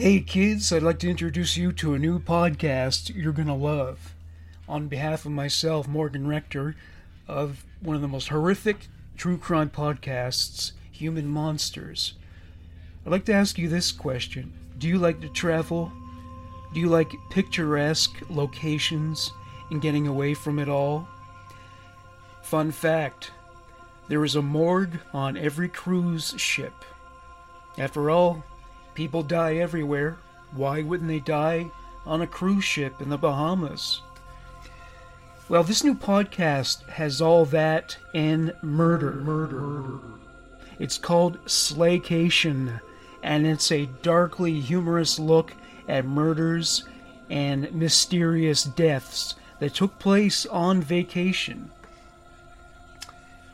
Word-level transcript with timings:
Hey 0.00 0.20
kids, 0.20 0.72
I'd 0.72 0.82
like 0.82 0.98
to 1.00 1.10
introduce 1.10 1.58
you 1.58 1.72
to 1.72 1.92
a 1.92 1.98
new 1.98 2.18
podcast 2.18 3.14
you're 3.14 3.34
going 3.34 3.48
to 3.48 3.54
love. 3.54 4.14
On 4.66 4.88
behalf 4.88 5.26
of 5.26 5.32
myself, 5.32 5.86
Morgan 5.86 6.26
Rector, 6.26 6.74
of 7.28 7.66
one 7.80 7.96
of 7.96 8.02
the 8.02 8.08
most 8.08 8.28
horrific 8.28 8.88
true 9.18 9.36
crime 9.36 9.68
podcasts, 9.68 10.72
Human 10.90 11.26
Monsters, 11.26 12.14
I'd 13.04 13.12
like 13.12 13.26
to 13.26 13.34
ask 13.34 13.58
you 13.58 13.68
this 13.68 13.92
question 13.92 14.54
Do 14.78 14.88
you 14.88 14.96
like 14.98 15.20
to 15.20 15.28
travel? 15.28 15.92
Do 16.72 16.80
you 16.80 16.88
like 16.88 17.12
picturesque 17.30 18.22
locations 18.30 19.30
and 19.70 19.82
getting 19.82 20.06
away 20.06 20.32
from 20.32 20.58
it 20.58 20.70
all? 20.70 21.06
Fun 22.50 22.70
fact 22.70 23.30
there 24.08 24.24
is 24.24 24.34
a 24.34 24.42
morgue 24.42 24.98
on 25.14 25.36
every 25.36 25.68
cruise 25.68 26.34
ship. 26.36 26.74
After 27.78 28.10
all, 28.10 28.44
People 28.94 29.22
die 29.22 29.56
everywhere. 29.56 30.18
Why 30.52 30.82
wouldn't 30.82 31.08
they 31.08 31.20
die 31.20 31.70
on 32.04 32.22
a 32.22 32.26
cruise 32.26 32.64
ship 32.64 33.00
in 33.00 33.08
the 33.08 33.16
Bahamas? 33.16 34.02
Well, 35.48 35.64
this 35.64 35.82
new 35.82 35.94
podcast 35.94 36.86
has 36.88 37.20
all 37.20 37.44
that 37.46 37.96
and 38.14 38.52
murder. 38.62 39.12
Murder. 39.12 40.00
It's 40.78 40.98
called 40.98 41.42
Slaycation, 41.46 42.80
and 43.22 43.46
it's 43.46 43.72
a 43.72 43.86
darkly 44.02 44.60
humorous 44.60 45.18
look 45.18 45.54
at 45.88 46.04
murders 46.04 46.84
and 47.28 47.72
mysterious 47.72 48.64
deaths 48.64 49.34
that 49.60 49.74
took 49.74 49.98
place 49.98 50.46
on 50.46 50.82
vacation. 50.82 51.70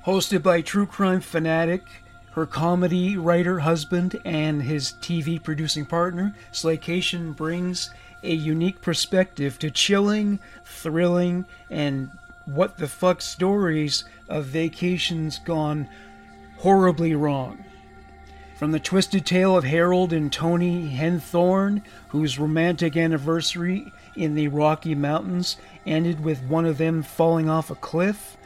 Hosted 0.07 0.41
by 0.41 0.61
true 0.61 0.87
crime 0.87 1.21
fanatic 1.21 1.83
her 2.31 2.47
comedy 2.47 3.17
writer 3.17 3.59
husband 3.59 4.21
and 4.25 4.63
his 4.63 4.93
TV 5.01 5.43
producing 5.43 5.85
partner, 5.85 6.33
Slaycation 6.53 7.35
brings 7.35 7.91
a 8.23 8.33
unique 8.33 8.81
perspective 8.81 9.59
to 9.59 9.69
chilling, 9.69 10.39
thrilling, 10.65 11.45
and 11.71 12.09
what 12.45 12.77
the 12.77 12.87
fuck 12.87 13.21
stories 13.21 14.05
of 14.29 14.45
vacations 14.45 15.41
gone 15.41 15.89
horribly 16.59 17.13
wrong. 17.13 17.65
From 18.57 18.71
the 18.71 18.79
twisted 18.79 19.27
tale 19.27 19.57
of 19.57 19.65
Harold 19.65 20.13
and 20.13 20.33
Toni 20.33 20.89
Henthorn, 20.89 21.83
whose 22.11 22.39
romantic 22.39 22.97
anniversary 22.97 23.93
in 24.15 24.37
the 24.37 24.47
Rocky 24.47 24.95
Mountains 24.95 25.57
ended 25.85 26.23
with 26.23 26.45
one 26.45 26.65
of 26.65 26.79
them 26.79 27.03
falling 27.03 27.51
off 27.51 27.71
a 27.71 27.75
cliff, 27.75 28.37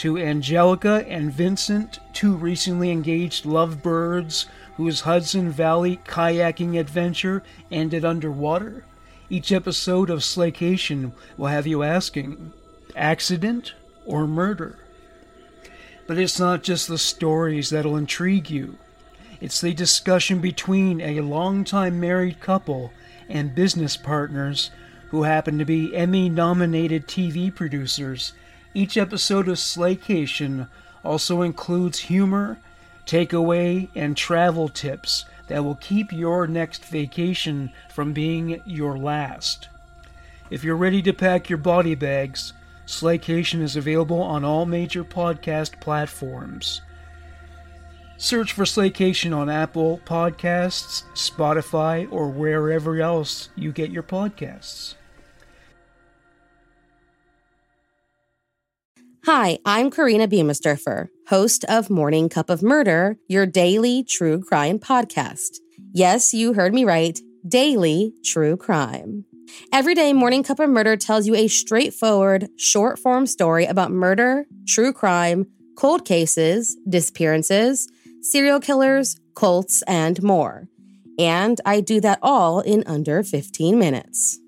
to 0.00 0.16
Angelica 0.16 1.04
and 1.08 1.30
Vincent, 1.30 1.98
two 2.14 2.34
recently 2.34 2.90
engaged 2.90 3.44
lovebirds 3.44 4.46
whose 4.78 5.02
Hudson 5.02 5.50
Valley 5.50 6.00
kayaking 6.06 6.80
adventure 6.80 7.42
ended 7.70 8.02
underwater. 8.02 8.86
Each 9.28 9.52
episode 9.52 10.08
of 10.08 10.20
Slaycation 10.20 11.12
will 11.36 11.48
have 11.48 11.66
you 11.66 11.82
asking 11.82 12.54
accident 12.96 13.74
or 14.06 14.26
murder? 14.26 14.78
But 16.06 16.16
it's 16.16 16.40
not 16.40 16.62
just 16.62 16.88
the 16.88 16.96
stories 16.96 17.68
that'll 17.68 17.98
intrigue 17.98 18.48
you. 18.48 18.78
It's 19.38 19.60
the 19.60 19.74
discussion 19.74 20.38
between 20.38 21.02
a 21.02 21.20
long-time 21.20 22.00
married 22.00 22.40
couple 22.40 22.90
and 23.28 23.54
business 23.54 23.98
partners 23.98 24.70
who 25.10 25.24
happen 25.24 25.58
to 25.58 25.66
be 25.66 25.94
Emmy 25.94 26.30
nominated 26.30 27.06
TV 27.06 27.54
producers 27.54 28.32
each 28.74 28.96
episode 28.96 29.48
of 29.48 29.56
Slaycation 29.56 30.68
also 31.04 31.42
includes 31.42 31.98
humor, 31.98 32.58
takeaway, 33.06 33.88
and 33.94 34.16
travel 34.16 34.68
tips 34.68 35.24
that 35.48 35.64
will 35.64 35.74
keep 35.76 36.12
your 36.12 36.46
next 36.46 36.84
vacation 36.84 37.72
from 37.90 38.12
being 38.12 38.62
your 38.64 38.96
last. 38.96 39.68
If 40.50 40.62
you're 40.62 40.76
ready 40.76 41.02
to 41.02 41.12
pack 41.12 41.48
your 41.48 41.58
body 41.58 41.94
bags, 41.94 42.52
Slaycation 42.86 43.60
is 43.60 43.76
available 43.76 44.20
on 44.20 44.44
all 44.44 44.66
major 44.66 45.04
podcast 45.04 45.80
platforms. 45.80 46.80
Search 48.16 48.52
for 48.52 48.64
Slaycation 48.64 49.34
on 49.34 49.48
Apple 49.48 50.00
Podcasts, 50.04 51.04
Spotify, 51.14 52.06
or 52.12 52.28
wherever 52.28 53.00
else 53.00 53.48
you 53.56 53.72
get 53.72 53.90
your 53.90 54.02
podcasts. 54.02 54.94
Hi, 59.26 59.58
I'm 59.66 59.90
Korina 59.90 60.26
Biemesderfer, 60.26 61.10
host 61.28 61.66
of 61.68 61.90
Morning 61.90 62.30
Cup 62.30 62.48
of 62.48 62.62
Murder, 62.62 63.18
your 63.28 63.44
daily 63.44 64.02
true 64.02 64.42
crime 64.42 64.78
podcast. 64.78 65.58
Yes, 65.92 66.32
you 66.32 66.54
heard 66.54 66.72
me 66.72 66.86
right, 66.86 67.20
daily 67.46 68.14
true 68.24 68.56
crime. 68.56 69.26
Every 69.74 69.94
day, 69.94 70.14
Morning 70.14 70.42
Cup 70.42 70.58
of 70.58 70.70
Murder 70.70 70.96
tells 70.96 71.26
you 71.26 71.34
a 71.34 71.48
straightforward, 71.48 72.48
short 72.56 72.98
form 72.98 73.26
story 73.26 73.66
about 73.66 73.92
murder, 73.92 74.46
true 74.66 74.90
crime, 74.90 75.46
cold 75.76 76.06
cases, 76.06 76.78
disappearances, 76.88 77.92
serial 78.22 78.58
killers, 78.58 79.20
cults, 79.34 79.82
and 79.82 80.22
more. 80.22 80.66
And 81.18 81.60
I 81.66 81.82
do 81.82 82.00
that 82.00 82.20
all 82.22 82.60
in 82.60 82.84
under 82.86 83.22
15 83.22 83.78
minutes. 83.78 84.38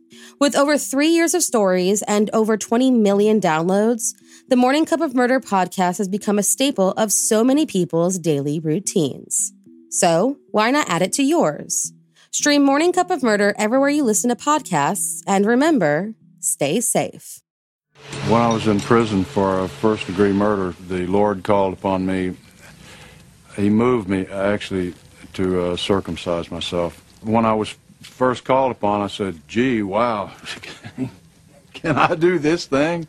With 0.41 0.57
over 0.57 0.79
three 0.79 1.09
years 1.09 1.35
of 1.35 1.43
stories 1.43 2.03
and 2.03 2.31
over 2.33 2.57
20 2.57 2.91
million 2.91 3.41
downloads, 3.41 4.15
the 4.53 4.57
Morning 4.57 4.85
Cup 4.85 5.01
of 5.01 5.15
Murder 5.15 5.41
podcast 5.41 5.97
has 5.97 6.09
become 6.09 6.39
a 6.39 6.43
staple 6.43 6.91
of 6.99 7.11
so 7.11 7.43
many 7.43 7.65
people's 7.65 8.19
daily 8.19 8.61
routines. 8.61 9.51
So, 9.89 10.37
why 10.51 10.71
not 10.71 10.91
add 10.91 11.01
it 11.01 11.15
to 11.15 11.23
yours? 11.23 11.95
Stream 12.33 12.63
Morning 12.63 12.93
Cup 12.93 13.11
of 13.11 13.23
Murder 13.23 13.55
everywhere 13.57 13.89
you 13.89 14.05
listen 14.05 14.29
to 14.29 14.37
podcasts, 14.37 15.23
and 15.27 15.47
remember, 15.47 16.13
stay 16.41 16.83
safe. 16.83 17.41
When 18.29 18.43
I 18.43 18.53
was 18.53 18.67
in 18.67 18.79
prison 18.81 19.25
for 19.25 19.61
a 19.61 19.69
first 19.69 20.07
degree 20.07 20.35
murder, 20.35 20.77
the 20.87 21.07
Lord 21.07 21.45
called 21.45 21.73
upon 21.73 22.05
me. 22.05 22.37
He 23.57 23.71
moved 23.71 24.07
me 24.07 24.27
actually 24.27 24.93
to 25.33 25.63
uh, 25.63 25.77
circumcise 25.79 26.51
myself. 26.51 27.03
When 27.23 27.47
I 27.47 27.55
was 27.55 27.75
first 28.03 28.45
called 28.45 28.73
upon, 28.73 29.01
I 29.01 29.07
said, 29.07 29.41
gee, 29.49 29.83
wow, 29.83 30.31
can 31.73 31.97
I 31.97 32.15
do 32.17 32.39
this 32.39 32.67
thing? 32.67 33.07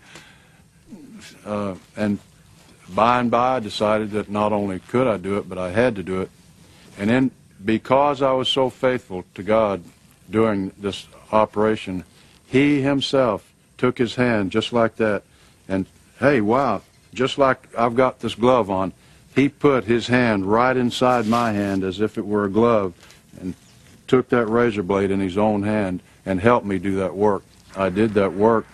Uh, 1.45 1.75
and 1.95 2.19
by 2.89 3.19
and 3.19 3.31
by, 3.31 3.57
I 3.57 3.59
decided 3.59 4.11
that 4.11 4.29
not 4.29 4.51
only 4.51 4.79
could 4.79 5.07
I 5.07 5.17
do 5.17 5.37
it, 5.37 5.47
but 5.47 5.57
I 5.57 5.71
had 5.71 5.95
to 5.95 6.03
do 6.03 6.21
it. 6.21 6.29
And 6.97 7.09
then, 7.09 7.31
because 7.63 8.21
I 8.21 8.33
was 8.33 8.49
so 8.49 8.69
faithful 8.69 9.25
to 9.35 9.43
God 9.43 9.83
during 10.29 10.71
this 10.77 11.07
operation, 11.31 12.03
He 12.45 12.81
Himself 12.81 13.51
took 13.77 13.97
His 13.97 14.15
hand 14.15 14.51
just 14.51 14.73
like 14.73 14.97
that. 14.97 15.23
And 15.67 15.85
hey, 16.19 16.41
wow, 16.41 16.81
just 17.13 17.37
like 17.37 17.73
I've 17.77 17.95
got 17.95 18.19
this 18.19 18.35
glove 18.35 18.69
on, 18.69 18.93
He 19.35 19.49
put 19.49 19.85
His 19.85 20.07
hand 20.07 20.45
right 20.45 20.75
inside 20.75 21.25
my 21.25 21.51
hand 21.53 21.83
as 21.83 21.99
if 22.01 22.17
it 22.17 22.25
were 22.25 22.45
a 22.45 22.49
glove 22.51 22.93
and 23.39 23.55
took 24.07 24.29
that 24.29 24.45
razor 24.45 24.83
blade 24.83 25.09
in 25.09 25.19
His 25.19 25.37
own 25.37 25.63
hand 25.63 26.01
and 26.25 26.39
helped 26.39 26.65
me 26.65 26.79
do 26.79 26.95
that 26.95 27.15
work. 27.15 27.43
I 27.75 27.89
did 27.89 28.13
that 28.13 28.33
work 28.33 28.67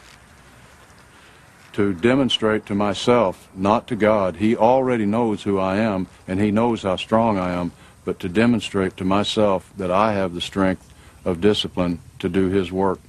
to 1.79 1.93
demonstrate 1.93 2.65
to 2.65 2.75
myself, 2.75 3.47
not 3.55 3.87
to 3.87 3.95
God. 3.95 4.35
He 4.35 4.53
already 4.53 5.05
knows 5.05 5.43
who 5.43 5.57
I 5.57 5.77
am 5.77 6.07
and 6.27 6.37
He 6.37 6.51
knows 6.51 6.83
how 6.83 6.97
strong 6.97 7.37
I 7.37 7.53
am, 7.53 7.71
but 8.03 8.19
to 8.19 8.27
demonstrate 8.27 8.97
to 8.97 9.05
myself 9.05 9.71
that 9.77 9.89
I 9.89 10.11
have 10.11 10.33
the 10.33 10.41
strength 10.41 10.93
of 11.23 11.39
discipline 11.39 12.01
to 12.19 12.27
do 12.27 12.49
His 12.49 12.69
work. 12.69 12.99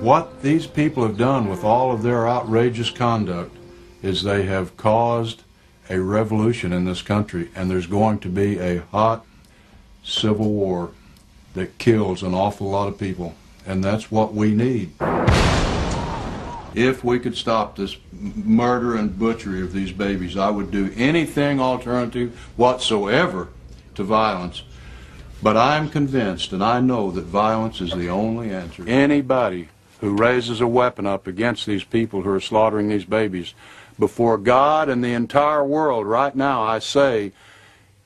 What 0.00 0.40
these 0.40 0.66
people 0.66 1.02
have 1.02 1.18
done 1.18 1.50
with 1.50 1.62
all 1.62 1.92
of 1.92 2.02
their 2.02 2.26
outrageous 2.26 2.88
conduct 2.88 3.54
is 4.02 4.22
they 4.22 4.44
have 4.44 4.78
caused 4.78 5.42
a 5.90 6.00
revolution 6.00 6.72
in 6.72 6.86
this 6.86 7.02
country, 7.02 7.50
and 7.54 7.70
there's 7.70 7.86
going 7.86 8.18
to 8.20 8.30
be 8.30 8.58
a 8.60 8.78
hot 8.92 9.26
civil 10.02 10.50
war 10.50 10.92
that 11.52 11.76
kills 11.76 12.22
an 12.22 12.32
awful 12.32 12.70
lot 12.70 12.88
of 12.88 12.98
people, 12.98 13.34
and 13.66 13.84
that's 13.84 14.10
what 14.10 14.32
we 14.32 14.54
need. 14.54 14.94
If 16.74 17.04
we 17.04 17.20
could 17.20 17.36
stop 17.36 17.76
this 17.76 17.96
murder 18.12 18.96
and 18.96 19.18
butchery 19.18 19.62
of 19.62 19.72
these 19.72 19.92
babies, 19.92 20.36
I 20.36 20.50
would 20.50 20.70
do 20.70 20.92
anything 20.96 21.60
alternative 21.60 22.36
whatsoever 22.56 23.48
to 23.94 24.02
violence. 24.02 24.64
But 25.42 25.56
I'm 25.56 25.88
convinced 25.88 26.52
and 26.52 26.64
I 26.64 26.80
know 26.80 27.10
that 27.12 27.22
violence 27.22 27.80
is 27.80 27.92
the 27.92 28.08
only 28.08 28.50
answer. 28.50 28.84
Anybody 28.88 29.68
who 30.00 30.16
raises 30.16 30.60
a 30.60 30.66
weapon 30.66 31.06
up 31.06 31.26
against 31.26 31.66
these 31.66 31.84
people 31.84 32.22
who 32.22 32.30
are 32.30 32.40
slaughtering 32.40 32.88
these 32.88 33.04
babies, 33.04 33.54
before 33.98 34.38
God 34.38 34.88
and 34.88 35.04
the 35.04 35.12
entire 35.12 35.64
world 35.64 36.06
right 36.06 36.34
now, 36.34 36.62
I 36.62 36.80
say, 36.80 37.32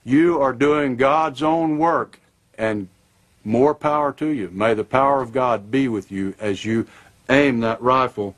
you 0.04 0.40
are 0.40 0.52
doing 0.52 0.96
God's 0.96 1.42
own 1.42 1.78
work 1.78 2.20
and 2.56 2.88
more 3.44 3.74
power 3.74 4.12
to 4.14 4.26
you. 4.26 4.50
May 4.52 4.74
the 4.74 4.84
power 4.84 5.22
of 5.22 5.32
God 5.32 5.70
be 5.70 5.88
with 5.88 6.12
you 6.12 6.34
as 6.38 6.64
you 6.64 6.86
aim 7.30 7.60
that 7.60 7.80
rifle 7.80 8.34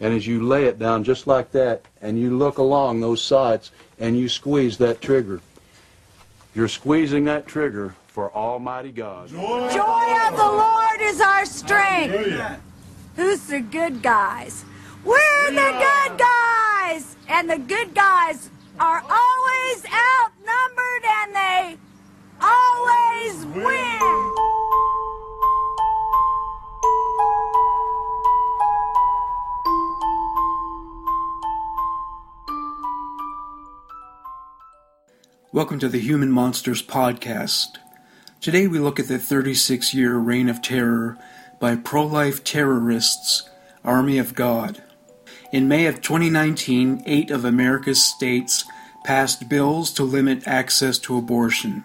and 0.00 0.14
as 0.14 0.26
you 0.26 0.42
lay 0.42 0.64
it 0.64 0.78
down 0.78 1.04
just 1.04 1.26
like 1.26 1.52
that 1.52 1.82
and 2.00 2.18
you 2.18 2.36
look 2.36 2.58
along 2.58 3.00
those 3.00 3.22
sides, 3.22 3.70
and 3.98 4.18
you 4.18 4.28
squeeze 4.28 4.78
that 4.78 5.00
trigger. 5.02 5.40
You're 6.54 6.68
squeezing 6.68 7.24
that 7.24 7.46
trigger 7.46 7.94
for 8.08 8.34
Almighty 8.34 8.90
God. 8.90 9.28
Joy 9.28 9.36
of 9.38 10.36
the 10.36 10.42
Lord 10.42 11.00
is 11.00 11.20
our 11.20 11.44
strength. 11.44 12.60
Who's 13.16 13.46
the 13.46 13.60
good 13.60 14.02
guys? 14.02 14.64
We're 15.04 15.50
the 15.50 15.54
good 15.54 16.18
guys! 16.18 17.16
And 17.28 17.48
the 17.48 17.58
good 17.58 17.94
guys 17.94 18.50
are 18.78 19.02
always 19.08 19.84
outnumbered 19.86 21.04
and 21.04 21.34
they 21.34 21.76
always 22.40 23.46
win! 23.46 24.59
Welcome 35.52 35.80
to 35.80 35.88
the 35.88 35.98
Human 35.98 36.30
Monsters 36.30 36.80
Podcast. 36.80 37.78
Today 38.40 38.68
we 38.68 38.78
look 38.78 39.00
at 39.00 39.08
the 39.08 39.18
36 39.18 39.92
year 39.92 40.16
reign 40.16 40.48
of 40.48 40.62
terror 40.62 41.18
by 41.58 41.74
pro 41.74 42.06
life 42.06 42.44
terrorists, 42.44 43.50
Army 43.84 44.18
of 44.18 44.36
God. 44.36 44.80
In 45.50 45.66
May 45.66 45.86
of 45.86 46.02
2019, 46.02 47.02
eight 47.04 47.32
of 47.32 47.44
America's 47.44 48.00
states 48.00 48.64
passed 49.02 49.48
bills 49.48 49.90
to 49.94 50.04
limit 50.04 50.46
access 50.46 51.00
to 51.00 51.18
abortion. 51.18 51.82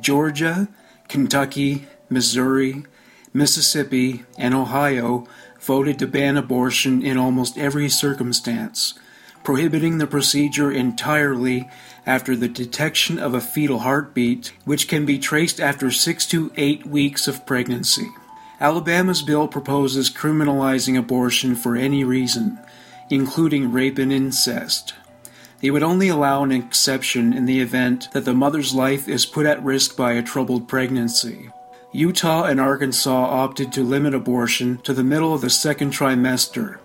Georgia, 0.00 0.66
Kentucky, 1.06 1.86
Missouri, 2.10 2.84
Mississippi, 3.32 4.24
and 4.36 4.54
Ohio 4.54 5.24
voted 5.60 6.00
to 6.00 6.08
ban 6.08 6.36
abortion 6.36 7.04
in 7.04 7.16
almost 7.16 7.58
every 7.58 7.88
circumstance, 7.88 8.98
prohibiting 9.44 9.98
the 9.98 10.06
procedure 10.08 10.72
entirely 10.72 11.70
after 12.08 12.34
the 12.34 12.48
detection 12.48 13.18
of 13.18 13.34
a 13.34 13.40
fetal 13.40 13.80
heartbeat, 13.80 14.50
which 14.64 14.88
can 14.88 15.04
be 15.04 15.18
traced 15.18 15.60
after 15.60 15.90
six 15.90 16.24
to 16.24 16.50
eight 16.56 16.86
weeks 16.86 17.28
of 17.28 17.44
pregnancy. 17.44 18.08
Alabama's 18.62 19.20
bill 19.20 19.46
proposes 19.46 20.08
criminalizing 20.08 20.98
abortion 20.98 21.54
for 21.54 21.76
any 21.76 22.02
reason, 22.04 22.58
including 23.10 23.70
rape 23.70 23.98
and 23.98 24.10
incest. 24.10 24.94
They 25.60 25.70
would 25.70 25.82
only 25.82 26.08
allow 26.08 26.42
an 26.42 26.50
exception 26.50 27.34
in 27.34 27.44
the 27.44 27.60
event 27.60 28.08
that 28.12 28.24
the 28.24 28.32
mother's 28.32 28.74
life 28.74 29.06
is 29.06 29.26
put 29.26 29.44
at 29.44 29.62
risk 29.62 29.94
by 29.94 30.12
a 30.12 30.22
troubled 30.22 30.66
pregnancy. 30.66 31.50
Utah 31.92 32.44
and 32.44 32.58
Arkansas 32.58 33.10
opted 33.10 33.70
to 33.74 33.84
limit 33.84 34.14
abortion 34.14 34.78
to 34.78 34.94
the 34.94 35.04
middle 35.04 35.34
of 35.34 35.42
the 35.42 35.50
second 35.50 35.92
trimester. 35.92 36.78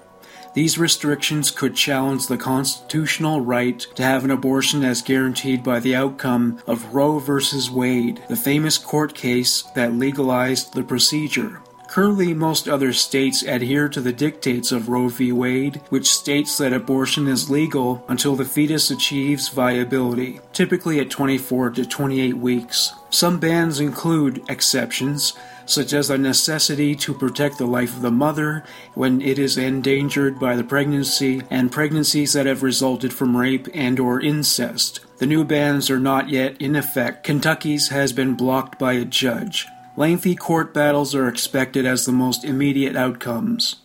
These 0.53 0.77
restrictions 0.77 1.49
could 1.49 1.75
challenge 1.75 2.27
the 2.27 2.37
constitutional 2.37 3.41
right 3.41 3.79
to 3.95 4.03
have 4.03 4.23
an 4.23 4.29
abortion 4.29 4.83
as 4.83 5.01
guaranteed 5.01 5.63
by 5.63 5.79
the 5.79 5.95
outcome 5.95 6.61
of 6.67 6.93
Roe 6.93 7.17
v. 7.17 7.41
Wade, 7.71 8.23
the 8.29 8.35
famous 8.35 8.77
court 8.77 9.15
case 9.15 9.63
that 9.73 9.93
legalized 9.93 10.73
the 10.73 10.83
procedure. 10.83 11.59
Currently, 11.87 12.33
most 12.33 12.67
other 12.67 12.91
states 12.91 13.43
adhere 13.43 13.87
to 13.89 14.01
the 14.01 14.13
dictates 14.13 14.71
of 14.71 14.89
Roe 14.89 15.09
v. 15.09 15.31
Wade, 15.31 15.81
which 15.89 16.11
states 16.11 16.57
that 16.57 16.73
abortion 16.73 17.27
is 17.27 17.51
legal 17.51 18.03
until 18.07 18.35
the 18.35 18.45
fetus 18.45 18.89
achieves 18.89 19.49
viability, 19.49 20.39
typically 20.53 20.99
at 20.99 21.11
24 21.11 21.69
to 21.71 21.85
28 21.85 22.37
weeks. 22.37 22.93
Some 23.11 23.39
bans 23.39 23.79
include 23.79 24.43
exceptions, 24.49 25.33
such 25.65 25.93
as 25.93 26.07
the 26.07 26.17
necessity 26.17 26.95
to 26.95 27.13
protect 27.13 27.57
the 27.57 27.65
life 27.65 27.95
of 27.95 28.01
the 28.01 28.11
mother 28.11 28.63
when 28.93 29.21
it 29.21 29.39
is 29.39 29.57
endangered 29.57 30.39
by 30.39 30.55
the 30.55 30.63
pregnancy 30.63 31.41
and 31.49 31.71
pregnancies 31.71 32.33
that 32.33 32.45
have 32.45 32.63
resulted 32.63 33.13
from 33.13 33.37
rape 33.37 33.67
and 33.73 33.99
or 33.99 34.21
incest. 34.21 34.99
The 35.17 35.25
new 35.25 35.43
bans 35.43 35.89
are 35.89 35.99
not 35.99 36.29
yet 36.29 36.61
in 36.61 36.75
effect. 36.75 37.23
Kentucky's 37.23 37.89
has 37.89 38.13
been 38.13 38.35
blocked 38.35 38.77
by 38.77 38.93
a 38.93 39.05
judge. 39.05 39.67
Lengthy 39.95 40.35
court 40.35 40.73
battles 40.73 41.13
are 41.13 41.27
expected 41.27 41.85
as 41.85 42.05
the 42.05 42.11
most 42.11 42.43
immediate 42.43 42.95
outcomes. 42.95 43.75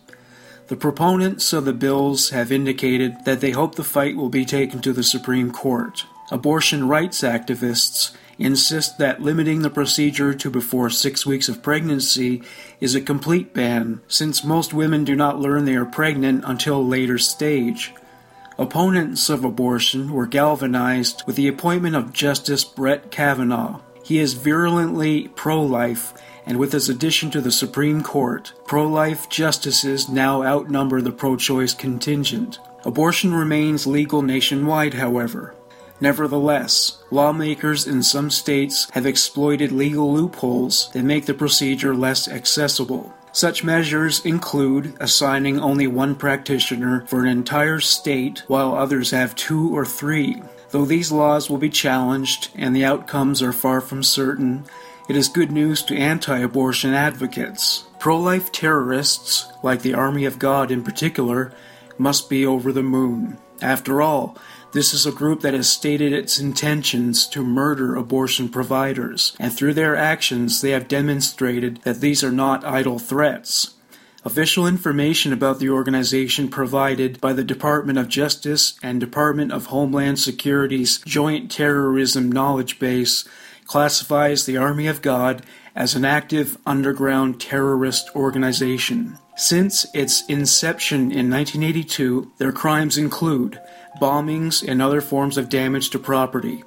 The 0.69 0.77
proponents 0.77 1.53
of 1.53 1.65
the 1.65 1.73
bills 1.73 2.31
have 2.31 2.53
indicated 2.53 3.25
that 3.25 3.41
they 3.41 3.53
hope 3.53 3.75
the 3.75 3.85
fight 3.85 4.17
will 4.17 4.29
be 4.29 4.45
taken 4.45 4.81
to 4.83 4.93
the 4.93 5.03
Supreme 5.03 5.51
Court. 5.51 6.05
Abortion 6.31 6.89
rights 6.89 7.23
activists 7.23 8.15
insist 8.38 8.99
that 8.99 9.20
limiting 9.20 9.62
the 9.62 9.70
procedure 9.70 10.32
to 10.32 10.50
before 10.50 10.88
six 10.88 11.26
weeks 11.26 11.49
of 11.49 11.62
pregnancy 11.62 12.43
is 12.81 12.94
a 12.94 13.00
complete 13.00 13.52
ban, 13.52 14.00
since 14.06 14.44
most 14.44 14.73
women 14.73 15.05
do 15.05 15.17
not 15.17 15.40
learn 15.40 15.64
they 15.64 15.75
are 15.75 15.85
pregnant 15.85 16.44
until 16.46 16.79
a 16.79 16.81
later 16.81 17.19
stage. 17.19 17.93
Opponents 18.58 19.29
of 19.29 19.44
abortion 19.44 20.12
were 20.12 20.26
galvanized 20.26 21.23
with 21.26 21.37
the 21.37 21.49
appointment 21.49 21.96
of 21.96 22.12
Justice 22.12 22.64
Brett 22.64 23.11
Kavanaugh. 23.11 23.81
He 24.05 24.19
is 24.19 24.35
virulently 24.35 25.29
pro 25.29 25.62
life, 25.62 26.14
and 26.46 26.58
with 26.58 26.73
his 26.73 26.88
addition 26.88 27.31
to 27.32 27.41
the 27.41 27.52
Supreme 27.52 28.02
Court, 28.02 28.52
pro 28.67 28.87
life 28.88 29.29
justices 29.29 30.08
now 30.08 30.43
outnumber 30.43 31.00
the 31.00 31.12
pro 31.12 31.37
choice 31.37 31.75
contingent. 31.75 32.58
Abortion 32.84 33.34
remains 33.34 33.87
legal 33.87 34.23
nationwide, 34.23 34.94
however. 34.94 35.55
Nevertheless, 36.00 37.03
lawmakers 37.11 37.87
in 37.87 38.03
some 38.03 38.31
states 38.31 38.89
have 38.91 39.06
exploited 39.06 39.73
legal 39.73 40.12
loopholes 40.12 40.91
that 40.93 41.03
make 41.03 41.27
the 41.27 41.35
procedure 41.35 41.95
less 41.95 42.29
accessible. 42.29 43.12
Such 43.33 43.65
measures 43.65 44.25
include 44.25 44.95
assigning 45.00 45.61
only 45.61 45.87
one 45.87 46.15
practitioner 46.15 47.05
for 47.06 47.21
an 47.21 47.29
entire 47.29 47.81
state 47.81 48.43
while 48.47 48.75
others 48.75 49.11
have 49.11 49.35
two 49.35 49.77
or 49.77 49.85
three. 49.85 50.43
Though 50.71 50.85
these 50.85 51.12
laws 51.12 51.49
will 51.49 51.59
be 51.59 51.70
challenged 51.70 52.51
and 52.55 52.75
the 52.75 52.84
outcomes 52.84 53.43
are 53.43 53.53
far 53.53 53.81
from 53.81 54.03
certain, 54.03 54.65
it 55.08 55.17
is 55.17 55.29
good 55.29 55.51
news 55.51 55.82
to 55.84 55.96
anti 55.96 56.39
abortion 56.39 56.94
advocates. 56.94 57.84
Pro 57.99 58.19
life 58.19 58.53
terrorists, 58.53 59.51
like 59.63 59.82
the 59.82 59.94
Army 59.94 60.25
of 60.25 60.39
God 60.39 60.70
in 60.70 60.82
particular, 60.82 61.53
must 61.96 62.29
be 62.29 62.44
over 62.44 62.72
the 62.72 62.82
moon. 62.82 63.39
After 63.61 64.03
all, 64.03 64.37
this 64.72 64.93
is 64.93 65.06
a 65.06 65.13
group 65.13 65.41
that 65.41 65.55
has 65.55 65.69
stated 65.69 66.13
its 66.13 66.39
intentions 66.39 67.27
to 67.29 67.44
murder 67.44 67.94
abortion 67.94 68.48
providers, 68.48 69.34
and 69.39 69.53
through 69.53 69.75
their 69.75 69.96
actions 69.96 70.60
they 70.60 70.70
have 70.70 70.89
demonstrated 70.89 71.81
that 71.82 72.01
these 72.01 72.22
are 72.22 72.32
not 72.32 72.65
idle 72.65 72.98
threats. 72.98 73.75
Official 74.25 74.67
information 74.67 75.32
about 75.32 75.58
the 75.58 75.70
organization 75.70 76.48
provided 76.48 77.20
by 77.20 77.32
the 77.32 77.44
Department 77.44 77.98
of 77.98 78.08
Justice 78.08 78.79
and 78.82 79.01
Department 79.01 79.53
of 79.53 79.67
Homeland 79.67 80.19
Security's 80.19 80.98
Joint 80.98 81.51
Terrorism 81.51 82.31
Knowledge 82.31 82.79
Base 82.79 83.27
classifies 83.65 84.44
the 84.44 84.56
Army 84.56 84.87
of 84.87 85.03
God 85.03 85.43
as 85.75 85.94
an 85.94 86.05
active 86.05 86.58
underground 86.67 87.41
terrorist 87.41 88.10
organization. 88.17 89.17
Since 89.37 89.87
its 89.94 90.27
inception 90.27 91.13
in 91.13 91.31
1982, 91.31 92.32
their 92.39 92.51
crimes 92.51 92.98
include 92.98 93.60
bombings 94.00 94.67
and 94.67 94.81
other 94.81 95.00
forms 95.00 95.36
of 95.36 95.48
damage 95.48 95.90
to 95.90 95.98
property. 95.98 96.64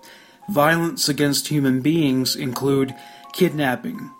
Violence 0.50 1.07
against 1.07 1.47
human 1.47 1.81
beings 1.81 2.35
include 2.35 2.95
kidnapping, 3.33 4.11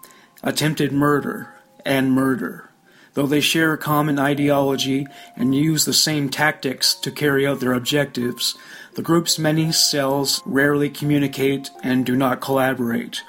attempted 0.43 0.91
murder, 0.91 1.53
and 1.85 2.11
murder. 2.11 2.69
Though 3.13 3.27
they 3.27 3.41
share 3.41 3.73
a 3.73 3.77
common 3.77 4.17
ideology 4.19 5.05
and 5.35 5.53
use 5.53 5.83
the 5.83 5.93
same 5.93 6.29
tactics 6.29 6.95
to 6.95 7.11
carry 7.11 7.45
out 7.45 7.59
their 7.59 7.73
objectives, 7.73 8.57
the 8.95 9.01
group's 9.01 9.37
many 9.37 9.71
cells 9.71 10.41
rarely 10.45 10.89
communicate 10.89 11.69
and 11.83 12.05
do 12.05 12.15
not 12.15 12.39
collaborate. 12.39 13.23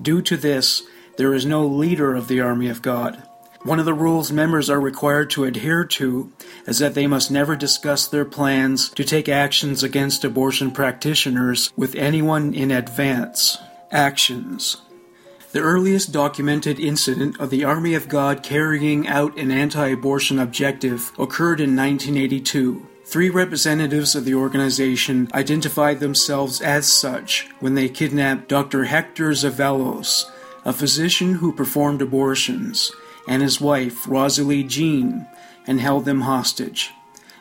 Due 0.00 0.20
to 0.22 0.36
this, 0.36 0.82
there 1.16 1.32
is 1.32 1.46
no 1.46 1.66
leader 1.66 2.14
of 2.14 2.28
the 2.28 2.40
Army 2.40 2.68
of 2.68 2.82
God. 2.82 3.22
One 3.64 3.78
of 3.78 3.84
the 3.84 3.94
rules 3.94 4.32
members 4.32 4.68
are 4.68 4.80
required 4.80 5.30
to 5.30 5.44
adhere 5.44 5.84
to 5.84 6.32
is 6.66 6.80
that 6.80 6.94
they 6.94 7.06
must 7.06 7.30
never 7.30 7.54
discuss 7.54 8.08
their 8.08 8.24
plans 8.24 8.88
to 8.90 9.04
take 9.04 9.28
actions 9.28 9.84
against 9.84 10.24
abortion 10.24 10.72
practitioners 10.72 11.72
with 11.76 11.94
anyone 11.94 12.54
in 12.54 12.72
advance. 12.72 13.56
Actions 13.92 14.78
The 15.52 15.60
earliest 15.60 16.10
documented 16.10 16.80
incident 16.80 17.38
of 17.38 17.50
the 17.50 17.62
Army 17.62 17.94
of 17.94 18.08
God 18.08 18.42
carrying 18.42 19.06
out 19.06 19.38
an 19.38 19.52
anti 19.52 19.86
abortion 19.86 20.40
objective 20.40 21.12
occurred 21.16 21.60
in 21.60 21.76
1982. 21.76 22.84
Three 23.04 23.30
representatives 23.30 24.16
of 24.16 24.24
the 24.24 24.34
organization 24.34 25.28
identified 25.34 26.00
themselves 26.00 26.60
as 26.60 26.92
such 26.92 27.48
when 27.60 27.76
they 27.76 27.88
kidnapped 27.88 28.48
Dr. 28.48 28.86
Hector 28.86 29.30
Zevallos, 29.30 30.24
a 30.64 30.72
physician 30.72 31.34
who 31.34 31.52
performed 31.52 32.02
abortions, 32.02 32.90
and 33.28 33.42
his 33.42 33.60
wife, 33.60 34.06
Rosalie 34.08 34.64
Jean, 34.64 35.26
and 35.66 35.80
held 35.80 36.04
them 36.04 36.22
hostage. 36.22 36.92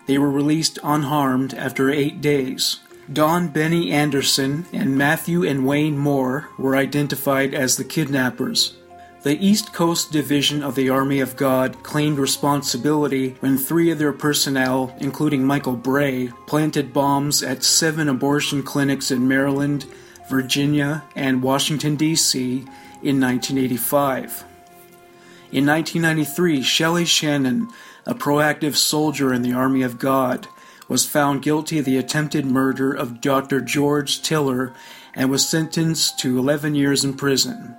They 0.06 0.18
were 0.18 0.32
released 0.32 0.80
unharmed 0.84 1.54
after 1.54 1.90
eight 1.90 2.22
days. 2.22 2.80
Don 3.12 3.50
Benny 3.50 3.92
Anderson 3.92 4.66
and 4.72 4.98
Matthew 4.98 5.44
and 5.44 5.66
Wayne 5.66 5.98
Moore 5.98 6.50
were 6.58 6.76
identified 6.76 7.54
as 7.54 7.78
the 7.78 7.84
kidnappers. 7.84 8.76
The 9.24 9.38
East 9.38 9.72
Coast 9.72 10.12
Division 10.12 10.64
of 10.64 10.74
the 10.74 10.90
Army 10.90 11.20
of 11.20 11.36
God 11.36 11.84
claimed 11.84 12.18
responsibility 12.18 13.36
when 13.40 13.58
three 13.58 13.92
of 13.92 14.00
their 14.00 14.14
personnel, 14.14 14.96
including 15.00 15.44
Michael 15.46 15.76
Bray, 15.76 16.32
planted 16.48 16.92
bombs 16.92 17.44
at 17.44 17.64
seven 17.64 18.10
abortion 18.10 18.64
clinics 18.64 19.12
in 19.12 19.28
Maryland, 19.28 19.86
Virginia, 20.28 21.04
and 21.16 21.44
Washington, 21.44 21.96
D.C. 21.98 22.66
in 23.04 23.20
1985. 23.20 24.46
In 25.52 25.66
1993, 25.66 26.62
Shelley 26.62 27.04
Shannon, 27.04 27.68
a 28.06 28.16
proactive 28.16 28.78
soldier 28.78 29.34
in 29.34 29.42
the 29.42 29.52
Army 29.52 29.82
of 29.82 30.00
God, 30.00 30.48
was 30.88 31.06
found 31.06 31.42
guilty 31.42 31.78
of 31.78 31.84
the 31.84 31.98
attempted 31.98 32.46
murder 32.46 32.94
of 32.94 33.20
Dr. 33.20 33.60
George 33.60 34.22
Tiller 34.22 34.74
and 35.14 35.30
was 35.30 35.48
sentenced 35.48 36.18
to 36.20 36.40
11 36.40 36.76
years 36.76 37.04
in 37.04 37.16
prison. 37.16 37.76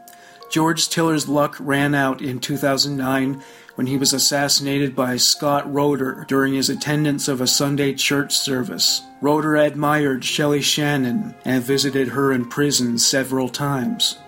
George 0.51 0.91
Tiller's 0.91 1.31
luck 1.31 1.57
ran 1.59 1.95
out 1.95 2.21
in 2.21 2.41
2009 2.41 3.43
when 3.77 3.87
he 3.87 3.97
was 3.97 4.13
assassinated 4.13 4.95
by 4.95 5.17
Scott 5.17 5.73
Roeder 5.73 6.27
during 6.29 6.53
his 6.53 6.69
attendance 6.69 7.27
of 7.27 7.41
a 7.41 7.47
Sunday 7.47 7.95
church 7.95 8.37
service. 8.37 9.01
Roeder 9.23 9.57
admired 9.57 10.27
Shelley 10.27 10.61
Shannon 10.61 11.35
and 11.47 11.65
visited 11.65 12.09
her 12.09 12.33
in 12.33 12.51
prison 12.51 12.99
several 12.99 13.49
times. 13.49 14.19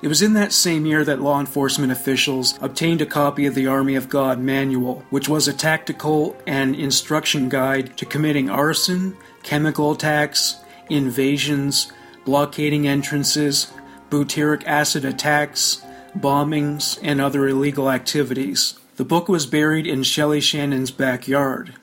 It 0.00 0.06
was 0.06 0.22
in 0.22 0.34
that 0.34 0.52
same 0.52 0.86
year 0.86 1.04
that 1.04 1.20
law 1.20 1.40
enforcement 1.40 1.90
officials 1.90 2.56
obtained 2.60 3.02
a 3.02 3.06
copy 3.06 3.46
of 3.46 3.56
the 3.56 3.66
Army 3.66 3.96
of 3.96 4.08
God 4.08 4.38
manual, 4.38 5.04
which 5.10 5.28
was 5.28 5.48
a 5.48 5.52
tactical 5.52 6.36
and 6.46 6.76
instruction 6.76 7.48
guide 7.48 7.96
to 7.96 8.06
committing 8.06 8.48
arson, 8.48 9.16
chemical 9.42 9.90
attacks, 9.90 10.56
invasions, 10.88 11.90
blockading 12.24 12.86
entrances, 12.86 13.72
butyric 14.08 14.64
acid 14.66 15.04
attacks, 15.04 15.82
bombings, 16.16 16.98
and 17.02 17.20
other 17.20 17.48
illegal 17.48 17.90
activities. 17.90 18.78
The 18.96 19.04
book 19.04 19.28
was 19.28 19.46
buried 19.46 19.86
in 19.86 20.04
Shelley 20.04 20.40
Shannon's 20.40 20.92
backyard. 20.92 21.74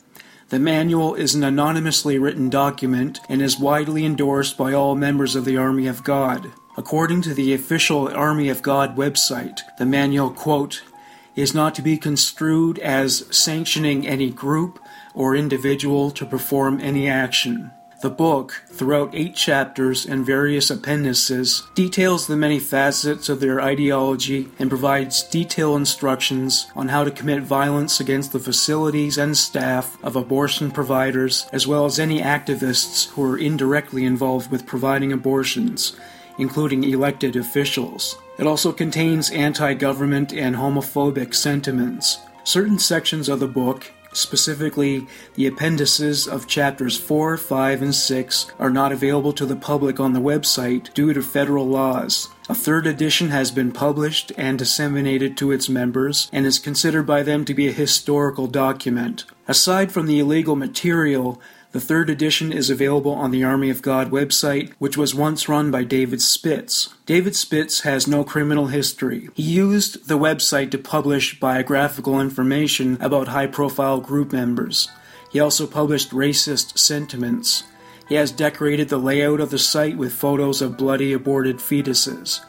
The 0.49 0.59
manual 0.59 1.15
is 1.15 1.35
an 1.35 1.43
anonymously 1.43 2.17
written 2.17 2.49
document 2.49 3.19
and 3.27 3.41
is 3.41 3.59
widely 3.59 4.05
endorsed 4.05 4.57
by 4.57 4.71
all 4.71 4.95
members 4.95 5.35
of 5.35 5.43
the 5.43 5.57
Army 5.57 5.87
of 5.87 6.03
God. 6.03 6.51
According 6.77 7.21
to 7.21 7.33
the 7.33 7.53
official 7.53 8.09
Army 8.09 8.49
of 8.49 8.61
God 8.61 8.97
website, 8.97 9.61
the 9.77 9.85
manual, 9.85 10.29
quote, 10.29 10.83
is 11.33 11.53
not 11.53 11.73
to 11.75 11.81
be 11.81 11.97
construed 11.97 12.79
as 12.79 13.25
sanctioning 13.35 14.05
any 14.05 14.29
group 14.29 14.79
or 15.13 15.37
individual 15.37 16.11
to 16.11 16.25
perform 16.25 16.81
any 16.81 17.07
action. 17.07 17.71
The 18.01 18.09
book, 18.09 18.61
throughout 18.67 19.15
eight 19.15 19.35
chapters 19.35 20.05
and 20.05 20.25
various 20.25 20.69
appendices, 20.69 21.63
details 21.75 22.27
the 22.27 22.35
many 22.35 22.59
facets 22.59 23.29
of 23.29 23.39
their 23.39 23.61
ideology 23.61 24.49
and 24.59 24.69
provides 24.69 25.23
detailed 25.23 25.77
instructions 25.77 26.67
on 26.75 26.89
how 26.89 27.05
to 27.05 27.09
commit 27.09 27.43
violence 27.43 28.01
against 28.01 28.33
the 28.33 28.39
facilities 28.39 29.17
and 29.17 29.37
staff 29.37 29.97
of 30.03 30.17
abortion 30.17 30.71
providers, 30.71 31.47
as 31.53 31.65
well 31.65 31.85
as 31.85 31.99
any 31.99 32.19
activists 32.19 33.09
who 33.11 33.23
are 33.23 33.37
indirectly 33.37 34.03
involved 34.03 34.51
with 34.51 34.67
providing 34.67 35.13
abortions 35.13 35.97
including 36.37 36.83
elected 36.83 37.35
officials. 37.35 38.17
It 38.37 38.47
also 38.47 38.71
contains 38.71 39.31
anti 39.31 39.73
government 39.73 40.33
and 40.33 40.55
homophobic 40.55 41.33
sentiments. 41.33 42.19
Certain 42.43 42.77
sections 42.77 43.29
of 43.29 43.39
the 43.39 43.47
book, 43.47 43.91
specifically 44.13 45.07
the 45.35 45.47
appendices 45.47 46.27
of 46.27 46.47
chapters 46.47 46.97
4, 46.97 47.37
5, 47.37 47.81
and 47.81 47.95
6, 47.95 48.51
are 48.59 48.69
not 48.69 48.91
available 48.91 49.33
to 49.33 49.45
the 49.45 49.55
public 49.55 49.99
on 49.99 50.13
the 50.13 50.19
website 50.21 50.93
due 50.93 51.13
to 51.13 51.21
federal 51.21 51.67
laws. 51.67 52.29
A 52.47 52.53
third 52.53 52.85
edition 52.85 53.29
has 53.29 53.49
been 53.49 53.71
published 53.71 54.31
and 54.37 54.59
disseminated 54.59 55.35
to 55.37 55.51
its 55.51 55.67
members 55.67 56.29
and 56.31 56.45
is 56.45 56.59
considered 56.59 57.07
by 57.07 57.23
them 57.23 57.43
to 57.45 57.53
be 57.53 57.67
a 57.67 57.73
historical 57.73 58.45
document. 58.45 59.25
Aside 59.47 59.91
from 59.91 60.05
the 60.05 60.19
illegal 60.19 60.55
material, 60.55 61.41
the 61.75 61.81
third 61.81 62.09
edition 62.09 62.53
is 62.53 62.69
available 62.69 63.11
on 63.11 63.31
the 63.31 63.43
Army 63.43 63.69
of 63.69 63.81
God 63.81 64.09
website, 64.09 64.71
which 64.79 64.95
was 64.95 65.13
once 65.13 65.49
run 65.49 65.71
by 65.71 65.83
David 65.83 66.21
Spitz. 66.21 66.87
David 67.05 67.35
Spitz 67.35 67.81
has 67.81 68.07
no 68.07 68.23
criminal 68.23 68.67
history. 68.67 69.27
He 69.33 69.43
used 69.43 70.07
the 70.07 70.17
website 70.17 70.71
to 70.71 70.77
publish 70.77 71.37
biographical 71.37 72.21
information 72.21 72.97
about 73.01 73.27
high 73.27 73.47
profile 73.47 73.99
group 73.99 74.31
members. 74.31 74.87
He 75.33 75.41
also 75.41 75.67
published 75.67 76.11
racist 76.11 76.77
sentiments. 76.77 77.65
He 78.07 78.15
has 78.15 78.31
decorated 78.31 78.87
the 78.87 78.97
layout 78.97 79.41
of 79.41 79.49
the 79.49 79.59
site 79.59 79.97
with 79.97 80.13
photos 80.13 80.61
of 80.61 80.77
bloody 80.77 81.11
aborted 81.11 81.57
fetuses. 81.57 82.39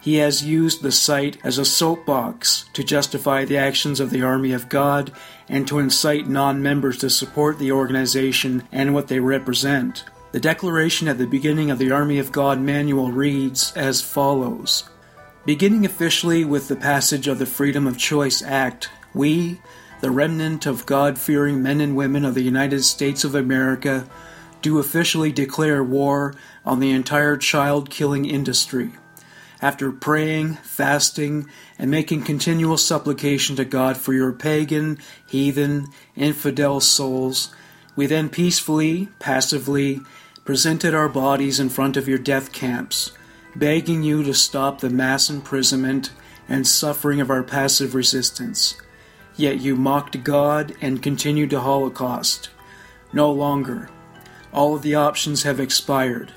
He 0.00 0.16
has 0.16 0.42
used 0.42 0.82
the 0.82 0.92
site 0.92 1.36
as 1.44 1.58
a 1.58 1.64
soapbox 1.66 2.64
to 2.72 2.82
justify 2.82 3.44
the 3.44 3.58
actions 3.58 4.00
of 4.00 4.08
the 4.08 4.22
Army 4.22 4.52
of 4.52 4.70
God 4.70 5.12
and 5.52 5.68
to 5.68 5.78
incite 5.78 6.26
non 6.26 6.62
members 6.62 6.96
to 6.98 7.10
support 7.10 7.58
the 7.58 7.70
organization 7.70 8.66
and 8.72 8.94
what 8.94 9.06
they 9.06 9.20
represent. 9.20 10.02
The 10.32 10.40
declaration 10.40 11.08
at 11.08 11.18
the 11.18 11.26
beginning 11.26 11.70
of 11.70 11.78
the 11.78 11.92
Army 11.92 12.18
of 12.18 12.32
God 12.32 12.58
manual 12.58 13.12
reads 13.12 13.70
as 13.76 14.00
follows 14.00 14.88
Beginning 15.44 15.84
officially 15.84 16.42
with 16.44 16.68
the 16.68 16.76
passage 16.76 17.28
of 17.28 17.38
the 17.38 17.44
Freedom 17.44 17.86
of 17.86 17.98
Choice 17.98 18.42
Act, 18.42 18.88
we, 19.12 19.60
the 20.00 20.10
remnant 20.10 20.64
of 20.64 20.86
God 20.86 21.18
fearing 21.18 21.62
men 21.62 21.82
and 21.82 21.96
women 21.96 22.24
of 22.24 22.34
the 22.34 22.42
United 22.42 22.82
States 22.82 23.22
of 23.22 23.34
America, 23.34 24.08
do 24.62 24.78
officially 24.78 25.32
declare 25.32 25.84
war 25.84 26.34
on 26.64 26.80
the 26.80 26.92
entire 26.92 27.36
child 27.36 27.90
killing 27.90 28.24
industry 28.24 28.92
after 29.62 29.92
praying, 29.92 30.54
fasting, 30.54 31.48
and 31.78 31.90
making 31.90 32.24
continual 32.24 32.76
supplication 32.76 33.54
to 33.54 33.64
God 33.64 33.96
for 33.96 34.12
your 34.12 34.32
pagan, 34.32 34.98
heathen, 35.24 35.86
infidel 36.16 36.80
souls, 36.80 37.54
we 37.94 38.06
then 38.06 38.28
peacefully, 38.28 39.08
passively, 39.20 40.00
presented 40.44 40.94
our 40.94 41.08
bodies 41.08 41.60
in 41.60 41.68
front 41.68 41.96
of 41.96 42.08
your 42.08 42.18
death 42.18 42.52
camps, 42.52 43.12
begging 43.54 44.02
you 44.02 44.24
to 44.24 44.34
stop 44.34 44.80
the 44.80 44.90
mass 44.90 45.30
imprisonment 45.30 46.10
and 46.48 46.66
suffering 46.66 47.20
of 47.20 47.30
our 47.30 47.44
passive 47.44 47.94
resistance. 47.94 48.74
Yet 49.36 49.60
you 49.60 49.76
mocked 49.76 50.24
God 50.24 50.74
and 50.80 51.02
continued 51.02 51.50
to 51.50 51.60
holocaust. 51.60 52.50
No 53.12 53.30
longer. 53.30 53.88
All 54.52 54.74
of 54.74 54.82
the 54.82 54.96
options 54.96 55.44
have 55.44 55.60
expired. 55.60 56.32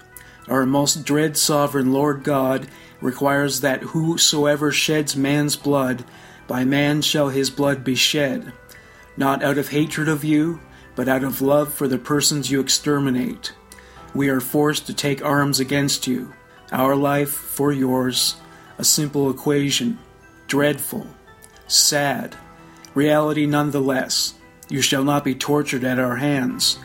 Our 0.48 0.66
most 0.66 1.04
dread 1.04 1.36
sovereign 1.38 1.92
Lord 1.92 2.24
God 2.24 2.68
requires 3.02 3.62
that 3.62 3.82
whosoever 3.82 4.72
sheds 4.72 5.16
man's 5.16 5.56
blood, 5.56 6.04
by 6.48 6.64
man 6.64 7.02
shall 7.02 7.30
his 7.30 7.50
blood 7.50 7.84
be 7.84 7.96
shed, 7.96 8.54
not 9.18 9.44
out 9.44 9.58
of 9.58 9.70
hatred 9.70 10.08
of 10.08 10.24
you, 10.24 10.60
but 10.96 11.08
out 11.08 11.24
of 11.24 11.42
love 11.42 11.74
for 11.74 11.88
the 11.88 11.98
persons 11.98 12.52
you 12.52 12.60
exterminate. 12.60 13.54
We 14.14 14.30
are 14.30 14.40
forced 14.40 14.88
to 14.88 14.94
take 14.94 15.24
arms 15.24 15.60
against 15.60 16.08
you, 16.08 16.34
our 16.72 16.96
life 16.96 17.32
for 17.32 17.72
yours, 17.72 18.36
a 18.78 18.84
simple 18.84 19.30
equation, 19.30 20.00
dreadful, 20.48 21.08
sad, 21.68 22.36
reality 22.94 23.46
nonetheless. 23.46 24.36
You 24.70 24.82
shall 24.82 25.04
not 25.04 25.24
be 25.24 25.36
tortured 25.36 25.84
at 25.84 26.00
our 26.00 26.16
hands. 26.16 26.80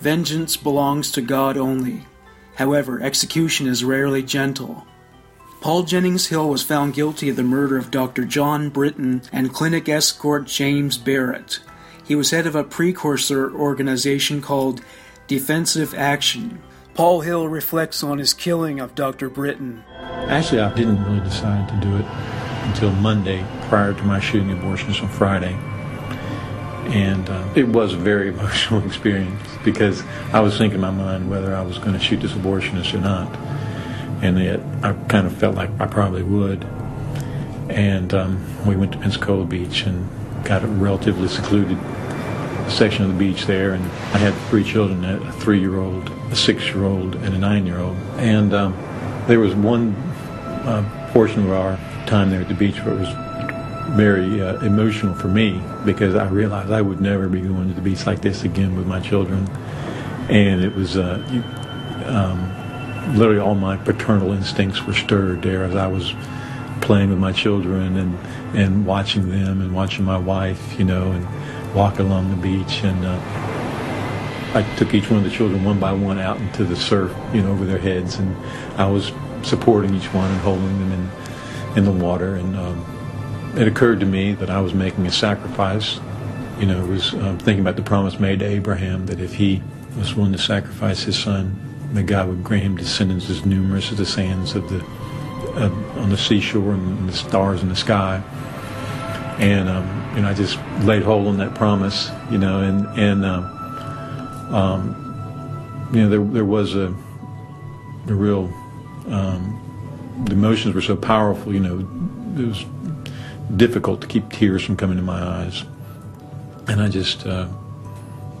Vengeance 0.00 0.56
belongs 0.56 1.10
to 1.12 1.20
God 1.20 1.56
only. 1.56 2.06
However, 2.54 3.00
execution 3.00 3.66
is 3.66 3.84
rarely 3.84 4.22
gentle. 4.22 4.86
Paul 5.60 5.82
Jennings 5.82 6.28
Hill 6.28 6.48
was 6.48 6.62
found 6.62 6.94
guilty 6.94 7.28
of 7.30 7.36
the 7.36 7.42
murder 7.42 7.76
of 7.76 7.90
Dr. 7.90 8.24
John 8.24 8.68
Britton 8.68 9.22
and 9.32 9.52
clinic 9.52 9.88
escort 9.88 10.46
James 10.46 10.96
Barrett. 10.96 11.58
He 12.04 12.14
was 12.14 12.30
head 12.30 12.46
of 12.46 12.54
a 12.54 12.62
precursor 12.62 13.52
organization 13.52 14.40
called 14.40 14.82
Defensive 15.26 15.94
Action. 15.94 16.62
Paul 16.94 17.22
Hill 17.22 17.48
reflects 17.48 18.04
on 18.04 18.18
his 18.18 18.32
killing 18.32 18.78
of 18.78 18.94
Dr. 18.94 19.28
Britton. 19.28 19.82
Actually, 19.98 20.60
I 20.60 20.72
didn't 20.74 21.02
really 21.04 21.20
decide 21.20 21.68
to 21.68 21.76
do 21.84 21.96
it 21.96 22.04
until 22.68 22.92
Monday 22.92 23.44
prior 23.68 23.92
to 23.92 24.02
my 24.04 24.20
shooting 24.20 24.52
abortions 24.52 25.00
on 25.00 25.08
Friday. 25.08 25.54
And 26.94 27.28
uh, 27.28 27.46
it 27.56 27.66
was 27.66 27.94
a 27.94 27.98
very 27.98 28.28
emotional 28.34 28.86
experience 28.86 29.42
because 29.64 30.04
I 30.32 30.38
was 30.38 30.56
thinking 30.56 30.76
in 30.76 30.80
my 30.80 30.92
mind 30.92 31.28
whether 31.28 31.54
I 31.54 31.62
was 31.62 31.78
going 31.78 31.94
to 31.94 31.98
shoot 31.98 32.20
this 32.20 32.32
abortionist 32.32 32.94
or 32.94 32.98
not 32.98 33.28
and 34.22 34.38
it, 34.38 34.60
I 34.82 34.92
kind 35.08 35.26
of 35.26 35.36
felt 35.36 35.54
like 35.54 35.70
I 35.80 35.86
probably 35.86 36.22
would. 36.22 36.64
And 37.68 38.14
um, 38.14 38.66
we 38.66 38.76
went 38.76 38.92
to 38.92 38.98
Pensacola 38.98 39.44
Beach 39.44 39.82
and 39.82 40.08
got 40.44 40.64
a 40.64 40.66
relatively 40.66 41.28
secluded 41.28 41.78
section 42.70 43.04
of 43.04 43.12
the 43.12 43.18
beach 43.18 43.46
there. 43.46 43.72
And 43.72 43.84
I 43.84 44.18
had 44.18 44.34
three 44.48 44.64
children: 44.64 45.04
a 45.04 45.32
three-year-old, 45.32 46.10
a 46.30 46.36
six-year-old, 46.36 47.16
and 47.16 47.34
a 47.34 47.38
nine-year-old. 47.38 47.96
And 48.16 48.54
um, 48.54 48.76
there 49.26 49.40
was 49.40 49.54
one 49.54 49.94
uh, 50.64 51.10
portion 51.12 51.44
of 51.44 51.52
our 51.52 51.76
time 52.06 52.30
there 52.30 52.40
at 52.40 52.48
the 52.48 52.54
beach 52.54 52.76
where 52.84 52.94
it 52.94 53.00
was 53.00 53.28
very 53.96 54.42
uh, 54.42 54.58
emotional 54.60 55.14
for 55.14 55.28
me 55.28 55.62
because 55.84 56.14
I 56.14 56.28
realized 56.28 56.70
I 56.70 56.82
would 56.82 57.00
never 57.00 57.28
be 57.28 57.40
going 57.40 57.68
to 57.68 57.74
the 57.74 57.80
beach 57.80 58.06
like 58.06 58.20
this 58.20 58.44
again 58.44 58.76
with 58.76 58.86
my 58.86 59.00
children. 59.00 59.48
And 60.28 60.62
it 60.62 60.74
was 60.74 60.98
uh, 60.98 61.22
um, 62.04 62.67
literally 63.16 63.40
all 63.40 63.54
my 63.54 63.76
paternal 63.76 64.32
instincts 64.32 64.84
were 64.84 64.94
stirred 64.94 65.42
there 65.42 65.64
as 65.64 65.74
I 65.74 65.86
was 65.86 66.14
playing 66.80 67.10
with 67.10 67.18
my 67.18 67.32
children 67.32 67.96
and, 67.96 68.18
and 68.56 68.86
watching 68.86 69.30
them 69.30 69.60
and 69.60 69.74
watching 69.74 70.04
my 70.04 70.18
wife, 70.18 70.78
you 70.78 70.84
know, 70.84 71.12
and 71.12 71.74
walk 71.74 71.98
along 71.98 72.30
the 72.30 72.36
beach. 72.36 72.82
And 72.82 73.04
uh, 73.04 73.20
I 74.54 74.62
took 74.76 74.94
each 74.94 75.10
one 75.10 75.18
of 75.18 75.24
the 75.24 75.30
children 75.30 75.64
one 75.64 75.78
by 75.78 75.92
one 75.92 76.18
out 76.18 76.38
into 76.38 76.64
the 76.64 76.76
surf, 76.76 77.14
you 77.34 77.42
know, 77.42 77.50
over 77.50 77.64
their 77.64 77.78
heads. 77.78 78.16
And 78.16 78.34
I 78.76 78.86
was 78.86 79.12
supporting 79.42 79.94
each 79.94 80.12
one 80.14 80.30
and 80.30 80.40
holding 80.40 80.78
them 80.78 80.92
in, 80.92 81.78
in 81.78 81.84
the 81.84 82.04
water. 82.04 82.36
And 82.36 82.56
um, 82.56 83.52
it 83.56 83.68
occurred 83.68 84.00
to 84.00 84.06
me 84.06 84.32
that 84.34 84.50
I 84.50 84.60
was 84.60 84.74
making 84.74 85.06
a 85.06 85.12
sacrifice. 85.12 86.00
You 86.58 86.66
know, 86.66 86.82
it 86.82 86.88
was 86.88 87.14
um, 87.14 87.38
thinking 87.38 87.60
about 87.60 87.76
the 87.76 87.82
promise 87.82 88.18
made 88.18 88.40
to 88.40 88.46
Abraham 88.46 89.06
that 89.06 89.20
if 89.20 89.34
he 89.34 89.62
was 89.96 90.14
willing 90.14 90.32
to 90.32 90.38
sacrifice 90.38 91.02
his 91.02 91.18
son, 91.18 91.67
that 91.92 92.04
God 92.04 92.28
would 92.28 92.44
grant 92.44 92.64
him 92.64 92.76
descendants 92.76 93.30
as 93.30 93.44
numerous 93.44 93.90
as 93.90 93.98
the 93.98 94.06
sands 94.06 94.54
of 94.54 94.68
the 94.68 94.84
uh, 95.56 95.70
on 96.00 96.10
the 96.10 96.16
seashore 96.16 96.72
and 96.72 97.08
the 97.08 97.12
stars 97.12 97.62
in 97.62 97.68
the 97.68 97.76
sky. 97.76 98.22
And 99.38 99.68
um, 99.68 100.12
you 100.14 100.22
know, 100.22 100.28
I 100.28 100.34
just 100.34 100.58
laid 100.82 101.02
hold 101.02 101.26
on 101.26 101.38
that 101.38 101.54
promise. 101.54 102.10
You 102.30 102.38
know, 102.38 102.60
and 102.60 102.86
and 102.98 103.24
um, 103.24 103.44
um, 104.54 105.90
you 105.92 106.02
know, 106.02 106.08
there 106.08 106.24
there 106.24 106.44
was 106.44 106.74
a 106.74 106.94
a 108.08 108.14
real 108.14 108.52
um, 109.08 110.24
the 110.26 110.32
emotions 110.32 110.74
were 110.74 110.82
so 110.82 110.96
powerful. 110.96 111.52
You 111.54 111.60
know, 111.60 111.78
it 112.40 112.46
was 112.46 112.64
difficult 113.56 114.00
to 114.02 114.06
keep 114.06 114.30
tears 114.30 114.64
from 114.64 114.76
coming 114.76 114.96
to 114.96 115.02
my 115.02 115.20
eyes, 115.20 115.64
and 116.66 116.82
I 116.82 116.88
just. 116.88 117.26
Uh, 117.26 117.48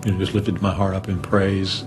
you 0.04 0.12
know, 0.12 0.18
just 0.18 0.34
lifted 0.34 0.62
my 0.62 0.72
heart 0.72 0.94
up 0.94 1.08
in 1.08 1.20
praise. 1.20 1.84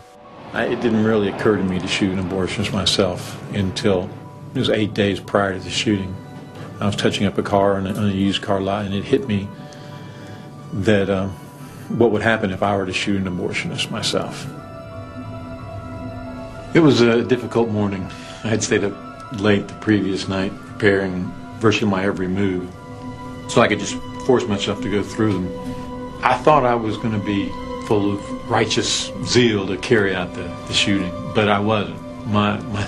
I, 0.54 0.66
it 0.66 0.82
didn't 0.82 1.04
really 1.04 1.30
occur 1.30 1.56
to 1.58 1.64
me 1.64 1.80
to 1.80 1.88
shoot 1.88 2.18
an 2.18 2.30
abortionist 2.30 2.74
myself 2.74 3.42
until 3.54 4.10
it 4.54 4.60
was 4.60 4.70
eight 4.70 4.94
days 4.94 5.20
prior 5.20 5.54
to 5.54 5.60
the 5.60 5.70
shooting. 5.70 6.16
I 6.80 6.88
was 6.88 6.96
touching 6.96 7.26
up 7.26 7.38
a 7.38 7.44
car 7.44 7.76
on 7.76 7.88
a, 7.88 7.94
on 7.94 8.10
a 8.10 8.14
used 8.14 8.42
car 8.42 8.60
lot, 8.60 8.86
and 8.86 8.94
it 8.94 9.04
hit 9.04 9.28
me 9.28 9.48
that 10.74 11.10
uh, 11.10 11.28
what 11.90 12.12
would 12.12 12.22
happen 12.22 12.52
if 12.52 12.64
I 12.64 12.76
were 12.76 12.86
to 12.86 12.94
shoot 12.94 13.22
an 13.22 13.28
abortionist 13.28 13.92
myself. 13.92 14.46
It 16.74 16.80
was 16.80 17.02
a 17.02 17.24
difficult 17.24 17.70
morning. 17.70 18.10
I 18.44 18.48
had 18.48 18.64
stayed 18.64 18.84
up 18.84 18.94
late 19.40 19.68
the 19.68 19.74
previous 19.76 20.28
night 20.28 20.52
preparing 20.58 21.32
virtually 21.60 21.90
my 21.90 22.04
every 22.06 22.28
move 22.28 22.70
so 23.48 23.62
I 23.62 23.68
could 23.68 23.80
just 23.80 23.96
force 24.26 24.46
myself 24.46 24.82
to 24.82 24.92
go 24.92 25.04
through 25.04 25.34
them. 25.34 26.20
I 26.24 26.38
thought 26.38 26.66
I 26.66 26.76
was 26.76 26.98
going 26.98 27.14
to 27.14 27.26
be 27.26 27.52
full 27.92 28.14
of 28.14 28.50
righteous 28.50 29.12
zeal 29.26 29.68
to 29.68 29.76
carry 29.76 30.16
out 30.16 30.34
the, 30.34 30.44
the 30.68 30.74
shooting, 30.74 31.12
but 31.36 31.50
I 31.50 31.60
wasn't. 31.60 32.00
My, 32.28 32.58
my 32.58 32.88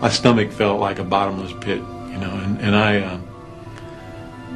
my 0.00 0.08
stomach 0.08 0.50
felt 0.50 0.80
like 0.80 0.98
a 0.98 1.04
bottomless 1.04 1.52
pit, 1.60 1.80
you 1.80 2.16
know, 2.16 2.30
and, 2.42 2.58
and 2.58 2.74
I 2.74 3.00
uh, 3.00 3.20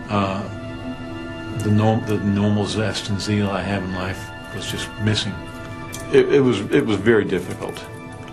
uh, 0.09 1.59
the 1.59 1.71
norm 1.71 2.07
the 2.07 2.17
normal 2.17 2.65
zest 2.65 3.11
and 3.11 3.21
zeal 3.21 3.51
I 3.51 3.61
have 3.61 3.83
in 3.83 3.93
life 3.93 4.19
was 4.55 4.67
just 4.71 4.89
missing. 5.03 5.35
It, 6.11 6.33
it 6.33 6.41
was 6.41 6.61
it 6.73 6.87
was 6.87 6.97
very 6.97 7.27
difficult. 7.27 7.79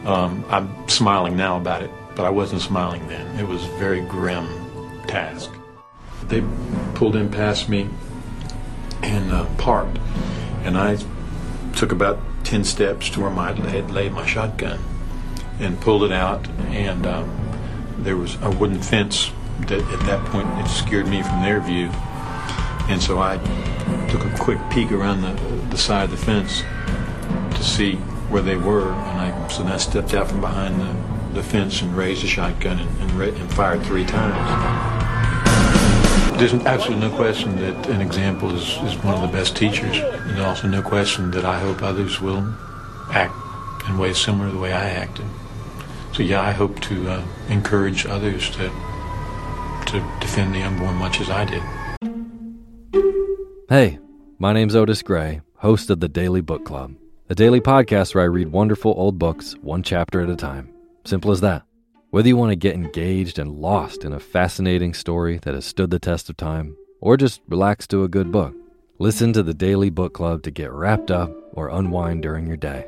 Um, 0.06 0.46
I'm 0.48 0.88
smiling 0.88 1.36
now 1.36 1.58
about 1.58 1.84
it, 1.84 1.92
but 2.16 2.26
I 2.26 2.30
wasn't 2.30 2.62
smiling 2.62 3.06
then. 3.10 3.38
It 3.38 3.46
was 3.46 3.66
a 3.66 3.72
very 3.80 4.00
grim 4.00 4.48
task. 5.08 5.52
They 6.30 6.42
pulled 6.96 7.18
in 7.18 7.30
past 7.30 7.68
me 7.68 7.90
and 9.02 9.30
uh, 9.34 9.46
parked, 9.58 10.00
and 10.64 10.78
I 10.78 10.96
took 11.76 11.92
about 11.92 12.20
10 12.44 12.64
steps 12.64 13.10
to 13.12 13.22
where 13.22 13.30
I 13.30 13.54
had 13.54 13.92
laid 13.92 14.14
my 14.14 14.26
shotgun 14.26 14.80
and 15.60 15.80
pulled 15.80 16.04
it 16.04 16.12
out. 16.12 16.48
And 16.70 17.06
um, 17.06 17.40
there 17.98 18.18
was 18.18 18.38
a 18.42 18.50
wooden 18.52 18.82
fence 18.82 19.32
that 19.68 19.80
at 19.80 20.00
that 20.06 20.26
point 20.28 20.48
it 20.60 20.68
scared 20.68 21.08
me 21.08 21.22
from 21.22 21.42
their 21.42 21.60
view. 21.60 21.90
And 22.90 23.02
so 23.02 23.20
I 23.20 23.38
took 24.10 24.26
a 24.26 24.36
quick 24.38 24.60
peek 24.70 24.92
around 24.92 25.22
the, 25.22 25.34
the 25.70 25.78
side 25.78 26.06
of 26.06 26.12
the 26.12 26.18
fence 26.18 26.64
to 27.56 27.64
see 27.64 27.96
where 28.30 28.42
they 28.42 28.58
were. 28.58 28.92
And 28.92 29.22
I, 29.22 29.48
so 29.48 29.64
then 29.64 29.72
I 29.72 29.78
stepped 29.78 30.14
out 30.14 30.28
from 30.28 30.42
behind 30.42 30.80
the, 30.80 31.42
the 31.42 31.44
fence 31.44 31.82
and 31.82 31.96
raised 31.96 32.24
the 32.24 32.28
shotgun 32.28 32.80
and, 32.80 33.02
and, 33.02 33.22
and 33.22 33.54
fired 33.54 33.84
three 33.84 34.06
times. 34.06 35.03
There's 36.38 36.54
absolutely 36.54 37.08
no 37.08 37.16
question 37.16 37.56
that 37.58 37.88
an 37.90 38.02
example 38.02 38.54
is, 38.56 38.78
is 38.84 39.02
one 39.04 39.14
of 39.14 39.22
the 39.22 39.28
best 39.28 39.56
teachers. 39.56 39.98
And 39.98 40.42
also 40.42 40.68
no 40.68 40.82
question 40.82 41.32
that 41.32 41.46
I 41.46 41.60
hope 41.60 41.82
others 41.82 42.20
will 42.20 42.44
act 43.12 43.36
in 43.88 43.98
ways 43.98 44.18
similar 44.18 44.48
to 44.48 44.54
the 44.54 44.60
way 44.60 44.74
I 44.74 44.90
acted. 44.90 45.26
So 46.14 46.24
yeah, 46.24 46.42
I 46.42 46.52
hope 46.52 46.80
to 46.82 47.10
uh, 47.10 47.26
encourage 47.50 48.06
others 48.06 48.50
to 48.52 48.72
to 49.88 50.18
defend 50.20 50.56
the 50.56 50.64
unborn 50.64 50.96
much 50.96 51.22
as 51.22 51.30
I 51.30 51.46
did. 51.46 51.62
Hey, 53.70 54.00
my 54.40 54.54
name's 54.54 54.76
Otis 54.76 55.04
Gray, 55.04 55.42
host 55.58 55.90
of 55.90 56.00
the 56.00 56.08
Daily 56.08 56.42
Book 56.42 56.66
Club, 56.66 56.96
a 57.30 57.36
daily 57.36 57.62
podcast 57.62 58.16
where 58.16 58.24
I 58.24 58.28
read 58.28 58.48
wonderful 58.52 58.94
old 58.98 59.20
books 59.20 59.54
one 59.62 59.84
chapter 59.84 60.22
at 60.22 60.30
a 60.30 60.36
time. 60.36 60.74
Simple 61.06 61.32
as 61.32 61.42
that. 61.42 61.64
Whether 62.14 62.28
you 62.28 62.38
want 62.38 62.52
to 62.52 62.56
get 62.56 62.76
engaged 62.76 63.40
and 63.40 63.58
lost 63.58 64.04
in 64.04 64.14
a 64.14 64.20
fascinating 64.20 64.94
story 64.94 65.40
that 65.40 65.56
has 65.56 65.66
stood 65.66 65.90
the 65.90 65.98
test 65.98 66.30
of 66.30 66.38
time, 66.38 66.78
or 67.02 67.18
just 67.18 67.42
relax 67.48 67.88
to 67.88 68.04
a 68.04 68.08
good 68.08 68.32
book, 68.32 68.54
listen 69.00 69.34
to 69.34 69.42
the 69.42 69.56
Daily 69.56 69.90
Book 69.90 70.14
Club 70.14 70.44
to 70.44 70.52
get 70.52 70.72
wrapped 70.72 71.10
up 71.10 71.32
or 71.54 71.70
unwind 71.70 72.22
during 72.22 72.46
your 72.46 72.56
day. 72.56 72.86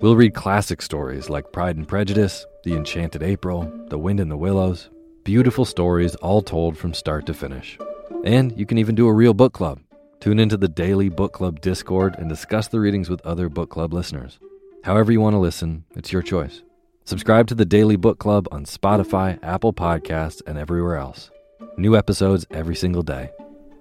We'll 0.00 0.16
read 0.16 0.34
classic 0.34 0.82
stories 0.82 1.30
like 1.30 1.52
Pride 1.52 1.76
and 1.76 1.86
Prejudice, 1.86 2.44
The 2.64 2.74
Enchanted 2.74 3.22
April, 3.22 3.72
The 3.86 3.98
Wind 4.00 4.18
in 4.18 4.28
the 4.28 4.36
Willows, 4.36 4.90
beautiful 5.22 5.64
stories 5.64 6.16
all 6.16 6.42
told 6.42 6.76
from 6.76 6.92
start 6.92 7.26
to 7.26 7.34
finish. 7.34 7.78
And 8.24 8.58
you 8.58 8.66
can 8.66 8.78
even 8.78 8.96
do 8.96 9.06
a 9.06 9.14
real 9.14 9.32
book 9.32 9.52
club. 9.52 9.78
Tune 10.18 10.40
into 10.40 10.56
the 10.56 10.66
Daily 10.66 11.08
Book 11.08 11.32
Club 11.32 11.60
Discord 11.60 12.16
and 12.18 12.28
discuss 12.28 12.66
the 12.66 12.80
readings 12.80 13.08
with 13.08 13.24
other 13.24 13.48
book 13.48 13.70
club 13.70 13.94
listeners. 13.94 14.40
However, 14.82 15.12
you 15.12 15.20
want 15.20 15.34
to 15.34 15.38
listen, 15.38 15.84
it's 15.94 16.12
your 16.12 16.22
choice. 16.22 16.62
Subscribe 17.10 17.48
to 17.48 17.56
the 17.56 17.64
Daily 17.64 17.96
Book 17.96 18.20
Club 18.20 18.46
on 18.52 18.64
Spotify, 18.64 19.36
Apple 19.42 19.72
Podcasts, 19.72 20.42
and 20.46 20.56
everywhere 20.56 20.94
else. 20.94 21.28
New 21.76 21.96
episodes 21.96 22.46
every 22.52 22.76
single 22.76 23.02
day. 23.02 23.30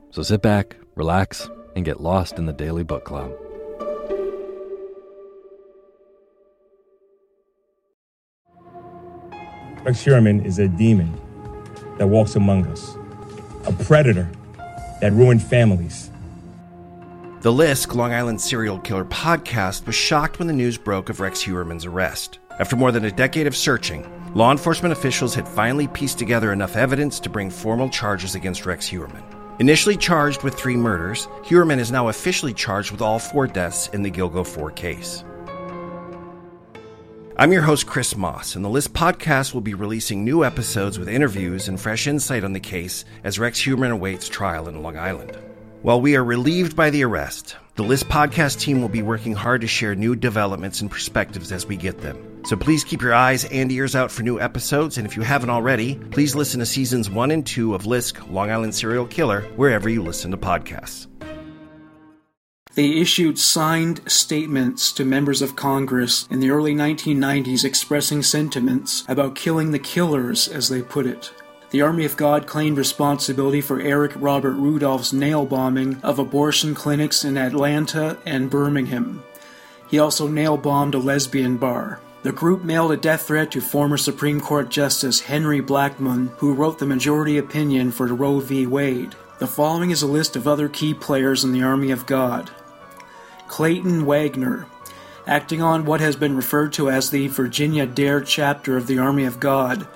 So 0.10 0.24
sit 0.24 0.42
back, 0.42 0.76
relax, 0.96 1.48
and 1.76 1.86
get 1.86 2.02
lost 2.02 2.40
in 2.40 2.48
the 2.48 2.54
Daily 2.54 2.84
Book 2.84 3.06
Club. 3.06 3.32
Rex 9.84 10.04
Heuermann 10.04 10.44
is 10.44 10.58
a 10.58 10.68
demon 10.68 11.14
that 12.00 12.08
walks 12.08 12.36
among 12.36 12.66
us, 12.66 12.98
a 13.68 13.84
predator 13.84 14.28
that 15.02 15.14
ruined 15.14 15.44
families. 15.44 16.10
The 17.42 17.52
Lisk 17.52 17.94
Long 17.94 18.12
Island 18.12 18.42
serial 18.42 18.80
killer 18.80 19.06
podcast 19.06 19.86
was 19.86 19.94
shocked 19.94 20.40
when 20.40 20.48
the 20.48 20.54
news 20.56 20.80
broke 20.80 21.10
of 21.10 21.20
Rex 21.20 21.44
Heuermann's 21.44 21.86
arrest. 21.86 22.39
After 22.60 22.76
more 22.76 22.92
than 22.92 23.06
a 23.06 23.12
decade 23.12 23.48
of 23.48 23.56
searching, 23.56 24.06
law 24.36 24.52
enforcement 24.52 24.92
officials 24.92 25.34
had 25.34 25.48
finally 25.48 25.88
pieced 25.88 26.20
together 26.20 26.52
enough 26.52 26.76
evidence 26.76 27.18
to 27.22 27.30
bring 27.30 27.50
formal 27.50 27.90
charges 27.90 28.36
against 28.36 28.66
Rex 28.66 28.86
Heuermann. 28.86 29.24
Initially 29.60 29.96
charged 29.96 30.44
with 30.44 30.56
three 30.56 30.76
murders, 30.76 31.30
Heuermann 31.46 31.80
is 31.80 31.90
now 31.90 32.10
officially 32.10 32.54
charged 32.54 32.92
with 32.92 33.02
all 33.02 33.18
four 33.18 33.48
deaths 33.48 33.88
in 33.94 34.04
the 34.04 34.12
Gilgo 34.12 34.46
4 34.46 34.72
case. 34.72 35.24
I'm 37.38 37.54
your 37.54 37.62
host, 37.62 37.88
Chris 37.88 38.18
Moss, 38.18 38.56
and 38.56 38.66
the 38.66 38.70
Lisk 38.70 38.90
podcast 38.90 39.54
will 39.54 39.62
be 39.62 39.74
releasing 39.74 40.26
new 40.26 40.44
episodes 40.44 41.00
with 41.00 41.08
interviews 41.08 41.70
and 41.70 41.80
fresh 41.80 42.08
insight 42.08 42.44
on 42.44 42.52
the 42.52 42.60
case 42.60 43.06
as 43.24 43.40
Rex 43.40 43.62
Heuermann 43.62 43.92
awaits 43.92 44.28
trial 44.28 44.68
in 44.68 44.84
Long 44.84 44.98
Island. 44.98 45.38
While 45.82 46.02
we 46.02 46.18
are 46.18 46.26
relieved 46.26 46.76
by 46.76 46.90
the 46.90 47.06
arrest, 47.06 47.56
the 47.80 47.86
Lisk 47.86 48.04
podcast 48.08 48.60
team 48.60 48.82
will 48.82 48.90
be 48.90 49.02
working 49.02 49.32
hard 49.32 49.62
to 49.62 49.68
share 49.68 49.96
new 49.96 50.14
developments 50.14 50.82
and 50.82 50.92
perspectives 50.92 51.50
as 51.50 51.66
we 51.66 51.78
get 51.78 52.00
them. 52.00 52.44
So 52.44 52.58
please 52.58 52.84
keep 52.84 53.02
your 53.02 53.14
eyes 53.14 53.46
and 53.46 53.72
ears 53.72 53.96
out 53.96 54.12
for 54.12 54.22
new 54.22 54.38
episodes, 54.38 54.98
and 54.98 55.08
if 55.08 55.16
you 55.16 55.22
haven't 55.22 55.50
already, 55.50 55.96
please 55.96 56.36
listen 56.36 56.60
to 56.60 56.66
seasons 56.66 57.10
one 57.10 57.32
and 57.32 57.46
two 57.48 57.74
of 57.74 57.84
Lisk 57.84 58.30
Long 58.30 58.52
Island 58.52 58.76
Serial 58.76 59.08
Killer 59.08 59.44
wherever 59.56 59.88
you 59.88 60.04
listen 60.04 60.30
to 60.32 60.38
podcasts. 60.38 61.08
They 62.76 62.98
issued 62.98 63.40
signed 63.40 64.02
statements 64.12 64.92
to 64.92 65.06
members 65.06 65.42
of 65.42 65.56
Congress 65.56 66.28
in 66.30 66.42
the 66.42 66.50
early 66.50 66.76
1990s 66.76 67.64
expressing 67.64 68.24
sentiments 68.24 69.06
about 69.08 69.36
killing 69.36 69.72
the 69.72 69.80
killers, 69.80 70.50
as 70.50 70.68
they 70.68 70.82
put 70.82 71.06
it. 71.06 71.32
The 71.72 71.82
Army 71.84 72.04
of 72.04 72.18
God 72.18 72.48
claimed 72.48 72.78
responsibility 72.78 73.62
for 73.62 73.80
Eric 73.80 74.14
Robert 74.16 74.54
Rudolph's 74.54 75.14
nail 75.14 75.46
bombing 75.46 76.00
of 76.02 76.18
abortion 76.18 76.74
clinics 76.74 77.24
in 77.24 77.38
Atlanta 77.38 78.18
and 78.26 78.50
Birmingham. 78.50 79.24
He 79.88 80.00
also 80.00 80.28
nail 80.28 80.58
bombed 80.58 80.96
a 80.96 81.00
lesbian 81.00 81.58
bar. 81.58 82.00
The 82.24 82.32
group 82.32 82.64
mailed 82.64 82.92
a 82.92 82.98
death 82.98 83.28
threat 83.28 83.52
to 83.52 83.62
former 83.62 83.98
Supreme 83.98 84.42
Court 84.42 84.70
Justice 84.70 85.22
Henry 85.22 85.62
Blackmun, 85.62 86.30
who 86.38 86.54
wrote 86.54 86.80
the 86.80 86.86
majority 86.88 87.38
opinion 87.38 87.92
for 87.92 88.08
Roe 88.08 88.40
v. 88.40 88.66
Wade. 88.66 89.16
The 89.38 89.48
following 89.48 89.92
is 89.92 90.02
a 90.02 90.08
list 90.08 90.36
of 90.36 90.48
other 90.48 90.68
key 90.68 90.94
players 90.94 91.44
in 91.44 91.54
the 91.54 91.64
Army 91.64 91.92
of 91.92 92.06
God 92.06 92.52
Clayton 93.48 94.06
Waagner, 94.06 94.66
acting 95.28 95.62
on 95.62 95.86
what 95.86 96.02
has 96.02 96.16
been 96.16 96.36
referred 96.36 96.74
to 96.74 96.90
as 96.90 97.10
the 97.10 97.28
Virginia 97.28 97.86
Dare 97.86 98.22
chapter 98.22 98.76
of 98.76 98.88
the 98.88 99.00
Army 99.00 99.24
of 99.24 99.40
God, 99.40 99.88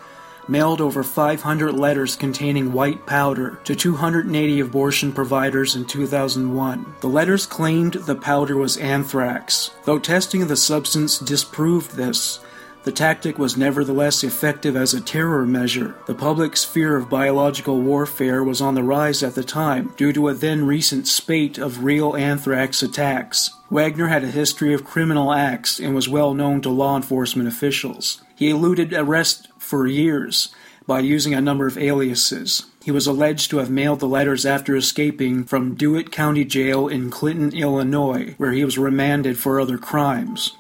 mailed 0.48 0.82
over 0.82 1.04
500 1.04 1.74
letters 1.74 2.16
containing 2.16 2.74
white 2.74 3.06
powder 3.06 3.60
to 3.64 3.76
280 3.76 4.60
abortion 4.60 5.12
providers 5.12 5.76
in 5.76 5.86
2001. 5.86 6.96
The 7.02 7.08
letters 7.08 7.46
claimed 7.46 7.94
the 7.94 8.16
powder 8.16 8.58
was 8.58 8.78
anthrax. 8.78 9.72
Though 9.86 10.00
testing 10.00 10.42
of 10.42 10.48
the 10.48 10.56
substance 10.56 11.20
disproved 11.20 11.96
this, 11.96 12.40
the 12.84 12.92
tactic 12.92 13.40
was 13.40 13.56
nevertheless 13.56 14.26
effective 14.26 14.76
as 14.76 14.94
a 14.94 15.00
terror 15.00 15.46
measure. 15.46 15.96
The 16.06 16.14
public's 16.14 16.66
fear 16.66 16.98
of 16.98 17.10
biological 17.10 17.80
warfare 17.80 18.44
was 18.44 18.60
on 18.60 18.76
the 18.76 18.84
rise 18.84 19.24
at 19.24 19.36
the 19.36 19.44
time 19.44 19.94
due 19.96 20.12
to 20.12 20.28
a 20.28 20.34
then 20.34 20.66
recent 20.68 21.08
spate 21.08 21.58
of 21.58 21.86
real 21.86 22.14
anthrax 22.18 22.84
attacks. 22.84 23.52
Waagner 23.74 24.08
had 24.08 24.24
a 24.24 24.28
history 24.28 24.74
of 24.74 24.86
criminal 24.86 25.34
acts 25.34 25.80
and 25.80 25.96
was 25.96 26.08
well 26.08 26.36
known 26.36 26.62
to 26.62 26.70
law 26.70 26.96
enforcement 26.96 27.48
officials. 27.48 28.22
He 28.36 28.52
eluded 28.52 28.94
arrest 28.94 29.50
for 29.58 29.88
years 29.88 30.54
by 30.86 31.00
using 31.00 31.34
a 31.34 31.42
number 31.42 31.66
of 31.66 31.78
aliases. 31.78 32.68
He 32.84 32.92
was 32.92 33.08
alleged 33.08 33.50
to 33.50 33.58
have 33.58 33.72
mailed 33.72 34.00
the 34.00 34.08
letters 34.08 34.46
after 34.46 34.76
escaping 34.76 35.44
from 35.44 35.74
Dewitt 35.74 36.12
County 36.12 36.46
Jail 36.46 36.88
in 36.88 37.10
Clinton, 37.10 37.52
Illinois, 37.52 38.36
where 38.38 38.52
he 38.52 38.64
was 38.64 38.78
remanded 38.78 39.40
for 39.40 39.60
other 39.60 39.80
crimes. 39.80 40.56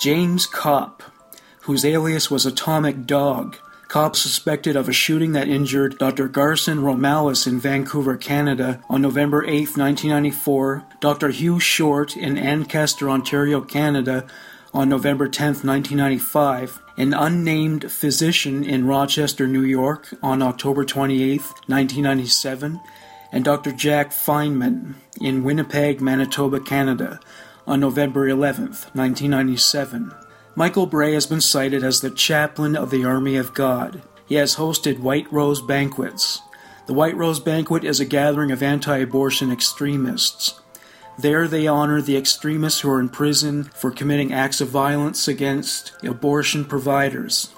James 0.00 0.46
Kopp 0.46 1.02
whose 1.68 1.84
alias 1.84 2.30
was 2.30 2.46
Atomic 2.46 3.04
Dog. 3.04 3.58
Kopp's 3.88 4.20
suspected 4.20 4.76
of 4.76 4.86
a 4.86 4.92
shooting 4.92 5.32
that 5.32 5.48
injured 5.48 5.96
Dr. 5.96 6.28
Garson 6.28 6.80
Romalis 6.80 7.46
in 7.46 7.58
Vancouver, 7.58 8.18
Canada 8.18 8.82
on 8.90 9.00
November 9.00 9.42
8, 9.46 9.78
1994, 9.78 10.84
Dr. 11.00 11.30
Hugh 11.30 11.58
Short 11.58 12.14
in 12.14 12.36
Ancaster, 12.36 13.08
Ontario, 13.08 13.62
Canada 13.62 14.26
on 14.74 14.90
November 14.90 15.26
10, 15.26 15.46
1995, 15.64 16.82
an 16.98 17.14
unnamed 17.14 17.90
physician 17.90 18.62
in 18.62 18.86
Rochester, 18.86 19.46
New 19.46 19.64
York 19.64 20.12
on 20.22 20.42
October 20.42 20.84
28, 20.84 21.40
1997, 21.40 22.78
and 23.32 23.42
Dr. 23.42 23.72
Jack 23.72 24.10
Fainman 24.10 24.96
in 25.18 25.44
Winnipeg, 25.44 26.02
Manitoba, 26.02 26.60
Canada 26.60 27.20
on 27.66 27.80
November 27.80 28.28
11, 28.28 28.66
1997. 28.92 30.12
Michael 30.58 30.86
Bray 30.86 31.14
has 31.14 31.24
been 31.24 31.40
cited 31.40 31.84
as 31.84 32.00
the 32.00 32.10
chaplain 32.10 32.74
of 32.74 32.90
the 32.90 33.04
Army 33.04 33.36
of 33.36 33.54
God. 33.54 34.02
He 34.26 34.34
has 34.34 34.56
hosted 34.56 34.98
White 34.98 35.32
Rose 35.32 35.62
banquets. 35.62 36.42
The 36.86 36.94
White 36.94 37.16
Rose 37.16 37.38
Banquet 37.38 37.84
is 37.84 38.00
a 38.00 38.04
gathering 38.04 38.50
of 38.50 38.60
anti 38.60 38.98
abortion 38.98 39.52
extremists. 39.52 40.60
There 41.16 41.46
they 41.46 41.68
honor 41.68 42.02
the 42.02 42.16
extremists 42.16 42.80
who 42.80 42.90
are 42.90 42.98
in 42.98 43.08
prison 43.08 43.70
for 43.72 43.92
committing 43.92 44.32
acts 44.32 44.60
of 44.60 44.66
violence 44.66 45.28
against 45.28 45.92
abortion 46.02 46.64
providers. 46.64 47.54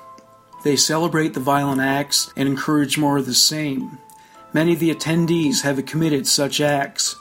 They 0.62 0.76
celebrate 0.76 1.32
the 1.32 1.40
violent 1.40 1.80
acts 1.80 2.30
and 2.36 2.46
encourage 2.46 2.98
more 2.98 3.16
of 3.16 3.24
the 3.24 3.32
same. 3.32 3.96
Many 4.52 4.74
of 4.74 4.78
the 4.78 4.94
attendees 4.94 5.62
have 5.62 5.86
committed 5.86 6.26
such 6.26 6.60
acts. 6.60 7.16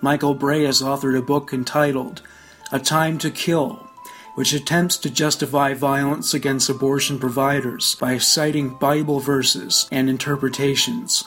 Michael 0.00 0.34
Bray 0.34 0.62
has 0.62 0.82
authored 0.82 1.18
a 1.18 1.20
book 1.20 1.52
entitled 1.52 2.22
A 2.70 2.78
Time 2.78 3.18
to 3.18 3.30
Kill 3.32 3.85
which 4.36 4.52
attempts 4.52 4.96
to 4.98 5.10
justify 5.10 5.74
violence 5.74 6.32
against 6.34 6.68
abortion 6.68 7.18
providers 7.18 7.96
by 7.96 8.16
citing 8.18 8.68
Bible 8.76 9.18
verses 9.18 9.88
and 9.90 10.08
interpretations. 10.08 11.24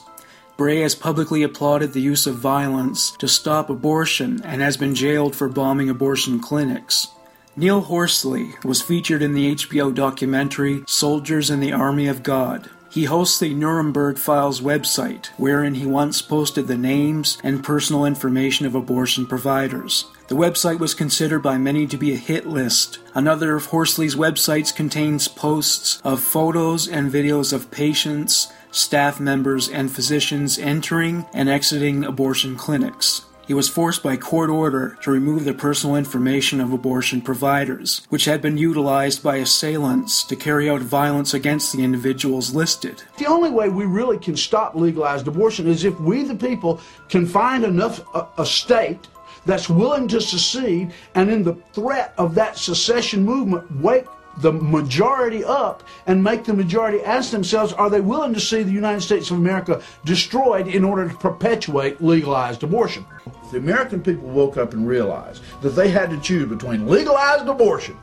Bray 0.56 0.82
has 0.82 0.94
publicly 0.94 1.42
applauded 1.42 1.94
the 1.94 2.02
use 2.02 2.28
of 2.28 2.36
violence 2.36 3.12
to 3.18 3.28
stop 3.28 3.70
abortion 3.70 4.42
and 4.44 4.62
has 4.62 4.78
been 4.78 4.94
jailed 4.94 5.36
for 5.36 5.50
bombing 5.50 5.90
abortion 5.90 6.40
clinics. 6.40 7.08
Neal 7.56 7.82
Horsley 7.82 8.54
was 8.64 8.82
featured 8.82 9.22
in 9.24 9.34
the 9.34 9.56
HBO 9.56 9.94
documentary 9.94 10.84
Soldiers 10.86 11.50
in 11.50 11.62
the 11.62 11.74
Army 11.74 12.08
of 12.08 12.24
God. 12.24 12.70
He 12.92 13.06
hosts 13.06 13.40
the 13.40 13.54
Nuremberg 13.54 14.18
Files 14.18 14.62
website, 14.62 15.28
wherein 15.38 15.76
he 15.76 15.86
once 15.86 16.22
posted 16.22 16.68
the 16.68 16.78
names 16.78 17.38
and 17.44 17.64
personal 17.64 18.06
information 18.06 18.66
of 18.66 18.76
abortion 18.76 19.26
providers. 19.26 20.06
The 20.30 20.36
website 20.36 20.78
was 20.78 20.94
considered 20.94 21.40
by 21.40 21.58
many 21.58 21.88
to 21.88 21.98
be 21.98 22.14
a 22.14 22.16
hit 22.16 22.46
list. 22.46 23.00
Another 23.16 23.56
of 23.56 23.66
Horsley's 23.66 24.16
websites 24.16 24.74
contains 24.74 25.28
posts 25.28 26.00
of 26.04 26.22
photos 26.22 26.88
and 26.88 27.12
videos 27.12 27.52
of 27.52 27.72
patients, 27.72 28.48
staff 28.70 29.20
members, 29.20 29.68
and 29.68 29.92
physicians 29.92 30.60
entering 30.60 31.26
and 31.34 31.50
exiting 31.50 32.06
abortion 32.06 32.56
clinics. 32.58 33.24
He 33.48 33.56
was 33.56 33.68
forced 33.68 34.04
by 34.04 34.18
court 34.18 34.52
order 34.52 35.00
to 35.02 35.10
remove 35.10 35.46
the 35.46 35.56
personal 35.56 35.96
information 35.96 36.62
of 36.62 36.72
abortion 36.72 37.22
providers, 37.22 38.06
which 38.10 38.26
had 38.26 38.40
been 38.40 38.60
utilized 38.60 39.24
by 39.24 39.38
assailants 39.38 40.24
to 40.26 40.36
carry 40.36 40.70
out 40.70 40.82
violence 40.82 41.34
against 41.34 41.74
the 41.74 41.84
individuals 41.84 42.54
listed. 42.54 43.02
The 43.18 43.26
only 43.26 43.50
way 43.50 43.70
we 43.70 43.86
really 43.86 44.20
can 44.20 44.38
stop 44.38 44.76
legalized 44.76 45.28
abortion 45.28 45.66
is 45.68 45.86
if 45.86 46.00
we, 46.00 46.22
the 46.22 46.36
people, 46.36 46.80
can 47.10 47.26
find 47.26 47.64
enough 47.64 48.06
a, 48.14 48.28
a 48.38 48.46
state 48.46 49.08
that's 49.46 49.70
willing 49.70 50.08
to 50.08 50.22
secede 50.22 50.92
and 51.16 51.30
in 51.30 51.44
the 51.44 51.56
threat 51.74 52.14
of 52.18 52.36
that 52.36 52.58
secession 52.58 53.24
movement 53.24 53.70
wake 53.82 54.06
the 54.40 54.52
majority 54.52 55.44
up 55.44 55.84
and 56.08 56.24
make 56.24 56.46
the 56.46 56.54
majority 56.54 57.02
ask 57.04 57.32
themselves 57.32 57.74
are 57.74 57.90
they 57.90 58.02
willing 58.02 58.34
to 58.34 58.40
see 58.40 58.64
the 58.64 58.72
United 58.72 59.02
States 59.02 59.32
of 59.32 59.38
America 59.38 59.82
destroyed 60.06 60.68
in 60.68 60.84
order 60.84 61.10
to 61.10 61.16
perpetuate 61.16 62.02
legalized 62.02 62.64
abortion? 62.64 63.06
The 63.52 63.58
American 63.58 64.02
people 64.02 64.30
woke 64.30 64.58
up 64.58 64.74
and 64.74 64.88
realized 64.88 65.44
that 65.62 65.72
they 65.72 65.90
had 65.90 66.10
to 66.12 66.20
choose 66.20 66.48
between 66.48 66.88
legalized 66.88 67.48
abortion 67.48 67.98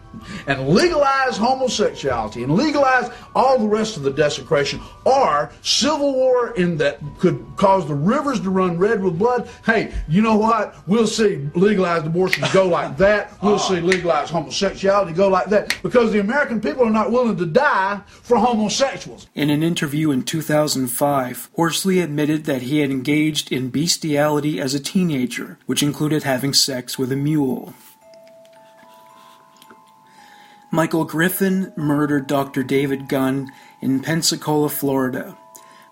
and 0.47 0.69
legalize 0.69 1.37
homosexuality 1.37 2.43
and 2.43 2.55
legalize 2.55 3.11
all 3.35 3.59
the 3.59 3.69
rest 3.69 3.97
of 3.97 4.03
the 4.03 4.11
desecration 4.11 4.81
or 5.05 5.51
civil 5.63 6.15
war 6.15 6.51
in 6.53 6.77
that 6.79 7.01
could 7.19 7.45
cause 7.57 7.87
the 7.87 7.95
rivers 7.95 8.41
to 8.41 8.51
run 8.51 8.79
red 8.79 9.03
with 9.03 9.19
blood. 9.19 9.49
Hey 9.65 9.93
you 10.09 10.23
know 10.23 10.37
what? 10.37 10.77
We'll 10.87 11.07
see 11.07 11.49
legalized 11.55 12.07
abortion 12.07 12.45
go 12.53 12.67
like 12.67 12.97
that. 12.99 13.41
We'll 13.43 13.59
see 13.59 13.81
legalized 13.81 14.33
homosexuality 14.33 15.13
go 15.13 15.29
like 15.29 15.47
that 15.47 15.77
because 15.83 16.13
the 16.13 16.21
american 16.21 16.61
people 16.61 16.85
are 16.85 16.91
not 16.91 17.11
willing 17.11 17.37
to 17.37 17.47
die 17.47 18.01
for 18.07 18.37
homosexuals. 18.37 19.29
In 19.35 19.51
an 19.51 19.63
interview 19.63 20.11
in 20.11 20.23
2005 20.23 21.51
horsley 21.55 22.01
admitted 22.01 22.45
that 22.45 22.63
he 22.63 22.81
had 22.81 22.91
engaged 22.91 23.53
in 23.53 23.71
bestiality 23.71 24.61
as 24.61 24.75
a 24.75 24.81
teenager 24.81 25.59
which 25.67 25.83
included 25.83 26.23
having 26.23 26.53
sex 26.53 26.99
with 26.99 27.13
a 27.13 27.17
mule 27.17 27.75
Michael 30.77 31.07
Griffin 31.07 31.73
murdered 31.75 32.27
Dr. 32.27 32.63
David 32.63 33.09
Gunn 33.09 33.51
in 33.81 34.01
Pensacola, 34.01 34.69
Florida. 34.69 35.39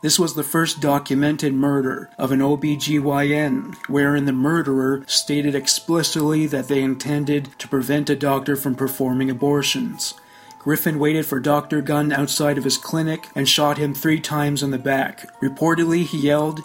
This 0.02 0.18
was 0.18 0.34
the 0.34 0.42
first 0.42 0.82
documented 0.82 1.54
murder 1.54 2.10
of 2.18 2.32
an 2.32 2.40
OBGYN, 2.40 3.76
wherein 3.88 4.26
the 4.26 4.32
murderer 4.34 5.02
stated 5.06 5.54
explicitly 5.54 6.46
that 6.48 6.68
they 6.68 6.82
intended 6.82 7.58
to 7.60 7.66
prevent 7.66 8.10
a 8.10 8.14
doctor 8.14 8.56
from 8.56 8.74
performing 8.74 9.30
abortions. 9.30 10.12
Griffin 10.58 10.98
waited 10.98 11.24
for 11.24 11.40
Dr. 11.40 11.80
Gunn 11.80 12.12
outside 12.12 12.58
of 12.58 12.64
his 12.64 12.76
clinic 12.76 13.28
and 13.34 13.48
shot 13.48 13.78
him 13.78 13.94
three 13.94 14.20
times 14.20 14.62
in 14.62 14.70
the 14.70 14.76
back. 14.76 15.34
Reportedly, 15.40 16.04
he 16.04 16.18
yelled, 16.18 16.60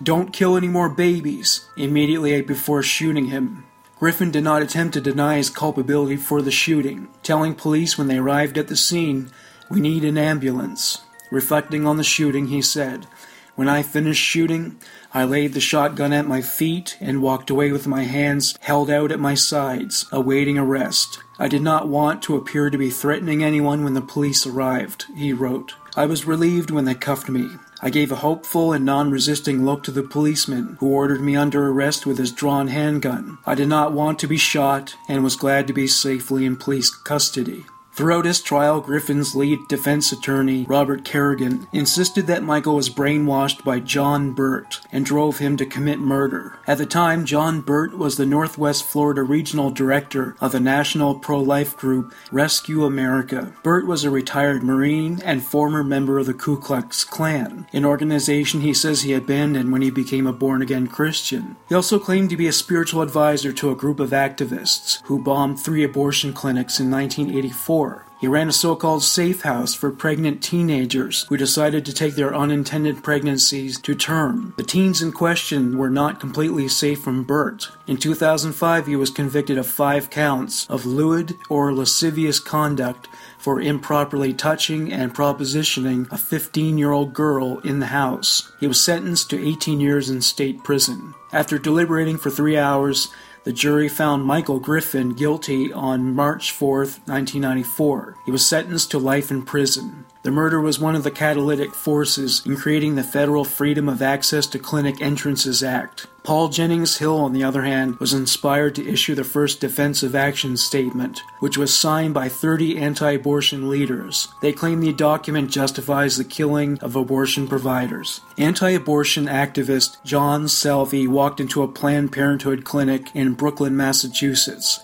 Don't 0.00 0.32
kill 0.32 0.56
any 0.56 0.68
more 0.68 0.88
babies, 0.88 1.68
immediately 1.76 2.40
before 2.42 2.84
shooting 2.84 3.26
him. 3.26 3.65
Griffin 3.98 4.30
did 4.30 4.44
not 4.44 4.60
attempt 4.60 4.92
to 4.92 5.00
deny 5.00 5.38
his 5.38 5.48
culpability 5.48 6.16
for 6.16 6.42
the 6.42 6.50
shooting, 6.50 7.08
telling 7.22 7.54
police 7.54 7.96
when 7.96 8.08
they 8.08 8.18
arrived 8.18 8.58
at 8.58 8.68
the 8.68 8.76
scene, 8.76 9.30
We 9.70 9.80
need 9.80 10.04
an 10.04 10.18
ambulance. 10.18 11.00
Reflecting 11.30 11.86
on 11.86 11.96
the 11.96 12.04
shooting, 12.04 12.48
he 12.48 12.60
said, 12.60 13.06
When 13.54 13.70
I 13.70 13.82
finished 13.82 14.22
shooting, 14.22 14.78
I 15.14 15.24
laid 15.24 15.54
the 15.54 15.60
shotgun 15.60 16.12
at 16.12 16.28
my 16.28 16.42
feet 16.42 16.98
and 17.00 17.22
walked 17.22 17.48
away 17.48 17.72
with 17.72 17.86
my 17.86 18.02
hands 18.02 18.54
held 18.60 18.90
out 18.90 19.10
at 19.10 19.18
my 19.18 19.34
sides, 19.34 20.04
awaiting 20.12 20.58
arrest. 20.58 21.18
I 21.38 21.48
did 21.48 21.62
not 21.62 21.88
want 21.88 22.20
to 22.24 22.36
appear 22.36 22.68
to 22.68 22.76
be 22.76 22.90
threatening 22.90 23.42
anyone 23.42 23.82
when 23.82 23.94
the 23.94 24.02
police 24.02 24.46
arrived, 24.46 25.06
he 25.16 25.32
wrote. 25.32 25.72
I 25.96 26.04
was 26.04 26.26
relieved 26.26 26.70
when 26.70 26.84
they 26.84 26.94
cuffed 26.94 27.30
me. 27.30 27.48
I 27.80 27.90
gave 27.90 28.10
a 28.10 28.16
hopeful 28.16 28.72
and 28.72 28.84
non 28.84 29.10
resisting 29.10 29.64
look 29.64 29.82
to 29.84 29.90
the 29.90 30.02
policeman 30.02 30.76
who 30.80 30.88
ordered 30.88 31.20
me 31.20 31.36
under 31.36 31.68
arrest 31.68 32.06
with 32.06 32.18
his 32.18 32.32
drawn 32.32 32.68
handgun. 32.68 33.38
I 33.44 33.54
did 33.54 33.68
not 33.68 33.92
want 33.92 34.18
to 34.20 34.26
be 34.26 34.38
shot 34.38 34.96
and 35.08 35.22
was 35.22 35.36
glad 35.36 35.66
to 35.66 35.72
be 35.72 35.86
safely 35.86 36.46
in 36.46 36.56
police 36.56 36.90
custody. 36.90 37.66
Throughout 37.96 38.26
his 38.26 38.42
trial, 38.42 38.82
Griffin's 38.82 39.34
lead 39.34 39.68
defense 39.68 40.12
attorney, 40.12 40.66
Robert 40.68 41.02
Kerrigan, 41.02 41.66
insisted 41.72 42.26
that 42.26 42.42
Michael 42.42 42.74
was 42.74 42.90
brainwashed 42.90 43.64
by 43.64 43.80
John 43.80 44.32
Burt 44.32 44.82
and 44.92 45.02
drove 45.02 45.38
him 45.38 45.56
to 45.56 45.64
commit 45.64 45.98
murder. 45.98 46.58
At 46.66 46.76
the 46.76 46.84
time, 46.84 47.24
John 47.24 47.62
Burt 47.62 47.96
was 47.96 48.18
the 48.18 48.26
Northwest 48.26 48.84
Florida 48.84 49.22
regional 49.22 49.70
director 49.70 50.36
of 50.42 50.52
the 50.52 50.60
national 50.60 51.14
pro 51.14 51.40
life 51.40 51.74
group 51.74 52.14
Rescue 52.30 52.84
America. 52.84 53.54
Burt 53.62 53.86
was 53.86 54.04
a 54.04 54.10
retired 54.10 54.62
Marine 54.62 55.22
and 55.24 55.42
former 55.42 55.82
member 55.82 56.18
of 56.18 56.26
the 56.26 56.34
Ku 56.34 56.58
Klux 56.58 57.02
Klan, 57.02 57.66
an 57.72 57.86
organization 57.86 58.60
he 58.60 58.74
says 58.74 59.02
he 59.02 59.14
abandoned 59.14 59.72
when 59.72 59.80
he 59.80 59.90
became 59.90 60.26
a 60.26 60.34
born 60.34 60.60
again 60.60 60.86
Christian. 60.86 61.56
He 61.70 61.74
also 61.74 61.98
claimed 61.98 62.28
to 62.28 62.36
be 62.36 62.46
a 62.46 62.52
spiritual 62.52 63.00
advisor 63.00 63.54
to 63.54 63.70
a 63.70 63.74
group 63.74 64.00
of 64.00 64.10
activists 64.10 65.00
who 65.04 65.22
bombed 65.22 65.58
three 65.58 65.82
abortion 65.82 66.34
clinics 66.34 66.78
in 66.78 66.90
1984 66.90 67.85
he 68.18 68.26
ran 68.26 68.48
a 68.48 68.52
so 68.52 68.74
called 68.74 69.02
safe 69.02 69.42
house 69.42 69.74
for 69.74 69.90
pregnant 69.90 70.42
teenagers 70.42 71.26
who 71.28 71.36
decided 71.36 71.84
to 71.84 71.92
take 71.92 72.14
their 72.14 72.34
unintended 72.34 73.02
pregnancies 73.02 73.78
to 73.80 73.94
term. 73.94 74.54
The 74.56 74.62
teens 74.62 75.02
in 75.02 75.12
question 75.12 75.76
were 75.78 75.90
not 75.90 76.20
completely 76.20 76.68
safe 76.68 77.00
from 77.00 77.24
Burt. 77.24 77.70
In 77.86 77.96
2005, 77.96 78.86
he 78.86 78.96
was 78.96 79.10
convicted 79.10 79.58
of 79.58 79.66
five 79.66 80.10
counts 80.10 80.66
of 80.68 80.86
lewd 80.86 81.36
or 81.48 81.74
lascivious 81.74 82.40
conduct 82.40 83.08
for 83.38 83.60
improperly 83.60 84.32
touching 84.32 84.92
and 84.92 85.14
propositioning 85.14 86.10
a 86.10 86.18
15 86.18 86.78
year 86.78 86.92
old 86.92 87.12
girl 87.12 87.58
in 87.60 87.80
the 87.80 87.86
house. 87.86 88.50
He 88.60 88.66
was 88.66 88.82
sentenced 88.82 89.30
to 89.30 89.48
18 89.48 89.78
years 89.78 90.10
in 90.10 90.22
state 90.22 90.64
prison. 90.64 91.14
After 91.32 91.58
deliberating 91.58 92.16
for 92.16 92.30
three 92.30 92.56
hours, 92.56 93.08
the 93.46 93.52
jury 93.52 93.88
found 93.88 94.24
Michael 94.24 94.58
Griffin 94.58 95.10
guilty 95.10 95.72
on 95.72 96.16
March 96.16 96.50
4, 96.50 96.78
1994. 96.78 98.16
He 98.24 98.32
was 98.32 98.44
sentenced 98.44 98.90
to 98.90 98.98
life 98.98 99.30
in 99.30 99.42
prison. 99.42 100.05
The 100.26 100.32
murder 100.32 100.60
was 100.60 100.80
one 100.80 100.96
of 100.96 101.04
the 101.04 101.12
catalytic 101.12 101.72
forces 101.72 102.42
in 102.44 102.56
creating 102.56 102.96
the 102.96 103.04
Federal 103.04 103.44
Freedom 103.44 103.88
of 103.88 104.02
Access 104.02 104.48
to 104.48 104.58
Clinic 104.58 105.00
Entrances 105.00 105.62
Act. 105.62 106.08
Paul 106.24 106.48
Jennings 106.48 106.96
Hill, 106.96 107.16
on 107.18 107.32
the 107.32 107.44
other 107.44 107.62
hand, 107.62 108.00
was 108.00 108.12
inspired 108.12 108.74
to 108.74 108.88
issue 108.88 109.14
the 109.14 109.22
first 109.22 109.60
defensive 109.60 110.16
action 110.16 110.56
statement, 110.56 111.22
which 111.38 111.56
was 111.56 111.72
signed 111.72 112.12
by 112.12 112.28
30 112.28 112.76
anti 112.76 113.12
abortion 113.12 113.70
leaders. 113.70 114.26
They 114.42 114.52
claim 114.52 114.80
the 114.80 114.92
document 114.92 115.52
justifies 115.52 116.16
the 116.16 116.24
killing 116.24 116.80
of 116.80 116.96
abortion 116.96 117.46
providers. 117.46 118.20
Anti 118.36 118.70
abortion 118.70 119.26
activist 119.26 120.02
John 120.02 120.48
Salvi 120.48 121.06
walked 121.06 121.38
into 121.38 121.62
a 121.62 121.68
Planned 121.68 122.10
Parenthood 122.10 122.64
clinic 122.64 123.14
in 123.14 123.34
Brookline, 123.34 123.76
Massachusetts. 123.76 124.80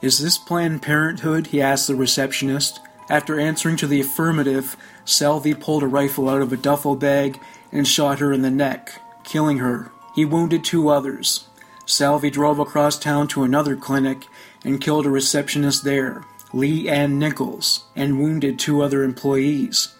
Is 0.00 0.18
this 0.18 0.38
Planned 0.38 0.82
Parenthood? 0.82 1.46
he 1.46 1.62
asked 1.62 1.86
the 1.86 1.94
receptionist. 1.94 2.80
After 3.12 3.38
answering 3.38 3.76
to 3.76 3.86
the 3.86 4.00
affirmative, 4.00 4.74
Salvi 5.04 5.52
pulled 5.52 5.82
a 5.82 5.86
rifle 5.86 6.30
out 6.30 6.40
of 6.40 6.50
a 6.50 6.56
duffel 6.56 6.96
bag 6.96 7.38
and 7.70 7.86
shot 7.86 8.20
her 8.20 8.32
in 8.32 8.40
the 8.40 8.50
neck, 8.50 8.94
killing 9.22 9.58
her. 9.58 9.92
He 10.14 10.24
wounded 10.24 10.64
two 10.64 10.88
others. 10.88 11.46
Salvi 11.84 12.30
drove 12.30 12.58
across 12.58 12.98
town 12.98 13.28
to 13.28 13.42
another 13.42 13.76
clinic 13.76 14.24
and 14.64 14.80
killed 14.80 15.04
a 15.04 15.10
receptionist 15.10 15.84
there, 15.84 16.24
Lee 16.54 16.88
Ann 16.88 17.18
Nichols, 17.18 17.84
and 17.94 18.18
wounded 18.18 18.58
two 18.58 18.80
other 18.80 19.04
employees. 19.04 19.94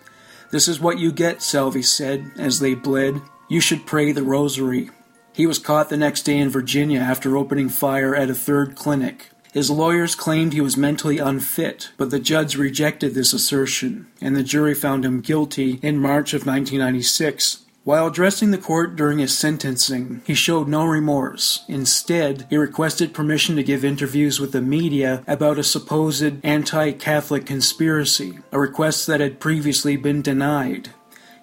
This 0.51 0.67
is 0.67 0.81
what 0.81 0.99
you 0.99 1.13
get, 1.13 1.43
Salvi 1.43 1.83
said 1.83 2.31
as 2.39 2.61
they 2.61 2.73
bled. 2.75 3.21
You 3.47 3.61
should 3.61 3.85
pray 3.85 4.13
the 4.13 4.23
rosary. 4.23 4.89
He 5.35 5.47
was 5.47 5.59
caught 5.59 5.91
the 5.91 5.99
next 5.99 6.23
day 6.23 6.39
in 6.39 6.49
Virginia 6.49 7.01
after 7.01 7.37
opening 7.37 7.69
fire 7.69 8.17
at 8.17 8.31
a 8.31 8.35
third 8.35 8.75
clinic. 8.75 9.32
His 9.53 9.71
lawyers 9.71 10.15
claimed 10.15 10.55
he 10.55 10.63
was 10.63 10.79
mentally 10.79 11.19
unfit, 11.19 11.91
but 11.99 12.11
the 12.11 12.19
judge 12.19 12.57
rejected 12.57 13.13
this 13.13 13.35
assertion, 13.35 14.07
and 14.19 14.35
the 14.35 14.43
jury 14.43 14.75
found 14.75 15.05
him 15.05 15.21
guilty 15.21 15.79
in 15.83 15.99
March 15.99 16.33
of 16.33 16.47
1996. 16.47 17.59
While 17.85 18.07
addressing 18.07 18.51
the 18.51 18.59
court 18.59 18.97
during 18.97 19.19
his 19.19 19.37
sentencing, 19.37 20.23
he 20.25 20.35
showed 20.35 20.69
no 20.69 20.87
remorse. 20.87 21.65
Instead, 21.69 22.47
he 22.49 22.57
requested 22.57 23.13
permission 23.13 23.57
to 23.57 23.63
give 23.63 23.85
interviews 23.85 24.41
with 24.41 24.53
the 24.53 24.63
media 24.63 25.23
about 25.27 25.59
a 25.59 25.65
supposed 25.65 26.43
anti 26.43 26.93
Catholic 26.93 27.45
conspiracy, 27.45 28.39
a 28.53 28.59
request 28.59 29.07
that 29.07 29.21
had 29.21 29.39
previously 29.39 29.97
been 29.97 30.23
denied. 30.23 30.91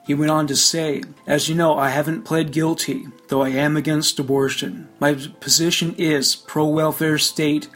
He 0.09 0.15
went 0.15 0.31
on 0.31 0.47
to 0.47 0.55
say, 0.55 1.03
As 1.27 1.49
you 1.49 1.53
know, 1.53 1.77
I 1.77 1.89
haven't 1.89 2.23
pled 2.23 2.51
guilty, 2.51 3.05
though 3.27 3.43
I 3.43 3.49
am 3.49 3.77
against 3.77 4.17
abortion. 4.17 4.87
My 4.99 5.13
position 5.13 5.93
is 5.99 6.35
pro 6.35 6.65
welfare 6.65 7.19
state, 7.19 7.67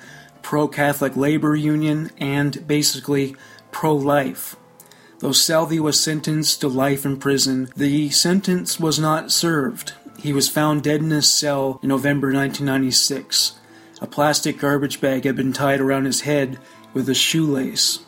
pro 0.44 0.68
Catholic 0.68 1.16
labor 1.16 1.56
union, 1.56 2.12
and 2.20 2.68
basically 2.68 3.36
pro 3.72 3.96
life. 3.96 4.56
Though 5.20 5.32
Salvi 5.32 5.80
was 5.80 6.00
sentenced 6.00 6.62
to 6.62 6.68
life 6.68 7.06
in 7.06 7.18
prison, 7.18 7.70
the 7.76 8.10
sentence 8.12 8.80
was 8.80 9.00
not 9.00 9.32
served. 9.32 9.94
He 10.20 10.34
was 10.34 10.50
found 10.50 10.84
dead 10.84 11.02
in 11.02 11.10
his 11.10 11.32
cell 11.32 11.80
in 11.82 11.90
November 11.90 12.28
1996. 12.28 13.54
A 14.02 14.06
plastic 14.06 14.60
garbage 14.60 15.00
bag 15.00 15.24
had 15.24 15.36
been 15.36 15.54
tied 15.54 15.80
around 15.80 16.06
his 16.06 16.22
head 16.22 16.60
with 16.94 17.10
a 17.10 17.16
shoelace. 17.16 18.00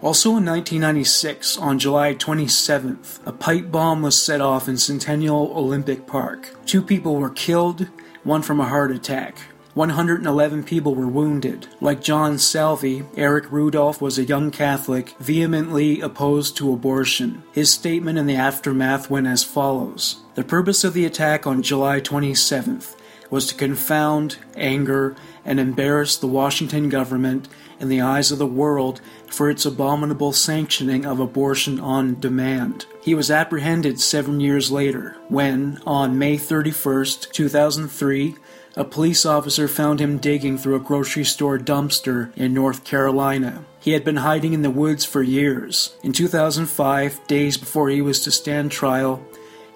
Also 0.00 0.36
in 0.36 0.44
1996, 0.44 1.56
on 1.58 1.78
July 1.78 2.14
27th, 2.14 3.18
a 3.26 3.32
pipe 3.32 3.72
bomb 3.72 4.02
was 4.02 4.20
set 4.20 4.40
off 4.40 4.68
in 4.68 4.76
Centennial 4.76 5.52
Olympic 5.56 6.06
Park. 6.06 6.54
Two 6.66 6.82
people 6.82 7.16
were 7.16 7.30
killed, 7.30 7.88
one 8.22 8.42
from 8.42 8.60
a 8.60 8.68
heart 8.68 8.90
attack. 8.90 9.38
111 9.74 10.62
people 10.62 10.94
were 10.94 11.08
wounded. 11.08 11.66
Like 11.80 12.00
John 12.00 12.38
Salvi, 12.38 13.04
Eric 13.16 13.50
Rudolph 13.50 14.00
was 14.00 14.18
a 14.18 14.24
young 14.24 14.52
Catholic 14.52 15.16
vehemently 15.18 16.00
opposed 16.00 16.56
to 16.56 16.72
abortion. 16.72 17.42
His 17.50 17.72
statement 17.72 18.16
in 18.16 18.26
the 18.26 18.36
aftermath 18.36 19.10
went 19.10 19.26
as 19.26 19.42
follows 19.42 20.22
The 20.36 20.44
purpose 20.44 20.84
of 20.84 20.94
the 20.94 21.04
attack 21.04 21.44
on 21.44 21.62
July 21.62 22.00
27th 22.00 22.94
was 23.30 23.46
to 23.48 23.54
confound, 23.56 24.36
anger, 24.54 25.16
and 25.44 25.58
embarrass 25.58 26.16
the 26.16 26.28
Washington 26.28 26.88
government 26.88 27.48
in 27.80 27.88
the 27.88 28.00
eyes 28.00 28.30
of 28.30 28.38
the 28.38 28.46
world 28.46 29.00
for 29.26 29.50
its 29.50 29.66
abominable 29.66 30.32
sanctioning 30.32 31.04
of 31.04 31.18
abortion 31.18 31.80
on 31.80 32.20
demand. 32.20 32.86
He 33.02 33.12
was 33.12 33.30
apprehended 33.30 34.00
seven 34.00 34.38
years 34.38 34.70
later 34.70 35.16
when, 35.28 35.80
on 35.84 36.16
May 36.16 36.38
31, 36.38 37.06
2003, 37.32 38.36
a 38.76 38.84
police 38.84 39.24
officer 39.24 39.68
found 39.68 40.00
him 40.00 40.18
digging 40.18 40.58
through 40.58 40.74
a 40.74 40.80
grocery 40.80 41.24
store 41.24 41.58
dumpster 41.58 42.36
in 42.36 42.52
North 42.52 42.84
Carolina. 42.84 43.64
He 43.80 43.92
had 43.92 44.04
been 44.04 44.16
hiding 44.16 44.52
in 44.52 44.62
the 44.62 44.70
woods 44.70 45.04
for 45.04 45.22
years. 45.22 45.96
In 46.02 46.12
2005, 46.12 47.26
days 47.26 47.56
before 47.56 47.88
he 47.88 48.00
was 48.00 48.20
to 48.24 48.30
stand 48.30 48.72
trial, 48.72 49.24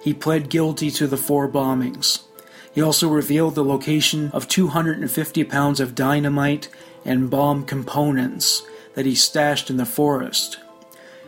he 0.03 0.13
pled 0.13 0.49
guilty 0.49 0.91
to 0.91 1.07
the 1.07 1.17
four 1.17 1.47
bombings. 1.47 2.23
He 2.73 2.81
also 2.81 3.07
revealed 3.07 3.55
the 3.55 3.63
location 3.63 4.31
of 4.31 4.47
250 4.47 5.43
pounds 5.45 5.79
of 5.79 5.95
dynamite 5.95 6.69
and 7.05 7.29
bomb 7.29 7.65
components 7.65 8.63
that 8.95 9.05
he 9.05 9.15
stashed 9.15 9.69
in 9.69 9.77
the 9.77 9.85
forest. 9.85 10.59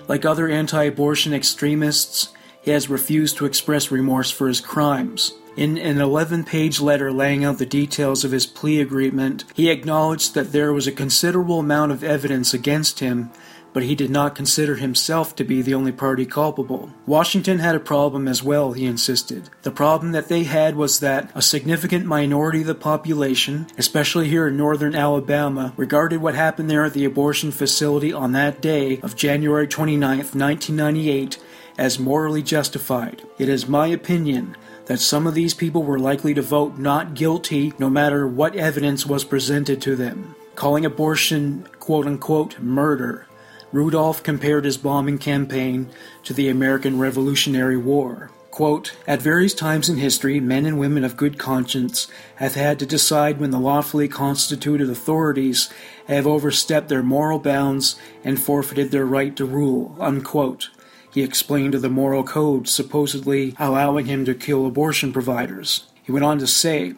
Like 0.07 0.25
other 0.25 0.49
anti 0.49 0.83
abortion 0.83 1.33
extremists, 1.33 2.29
he 2.61 2.71
has 2.71 2.89
refused 2.89 3.37
to 3.37 3.45
express 3.45 3.91
remorse 3.91 4.29
for 4.29 4.47
his 4.47 4.59
crimes. 4.59 5.33
In 5.57 5.77
an 5.77 5.99
11 5.99 6.45
page 6.45 6.79
letter 6.79 7.11
laying 7.11 7.43
out 7.43 7.57
the 7.57 7.65
details 7.65 8.23
of 8.23 8.31
his 8.31 8.45
plea 8.45 8.79
agreement, 8.79 9.43
he 9.53 9.69
acknowledged 9.69 10.33
that 10.33 10.53
there 10.53 10.71
was 10.71 10.87
a 10.87 10.93
considerable 10.93 11.59
amount 11.59 11.91
of 11.91 12.05
evidence 12.05 12.53
against 12.53 13.01
him, 13.01 13.31
but 13.73 13.83
he 13.83 13.93
did 13.93 14.09
not 14.09 14.33
consider 14.33 14.75
himself 14.75 15.35
to 15.35 15.43
be 15.43 15.61
the 15.61 15.73
only 15.73 15.91
party 15.91 16.25
culpable. 16.25 16.93
Washington 17.05 17.59
had 17.59 17.75
a 17.75 17.81
problem 17.81 18.29
as 18.29 18.41
well, 18.41 18.71
he 18.71 18.85
insisted. 18.85 19.49
The 19.63 19.71
problem 19.71 20.13
that 20.13 20.29
they 20.29 20.43
had 20.43 20.77
was 20.77 21.01
that 21.01 21.29
a 21.35 21.41
significant 21.41 22.05
minority 22.05 22.61
of 22.61 22.67
the 22.67 22.75
population, 22.75 23.67
especially 23.77 24.29
here 24.29 24.47
in 24.47 24.55
northern 24.55 24.95
Alabama, 24.95 25.73
regarded 25.75 26.21
what 26.21 26.33
happened 26.35 26.69
there 26.69 26.85
at 26.85 26.93
the 26.93 27.05
abortion 27.05 27.51
facility 27.51 28.13
on 28.13 28.31
that 28.31 28.61
day 28.61 29.01
of 29.01 29.17
January 29.17 29.67
29, 29.67 30.17
1998, 30.17 31.37
as 31.77 31.99
morally 31.99 32.41
justified. 32.41 33.23
It 33.37 33.49
is 33.49 33.67
my 33.67 33.87
opinion 33.87 34.55
that 34.91 34.99
some 34.99 35.25
of 35.25 35.33
these 35.33 35.53
people 35.53 35.83
were 35.83 35.97
likely 35.97 36.33
to 36.33 36.41
vote 36.41 36.77
not 36.77 37.13
guilty 37.13 37.71
no 37.79 37.89
matter 37.89 38.27
what 38.27 38.57
evidence 38.57 39.05
was 39.05 39.23
presented 39.23 39.81
to 39.81 39.95
them. 39.95 40.35
Calling 40.55 40.83
abortion 40.83 41.65
quote 41.79 42.05
unquote 42.05 42.59
murder, 42.59 43.25
Rudolph 43.71 44.21
compared 44.21 44.65
his 44.65 44.75
bombing 44.75 45.17
campaign 45.17 45.89
to 46.25 46.33
the 46.33 46.49
American 46.49 46.99
Revolutionary 46.99 47.77
War. 47.77 48.31
Quote, 48.51 48.97
At 49.07 49.21
various 49.21 49.53
times 49.53 49.87
in 49.87 49.95
history, 49.95 50.41
men 50.41 50.65
and 50.65 50.77
women 50.77 51.05
of 51.05 51.15
good 51.15 51.39
conscience 51.39 52.09
have 52.35 52.55
had 52.55 52.77
to 52.79 52.85
decide 52.85 53.39
when 53.39 53.51
the 53.51 53.61
lawfully 53.61 54.09
constituted 54.09 54.89
authorities 54.89 55.69
have 56.07 56.27
overstepped 56.27 56.89
their 56.89 57.01
moral 57.01 57.39
bounds 57.39 57.95
and 58.25 58.37
forfeited 58.37 58.91
their 58.91 59.05
right 59.05 59.33
to 59.37 59.45
rule. 59.45 59.95
Unquote. 60.01 60.69
He 61.13 61.23
explained 61.23 61.73
the 61.73 61.89
moral 61.89 62.23
code 62.23 62.67
supposedly 62.67 63.55
allowing 63.59 64.05
him 64.05 64.23
to 64.25 64.33
kill 64.33 64.65
abortion 64.65 65.11
providers. 65.11 65.85
He 66.03 66.11
went 66.11 66.25
on 66.25 66.39
to 66.39 66.47
say, 66.47 66.93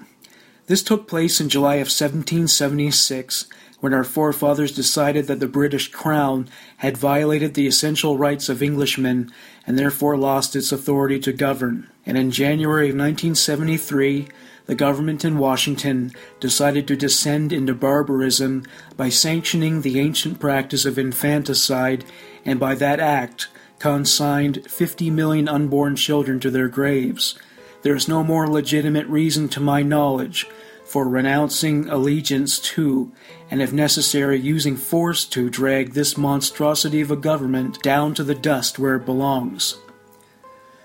This 0.67 0.84
took 0.84 1.08
place 1.08 1.41
in 1.41 1.49
July 1.49 1.76
of 1.76 1.88
1776 1.88 3.47
when 3.80 3.93
our 3.93 4.04
forefathers 4.04 4.71
decided 4.71 5.28
that 5.28 5.39
the 5.39 5.47
British 5.47 5.89
Crown 5.89 6.47
had 6.78 6.95
violated 6.95 7.54
the 7.54 7.67
essential 7.67 8.17
rights 8.17 8.47
of 8.47 8.63
Englishmen 8.63 9.30
and 9.67 9.78
therefore 9.78 10.15
lost 10.15 10.56
its 10.56 10.71
authority 10.71 11.19
to 11.19 11.34
govern. 11.34 11.89
And 12.06 12.17
in 12.17 12.32
January 12.32 12.86
of 12.86 12.95
1973, 12.95 14.30
the 14.67 14.76
government 14.76 15.26
in 15.26 15.38
Washington 15.38 16.13
decided 16.39 16.88
to 16.88 16.95
descend 16.95 17.52
into 17.52 17.73
barbarism 17.73 18.63
by 18.95 19.10
sanctioning 19.10 19.82
the 19.82 19.99
ancient 19.99 20.39
practice 20.39 20.86
of 20.86 20.97
infanticide 20.97 22.06
and 22.45 22.60
by 22.60 22.76
that 22.76 23.02
act 23.02 23.49
consigned 23.84 24.65
50 24.72 25.10
million 25.10 25.50
unborn 25.50 25.93
children 25.93 26.39
to 26.39 26.50
their 26.50 26.69
graves. 26.69 27.38
There 27.82 27.93
is 27.93 28.08
no 28.08 28.24
more 28.24 28.48
legitimate 28.48 29.06
reason, 29.08 29.50
to 29.50 29.60
my 29.60 29.82
knowledge, 29.82 30.48
for 30.86 31.06
renouncing 31.06 31.89
allegiance 31.89 32.60
to, 32.60 33.12
and 33.52 33.62
if 33.62 33.74
necessary, 33.74 34.39
using 34.39 34.78
force 34.78 35.26
to 35.26 35.50
drag 35.50 35.91
this 35.91 36.17
monstrosity 36.17 37.02
of 37.02 37.12
a 37.12 37.17
government 37.17 37.84
down 37.84 38.13
to 38.13 38.24
the 38.24 38.34
dust 38.34 38.80
where 38.80 38.96
it 38.96 39.06
belongs. 39.06 39.76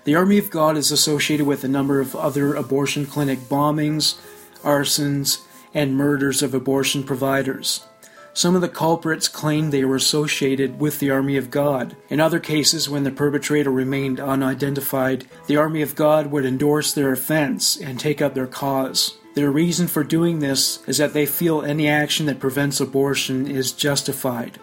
The 0.03 0.15
Army 0.15 0.37
of 0.37 0.49
God 0.49 0.75
is 0.75 0.91
associated 0.91 1.47
with 1.47 1.63
a 1.63 1.69
number 1.69 2.01
of 2.01 2.17
other 2.17 2.53
abortion 2.53 3.05
clinic 3.05 3.39
bombings, 3.39 4.19
arsons, 4.61 5.45
and 5.73 5.95
murders 5.95 6.43
of 6.43 6.53
abortion 6.53 7.05
providers. 7.05 7.87
Some 8.33 8.55
of 8.55 8.61
the 8.61 8.69
culprits 8.69 9.27
claimed 9.27 9.71
they 9.71 9.83
were 9.83 9.95
associated 9.95 10.79
with 10.79 10.99
the 10.99 11.09
Army 11.09 11.35
of 11.35 11.51
God. 11.51 11.97
In 12.09 12.19
other 12.19 12.39
cases, 12.39 12.89
when 12.89 13.03
the 13.03 13.11
perpetrator 13.11 13.71
remained 13.71 14.19
unidentified, 14.19 15.25
the 15.47 15.57
Army 15.57 15.81
of 15.81 15.95
God 15.95 16.27
would 16.27 16.45
endorse 16.45 16.93
their 16.93 17.11
offense 17.11 17.75
and 17.75 17.99
take 17.99 18.21
up 18.21 18.35
their 18.35 18.47
cause. 18.47 19.17
Their 19.35 19.51
reason 19.51 19.87
for 19.87 20.03
doing 20.03 20.39
this 20.39 20.79
is 20.87 20.97
that 20.97 21.13
they 21.13 21.25
feel 21.25 21.61
any 21.61 21.87
action 21.87 22.25
that 22.27 22.39
prevents 22.39 22.79
abortion 22.79 23.47
is 23.47 23.71
justified. 23.71 24.59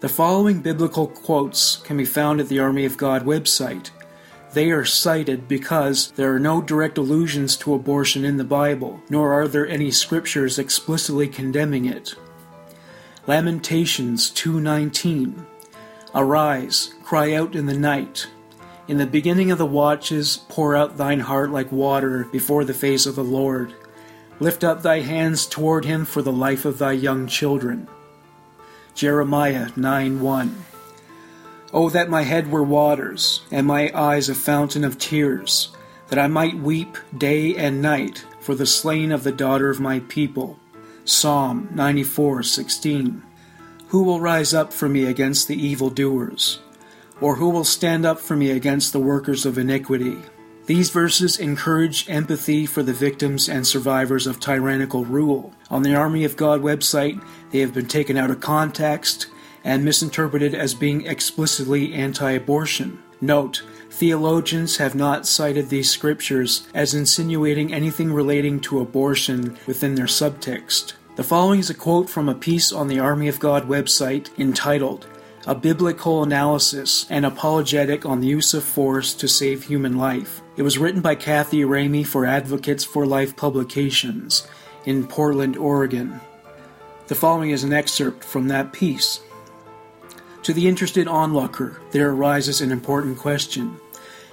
The 0.00 0.08
following 0.08 0.62
biblical 0.62 1.06
quotes 1.06 1.76
can 1.76 1.96
be 1.96 2.04
found 2.04 2.40
at 2.40 2.48
the 2.48 2.60
Army 2.60 2.84
of 2.84 2.96
God 2.96 3.24
website. 3.24 3.90
They 4.52 4.70
are 4.70 4.84
cited 4.84 5.46
because 5.46 6.10
there 6.12 6.34
are 6.34 6.40
no 6.40 6.60
direct 6.60 6.98
allusions 6.98 7.56
to 7.58 7.74
abortion 7.74 8.24
in 8.24 8.36
the 8.36 8.44
Bible, 8.44 9.00
nor 9.10 9.32
are 9.32 9.46
there 9.46 9.68
any 9.68 9.90
scriptures 9.90 10.58
explicitly 10.58 11.28
condemning 11.28 11.84
it. 11.84 12.14
Lamentations 13.30 14.28
2:19 14.30 15.46
Arise, 16.16 16.94
cry 17.04 17.32
out 17.32 17.54
in 17.54 17.66
the 17.66 17.78
night. 17.78 18.26
In 18.88 18.98
the 18.98 19.06
beginning 19.06 19.52
of 19.52 19.58
the 19.58 19.64
watches, 19.64 20.40
pour 20.48 20.74
out 20.74 20.96
thine 20.96 21.20
heart 21.20 21.52
like 21.52 21.70
water 21.70 22.26
before 22.32 22.64
the 22.64 22.74
face 22.74 23.06
of 23.06 23.14
the 23.14 23.22
Lord. 23.22 23.72
Lift 24.40 24.64
up 24.64 24.82
thy 24.82 25.02
hands 25.02 25.46
toward 25.46 25.84
him 25.84 26.04
for 26.04 26.22
the 26.22 26.32
life 26.32 26.64
of 26.64 26.78
thy 26.78 26.90
young 26.90 27.28
children. 27.28 27.86
Jeremiah 28.96 29.68
9 29.76 30.20
1. 30.20 30.64
Oh, 31.72 31.88
that 31.88 32.10
my 32.10 32.22
head 32.22 32.50
were 32.50 32.64
waters, 32.64 33.42
and 33.52 33.64
my 33.64 33.92
eyes 33.94 34.28
a 34.28 34.34
fountain 34.34 34.82
of 34.82 34.98
tears, 34.98 35.68
that 36.08 36.18
I 36.18 36.26
might 36.26 36.56
weep 36.56 36.98
day 37.16 37.54
and 37.54 37.80
night 37.80 38.24
for 38.40 38.56
the 38.56 38.66
slain 38.66 39.12
of 39.12 39.22
the 39.22 39.30
daughter 39.30 39.70
of 39.70 39.78
my 39.78 40.00
people. 40.00 40.58
Psalm 41.10 41.68
94:16. 41.74 43.22
Who 43.88 44.04
will 44.04 44.20
rise 44.20 44.54
up 44.54 44.72
for 44.72 44.88
me 44.88 45.06
against 45.06 45.48
the 45.48 45.60
evildoers? 45.60 46.60
Or 47.20 47.34
who 47.34 47.48
will 47.48 47.64
stand 47.64 48.06
up 48.06 48.20
for 48.20 48.36
me 48.36 48.52
against 48.52 48.92
the 48.92 49.00
workers 49.00 49.44
of 49.44 49.58
iniquity? 49.58 50.18
These 50.66 50.90
verses 50.90 51.36
encourage 51.36 52.08
empathy 52.08 52.64
for 52.64 52.84
the 52.84 52.92
victims 52.92 53.48
and 53.48 53.66
survivors 53.66 54.28
of 54.28 54.38
tyrannical 54.38 55.04
rule. 55.04 55.52
On 55.68 55.82
the 55.82 55.96
Army 55.96 56.24
of 56.24 56.36
God 56.36 56.62
website, 56.62 57.20
they 57.50 57.58
have 57.58 57.74
been 57.74 57.88
taken 57.88 58.16
out 58.16 58.30
of 58.30 58.38
context 58.38 59.26
and 59.64 59.84
misinterpreted 59.84 60.54
as 60.54 60.74
being 60.74 61.06
explicitly 61.06 61.92
anti 61.92 62.30
abortion. 62.30 63.00
Note, 63.20 63.64
theologians 63.90 64.76
have 64.76 64.94
not 64.94 65.26
cited 65.26 65.70
these 65.70 65.90
scriptures 65.90 66.68
as 66.72 66.94
insinuating 66.94 67.74
anything 67.74 68.12
relating 68.12 68.60
to 68.60 68.78
abortion 68.78 69.58
within 69.66 69.96
their 69.96 70.06
subtext. 70.06 70.92
The 71.16 71.24
following 71.24 71.58
is 71.58 71.68
a 71.68 71.74
quote 71.74 72.08
from 72.08 72.28
a 72.28 72.34
piece 72.34 72.72
on 72.72 72.86
the 72.86 73.00
Army 73.00 73.26
of 73.26 73.40
God 73.40 73.68
website 73.68 74.30
entitled 74.38 75.08
a 75.46 75.54
biblical 75.54 76.22
analysis 76.22 77.06
and 77.10 77.26
apologetic 77.26 78.06
on 78.06 78.20
the 78.20 78.28
use 78.28 78.54
of 78.54 78.62
force 78.62 79.12
to 79.14 79.26
save 79.26 79.64
human 79.64 79.96
life. 79.96 80.40
It 80.56 80.62
was 80.62 80.78
written 80.78 81.00
by 81.00 81.16
Cathy 81.16 81.62
Ramey 81.62 82.06
for 82.06 82.26
Advocates 82.26 82.84
for 82.84 83.06
Life 83.06 83.36
Publications 83.36 84.46
in 84.84 85.06
Portland, 85.06 85.56
Oregon. 85.56 86.20
The 87.08 87.14
following 87.14 87.50
is 87.50 87.64
an 87.64 87.72
excerpt 87.72 88.22
from 88.22 88.48
that 88.48 88.72
piece. 88.72 89.20
To 90.44 90.52
the 90.52 90.68
interested 90.68 91.08
onlooker, 91.08 91.80
there 91.90 92.10
arises 92.10 92.60
an 92.60 92.70
important 92.70 93.18
question. 93.18 93.80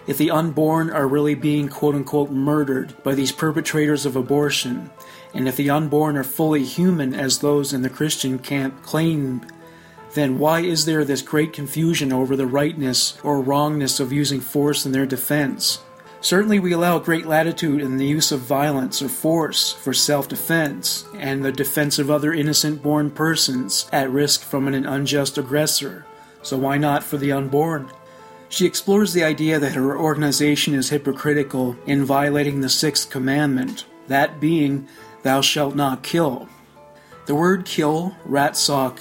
If 0.06 0.18
the 0.18 0.32
unborn 0.32 0.90
are 0.92 1.08
really 1.08 1.36
being 1.36 1.68
quote 1.70 1.96
unquote 1.96 2.32
murdered 2.32 2.94
by 3.04 3.16
these 3.16 3.32
perpetrators 3.32 4.06
of 4.06 4.16
abortion, 4.16 4.90
and 5.38 5.48
if 5.48 5.56
the 5.56 5.70
unborn 5.70 6.18
are 6.18 6.24
fully 6.24 6.66
human 6.66 7.14
as 7.14 7.40
those 7.40 7.72
in 7.72 7.84
the 7.84 7.90
Christian 7.90 8.40
camp 8.40 8.84
claim 8.84 9.42
then 10.14 10.40
why 10.40 10.62
is 10.62 10.86
there 10.86 11.06
this 11.06 11.22
great 11.22 11.54
confusion 11.54 12.12
over 12.12 12.36
the 12.36 12.48
rightness 12.48 13.20
or 13.24 13.40
wrongness 13.40 14.00
of 14.00 14.12
using 14.12 14.42
force 14.42 14.84
in 14.84 14.92
their 14.92 15.06
defense? 15.06 15.80
Certainly, 16.22 16.60
we 16.60 16.72
allow 16.72 16.98
great 16.98 17.28
latitude 17.28 17.82
in 17.82 17.98
the 17.98 18.06
use 18.06 18.32
of 18.32 18.40
violence 18.40 19.04
or 19.04 19.10
force 19.10 19.72
for 19.72 19.94
self 19.94 20.28
defense 20.28 21.06
and 21.14 21.46
the 21.46 21.52
defense 21.52 22.00
of 22.00 22.10
other 22.10 22.34
innocent 22.34 22.82
born 22.82 23.12
persons 23.12 23.88
at 23.92 24.10
risk 24.10 24.42
from 24.42 24.68
an 24.68 24.86
unjust 24.86 25.38
aggressor. 25.38 26.08
So, 26.42 26.58
why 26.58 26.80
not 26.80 27.04
for 27.04 27.18
the 27.18 27.32
unborn? 27.32 27.92
She 28.50 28.66
explores 28.66 29.14
the 29.14 29.24
idea 29.24 29.60
that 29.60 29.74
her 29.74 29.96
organization 29.96 30.74
is 30.74 30.90
hypocritical 30.90 31.76
in 31.86 32.06
violating 32.06 32.62
the 32.62 32.70
sixth 32.70 33.12
commandment, 33.12 33.86
that 34.08 34.40
being, 34.40 34.88
Thou 35.28 35.42
shalt 35.42 35.76
not 35.76 36.04
kill. 36.04 36.48
The 37.26 37.36
word 37.36 37.66
kill, 37.66 38.16
ratzak, 38.26 38.98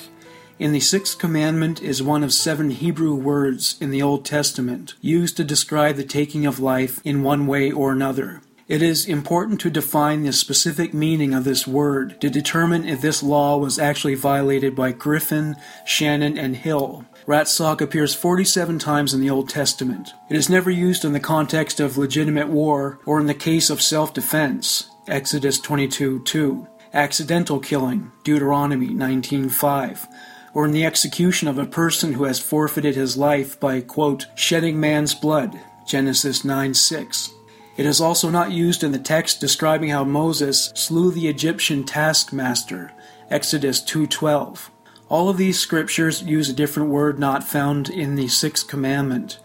in 0.58 0.72
the 0.72 0.80
sixth 0.80 1.18
commandment 1.18 1.80
is 1.80 2.02
one 2.02 2.24
of 2.24 2.32
seven 2.32 2.70
Hebrew 2.70 3.14
words 3.14 3.76
in 3.80 3.90
the 3.90 4.02
Old 4.02 4.24
Testament 4.24 4.94
used 5.00 5.36
to 5.36 5.44
describe 5.44 5.94
the 5.94 6.02
taking 6.02 6.44
of 6.44 6.58
life 6.58 7.00
in 7.04 7.22
one 7.22 7.46
way 7.46 7.70
or 7.70 7.92
another. 7.92 8.42
It 8.66 8.82
is 8.82 9.06
important 9.06 9.60
to 9.60 9.70
define 9.70 10.24
the 10.24 10.32
specific 10.32 10.92
meaning 10.92 11.32
of 11.32 11.44
this 11.44 11.64
word 11.64 12.20
to 12.20 12.28
determine 12.28 12.88
if 12.88 13.00
this 13.00 13.22
law 13.22 13.56
was 13.56 13.78
actually 13.78 14.16
violated 14.16 14.74
by 14.74 14.90
Griffin, 14.90 15.54
Shannon, 15.84 16.36
and 16.36 16.56
Hill. 16.56 17.04
Ratzak 17.28 17.80
appears 17.80 18.16
47 18.16 18.80
times 18.80 19.14
in 19.14 19.20
the 19.20 19.30
Old 19.30 19.48
Testament. 19.48 20.12
It 20.28 20.34
is 20.34 20.50
never 20.50 20.72
used 20.72 21.04
in 21.04 21.12
the 21.12 21.20
context 21.20 21.78
of 21.78 21.96
legitimate 21.96 22.48
war 22.48 22.98
or 23.06 23.20
in 23.20 23.28
the 23.28 23.32
case 23.32 23.70
of 23.70 23.80
self 23.80 24.12
defense. 24.12 24.90
Exodus 25.08 25.60
22:2, 25.60 26.66
Accidental 26.92 27.60
killing. 27.60 28.10
Deuteronomy 28.24 28.88
19:5 28.88 30.08
or 30.52 30.64
in 30.64 30.72
the 30.72 30.84
execution 30.84 31.46
of 31.46 31.58
a 31.58 31.66
person 31.66 32.14
who 32.14 32.24
has 32.24 32.40
forfeited 32.40 32.96
his 32.96 33.16
life 33.16 33.60
by, 33.60 33.80
quote, 33.80 34.26
shedding 34.34 34.80
man's 34.80 35.14
blood, 35.14 35.60
Genesis 35.86 36.44
9:6. 36.44 37.30
It 37.76 37.86
is 37.86 38.00
also 38.00 38.30
not 38.30 38.50
used 38.50 38.82
in 38.82 38.90
the 38.90 38.98
text 38.98 39.38
describing 39.38 39.90
how 39.90 40.02
Moses 40.02 40.72
slew 40.74 41.12
the 41.12 41.28
Egyptian 41.28 41.84
taskmaster, 41.84 42.90
Exodus 43.30 43.80
2:12. 43.82 44.70
All 45.08 45.28
of 45.28 45.36
these 45.36 45.60
scriptures 45.60 46.22
use 46.22 46.48
a 46.48 46.54
different 46.54 46.88
word 46.88 47.20
not 47.20 47.46
found 47.46 47.88
in 47.88 48.16
the 48.16 48.26
sixth 48.26 48.66
commandment. 48.66 49.38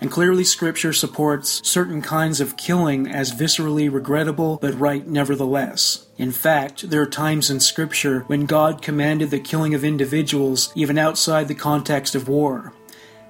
And 0.00 0.10
clearly, 0.10 0.44
Scripture 0.44 0.92
supports 0.92 1.66
certain 1.66 2.02
kinds 2.02 2.40
of 2.40 2.56
killing 2.56 3.08
as 3.08 3.32
viscerally 3.32 3.90
regrettable 3.90 4.58
but 4.60 4.78
right 4.78 5.06
nevertheless. 5.06 6.06
In 6.18 6.32
fact, 6.32 6.90
there 6.90 7.00
are 7.00 7.06
times 7.06 7.50
in 7.50 7.60
Scripture 7.60 8.20
when 8.26 8.46
God 8.46 8.82
commanded 8.82 9.30
the 9.30 9.40
killing 9.40 9.74
of 9.74 9.84
individuals 9.84 10.72
even 10.74 10.98
outside 10.98 11.48
the 11.48 11.54
context 11.54 12.14
of 12.14 12.28
war. 12.28 12.72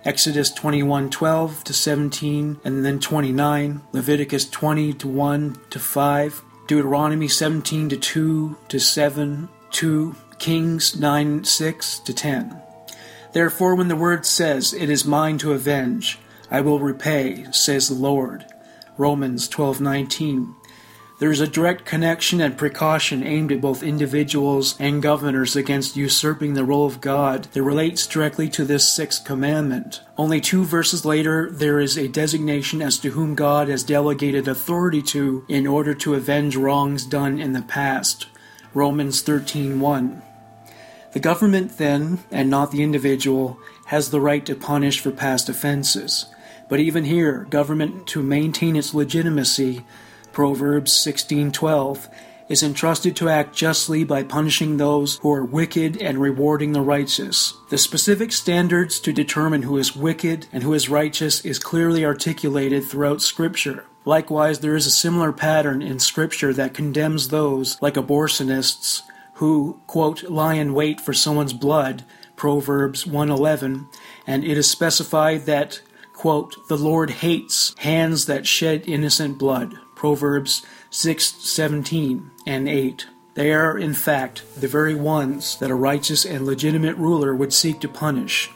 Exodus 0.05 0.53
21:12 0.53 1.65
to 1.65 1.73
17 1.73 2.61
and 2.65 2.85
then 2.85 3.01
29, 3.01 3.81
Leviticus 3.93 4.49
20 4.49 4.93
to 4.93 5.09
1 5.09 5.57
to 5.71 5.79
5, 5.79 6.43
Deuteronomy 6.69 7.27
17 7.27 7.89
to 7.89 7.97
2 7.97 8.57
to 8.69 8.79
7, 8.79 9.49
2, 9.71 10.14
Kings 10.39 10.97
9 10.97 11.45
6 11.45 11.99
to 12.01 12.12
10. 12.12 12.57
Therefore, 13.33 13.75
when 13.75 13.89
the 13.89 13.97
word 13.97 14.25
says, 14.25 14.73
It 14.73 14.91
is 14.91 15.05
mine 15.05 15.39
to 15.39 15.53
avenge, 15.53 16.19
I 16.51 16.61
will 16.61 16.78
repay, 16.78 17.47
says 17.51 17.88
the 17.88 17.94
Lord. 17.94 18.47
Romans 18.99 19.49
12:19. 19.49 20.55
There 21.18 21.30
is 21.30 21.40
a 21.40 21.47
direct 21.47 21.86
connection 21.86 22.42
and 22.42 22.59
precaution 22.59 23.26
aimed 23.26 23.51
at 23.51 23.62
both 23.62 23.82
individuals 23.82 24.74
and 24.78 25.03
governors 25.03 25.57
against 25.57 25.97
usurping 25.97 26.53
the 26.53 26.64
role 26.64 26.84
of 26.84 27.01
God 27.01 27.49
that 27.53 27.62
relates 27.62 28.07
directly 28.07 28.51
to 28.51 28.66
this 28.66 28.86
sixth 28.86 29.24
commandment. 29.24 30.03
Only 30.18 30.42
two 30.42 30.62
verses 30.62 31.07
later, 31.07 31.51
there 31.51 31.80
is 31.80 31.97
a 31.97 32.09
designation 32.09 32.82
as 32.82 32.99
to 32.99 33.12
whom 33.12 33.34
God 33.34 33.68
has 33.68 33.82
delegated 33.82 34.47
authority 34.47 35.01
to 35.03 35.44
in 35.49 35.66
order 35.66 35.94
to 35.94 36.14
avenge 36.14 36.55
wrongs 36.55 37.07
done 37.07 37.38
in 37.40 37.55
the 37.55 37.62
past. 37.62 38.26
Romans 38.74 39.22
13:1. 39.22 40.20
The 41.12 41.20
government 41.20 41.78
then, 41.78 42.18
and 42.30 42.51
not 42.51 42.72
the 42.72 42.82
individual, 42.82 43.59
has 43.86 44.11
the 44.11 44.20
right 44.20 44.44
to 44.44 44.55
punish 44.55 45.01
for 45.01 45.11
past 45.11 45.49
offenses. 45.49 46.26
But 46.69 46.81
even 46.81 47.05
here, 47.05 47.47
government 47.49 48.07
to 48.09 48.23
maintain 48.23 48.77
its 48.77 48.95
legitimacy 48.95 49.85
Proverbs 50.33 50.93
16:12 50.93 52.09
is 52.49 52.62
entrusted 52.62 53.17
to 53.17 53.29
act 53.29 53.57
justly 53.57 54.05
by 54.05 54.23
punishing 54.23 54.77
those 54.77 55.17
who 55.23 55.33
are 55.33 55.45
wicked 55.45 56.01
and 56.01 56.21
rewarding 56.21 56.73
the 56.73 56.81
righteous. 56.81 57.55
The 57.71 57.79
specific 57.79 58.33
standards 58.33 59.01
to 59.01 59.12
determine 59.12 59.62
who 59.62 59.79
is 59.79 59.97
wicked 59.97 60.47
and 60.53 60.62
who 60.62 60.75
is 60.75 60.89
righteous 60.89 61.45
is 61.45 61.59
clearly 61.59 62.05
articulated 62.05 62.85
throughout 62.85 63.23
scripture. 63.23 63.85
Likewise, 64.05 64.61
there 64.61 64.77
is 64.77 64.87
a 64.87 64.91
similar 64.91 65.33
pattern 65.33 65.83
in 65.83 65.99
scripture 65.99 66.53
that 66.53 66.75
condemns 66.75 67.29
those 67.29 67.77
like 67.81 67.95
abortionists 67.95 69.03
who, 69.35 69.81
quote, 69.87 70.23
lie 70.31 70.55
in 70.55 70.73
wait 70.73 71.01
for 71.01 71.12
someone's 71.12 71.53
blood, 71.53 72.05
Proverbs 72.37 73.05
1:11, 73.05 73.87
and 74.27 74.45
it 74.45 74.57
is 74.57 74.71
specified 74.71 75.47
that, 75.47 75.81
quote, 76.17 76.67
the 76.69 76.79
Lord 76.79 77.11
hates 77.11 77.75
hands 77.79 78.25
that 78.27 78.47
shed 78.47 78.85
innocent 78.87 79.39
blood, 79.39 79.79
Proverbs 79.95 80.62
6:17 80.91 82.31
and 82.47 82.69
8. 82.69 83.07
They 83.35 83.53
are, 83.53 83.77
in 83.77 83.93
fact, 83.93 84.43
the 84.59 84.67
very 84.67 84.95
ones 84.95 85.57
that 85.61 85.71
a 85.71 85.75
righteous 85.75 86.25
and 86.25 86.47
legitimate 86.47 86.97
ruler 86.97 87.37
would 87.37 87.53
seek 87.53 87.81
to 87.81 87.89
punish. 87.89 88.51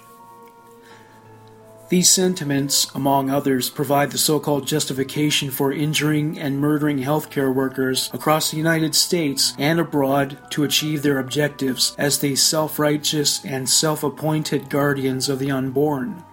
These 1.90 2.08
sentiments, 2.08 2.86
among 2.94 3.30
others, 3.30 3.68
provide 3.68 4.12
the 4.12 4.18
so 4.18 4.38
called 4.38 4.66
justification 4.66 5.50
for 5.50 5.72
injuring 5.72 6.38
and 6.38 6.60
murdering 6.60 7.00
healthcare 7.00 7.52
workers 7.52 8.08
across 8.14 8.50
the 8.50 8.56
United 8.56 8.94
States 8.94 9.54
and 9.58 9.78
abroad 9.78 10.38
to 10.52 10.64
achieve 10.64 11.02
their 11.02 11.18
objectives 11.18 11.94
as 11.98 12.20
the 12.20 12.36
self 12.36 12.78
righteous 12.78 13.44
and 13.44 13.68
self 13.68 14.02
appointed 14.02 14.70
guardians 14.70 15.28
of 15.28 15.40
the 15.40 15.50
unborn. 15.50 16.24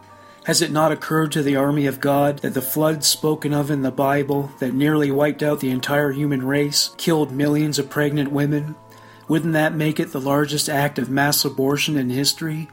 Has 0.47 0.61
it 0.61 0.71
not 0.71 0.93
occurred 0.93 1.33
to 1.33 1.43
the 1.43 1.57
army 1.57 1.87
of 1.87 1.99
God 1.99 2.39
that 2.39 2.53
the 2.53 2.61
flood 2.61 3.03
spoken 3.03 3.53
of 3.53 3.69
in 3.69 3.81
the 3.81 3.91
Bible 3.91 4.49
that 4.59 4.73
nearly 4.73 5.11
wiped 5.11 5.43
out 5.43 5.59
the 5.59 5.71
entire 5.71 6.13
human 6.13 6.41
race 6.41 6.91
killed 6.95 7.33
millions 7.33 7.77
of 7.77 7.89
pregnant 7.89 8.31
women? 8.31 8.77
Wouldn't 9.27 9.51
that 9.51 9.75
make 9.75 9.99
it 9.99 10.13
the 10.13 10.21
largest 10.21 10.69
act 10.69 10.99
of 10.99 11.09
mass 11.09 11.43
abortion 11.43 11.97
in 11.97 12.09
history? 12.09 12.69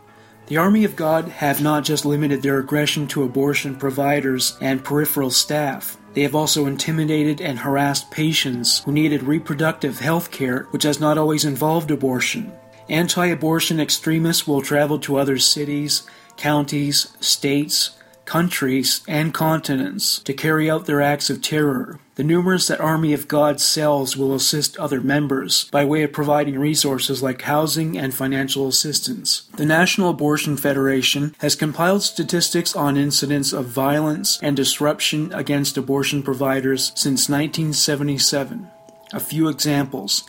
The 0.47 0.57
army 0.57 0.85
of 0.85 0.95
God 0.95 1.25
have 1.25 1.61
not 1.61 1.83
just 1.83 2.05
limited 2.05 2.43
their 2.43 2.61
aggression 2.61 3.09
to 3.09 3.25
abortion 3.25 3.75
providers 3.75 4.57
and 4.61 4.85
peripheral 4.85 5.33
staff. 5.33 5.97
They 6.13 6.23
have 6.23 6.37
also 6.37 6.67
intimidated 6.67 7.41
and 7.41 7.59
harassed 7.59 8.09
patients 8.13 8.85
who 8.85 8.93
needed 8.93 9.25
reproductive 9.25 9.99
health 9.99 10.31
care, 10.31 10.69
which 10.71 10.85
has 10.85 11.01
not 11.01 11.19
always 11.19 11.45
involved 11.45 11.91
abortion. 11.91 12.53
Anti 12.89 13.27
abortion 13.27 13.81
extremists 13.81 14.47
will 14.47 14.63
travel 14.63 14.99
to 15.01 15.17
other 15.17 15.39
cities 15.39 16.07
counties, 16.37 17.17
states, 17.21 17.91
countries, 18.25 19.03
and 19.07 19.35
continents 19.35 20.19
to 20.21 20.33
carry 20.33 20.71
out 20.71 20.87
their 20.87 21.01
acts 21.01 21.31
of 21.31 21.43
terror. 21.43 21.99
The 22.17 22.25
numerous 22.25 22.69
that 22.69 22.81
Army 22.81 23.13
of 23.13 23.29
God 23.29 23.61
cells 23.61 24.17
will 24.17 24.35
assist 24.35 24.77
other 24.77 25.01
members 25.01 25.65
by 25.71 25.85
way 25.85 26.05
of 26.05 26.13
providing 26.13 26.59
resources 26.59 27.23
like 27.23 27.43
housing 27.43 27.99
and 27.99 28.15
financial 28.15 28.69
assistance. 28.69 29.43
The 29.57 29.67
National 29.67 30.11
Abortion 30.11 30.57
Federation 30.57 31.35
has 31.39 31.57
compiled 31.57 32.03
statistics 32.03 32.77
on 32.77 32.97
incidents 32.97 33.53
of 33.53 33.67
violence 33.67 34.39
and 34.43 34.57
disruption 34.57 35.33
against 35.33 35.77
abortion 35.77 36.23
providers 36.23 36.93
since 36.95 37.29
1977. 37.29 38.69
A 39.13 39.21
few 39.21 39.49
examples. 39.49 40.25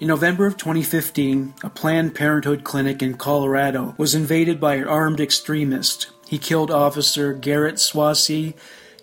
In 0.00 0.06
November 0.06 0.46
of 0.46 0.56
2015, 0.56 1.54
a 1.64 1.70
Planned 1.70 2.14
Parenthood 2.14 2.62
clinic 2.62 3.02
in 3.02 3.16
Colorado 3.16 3.96
was 3.98 4.14
invaded 4.14 4.60
by 4.60 4.76
an 4.76 4.86
armed 4.86 5.18
extremist. 5.18 6.06
He 6.28 6.38
killed 6.38 6.70
Officer 6.70 7.32
Garrett 7.32 7.76
Swasey, 7.76 8.54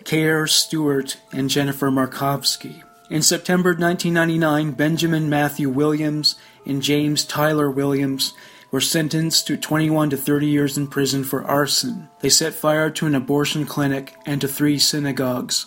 Ke'Arre 0.04 0.48
Stewart, 0.48 1.18
and 1.32 1.50
Jennifer 1.50 1.90
Markovsky. 1.90 2.82
In 3.10 3.20
September 3.20 3.70
1999, 3.70 4.72
Benjamin 4.72 5.28
Matthew 5.28 5.68
Williams 5.68 6.36
and 6.64 6.82
James 6.82 7.26
Tyler 7.26 7.70
Williams 7.70 8.32
were 8.70 8.80
sentenced 8.80 9.46
to 9.48 9.58
21 9.58 10.08
to 10.10 10.16
30 10.16 10.46
years 10.46 10.78
in 10.78 10.86
prison 10.86 11.24
for 11.24 11.44
arson. 11.44 12.08
They 12.20 12.30
set 12.30 12.54
fire 12.54 12.88
to 12.88 13.06
an 13.06 13.14
abortion 13.14 13.66
clinic 13.66 14.14
and 14.24 14.40
to 14.40 14.48
three 14.48 14.78
synagogues. 14.78 15.66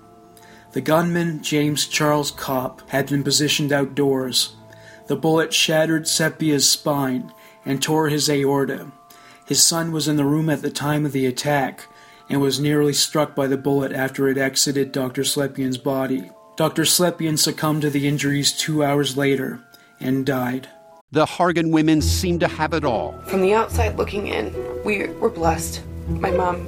The 0.74 0.82
gunman, 0.82 1.44
James 1.44 1.86
Charles 1.88 2.32
Kopp, 2.32 2.90
had 2.90 3.10
been 3.10 3.24
positioned 3.24 3.74
outdoors. 3.74 4.56
The 5.08 5.16
bullet 5.16 5.54
shattered 5.54 6.04
Slepian's 6.04 6.70
spine 6.70 7.34
and 7.66 7.82
tore 7.82 8.10
his 8.10 8.30
aorta. 8.30 8.92
His 9.46 9.66
son 9.66 9.92
was 9.92 10.08
in 10.08 10.16
the 10.16 10.26
room 10.26 10.50
at 10.50 10.62
the 10.62 10.72
time 10.72 11.06
of 11.06 11.12
the 11.12 11.26
attack 11.26 11.88
and 12.30 12.40
was 12.40 12.60
nearly 12.60 12.94
struck 12.94 13.36
by 13.36 13.48
the 13.48 13.58
bullet 13.58 13.92
after 13.92 14.30
it 14.30 14.38
exited 14.38 14.94
Dr. 14.94 15.24
Slepian's 15.24 15.78
body. 15.78 16.32
Dr. 16.56 16.84
Slepian 16.84 17.38
succumbed 17.38 17.82
to 17.82 17.90
the 17.90 18.08
injuries 18.08 18.54
two 18.54 18.84
hours 18.84 19.18
later 19.18 19.60
and 20.00 20.26
died. 20.26 20.70
The 21.12 21.26
Hargan 21.26 21.72
women 21.72 22.02
seemed 22.02 22.40
to 22.40 22.48
have 22.48 22.74
it 22.74 22.86
all. 22.86 23.20
From 23.28 23.42
the 23.42 23.54
outside 23.54 23.98
looking 23.98 24.28
in, 24.28 24.56
we 24.86 25.08
were 25.08 25.30
blessed. 25.30 25.82
My 26.08 26.32
mom 26.32 26.68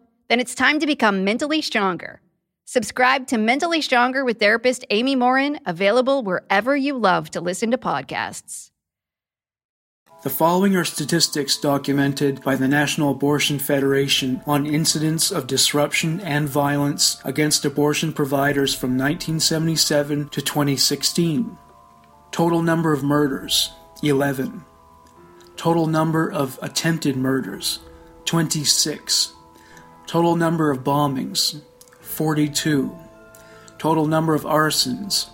Then 0.31 0.39
it's 0.39 0.55
time 0.55 0.79
to 0.79 0.85
become 0.85 1.25
mentally 1.25 1.61
stronger. 1.61 2.21
Subscribe 2.63 3.27
to 3.27 3.37
Mentally 3.37 3.81
Stronger 3.81 4.23
with 4.23 4.39
therapist 4.39 4.85
Amy 4.89 5.13
Morin, 5.13 5.59
available 5.65 6.23
wherever 6.23 6.73
you 6.73 6.97
love 6.97 7.29
to 7.31 7.41
listen 7.41 7.69
to 7.71 7.77
podcasts. 7.77 8.71
The 10.23 10.29
following 10.29 10.77
are 10.77 10.85
statistics 10.85 11.57
documented 11.57 12.41
by 12.43 12.55
the 12.55 12.69
National 12.69 13.11
Abortion 13.11 13.59
Federation 13.59 14.41
on 14.47 14.65
incidents 14.65 15.31
of 15.31 15.47
disruption 15.47 16.21
and 16.21 16.47
violence 16.47 17.19
against 17.25 17.65
abortion 17.65 18.13
providers 18.13 18.73
from 18.73 18.91
1977 18.91 20.29
to 20.29 20.41
2016. 20.41 21.57
Total 22.31 22.61
number 22.61 22.93
of 22.93 23.03
murders 23.03 23.73
11. 24.01 24.63
Total 25.57 25.87
number 25.87 26.31
of 26.31 26.57
attempted 26.61 27.17
murders 27.17 27.79
26. 28.23 29.33
Total 30.11 30.35
number 30.35 30.71
of 30.71 30.83
bombings 30.83 31.61
42. 32.01 32.93
Total 33.77 34.05
number 34.05 34.35
of 34.35 34.43
arsons 34.43 35.29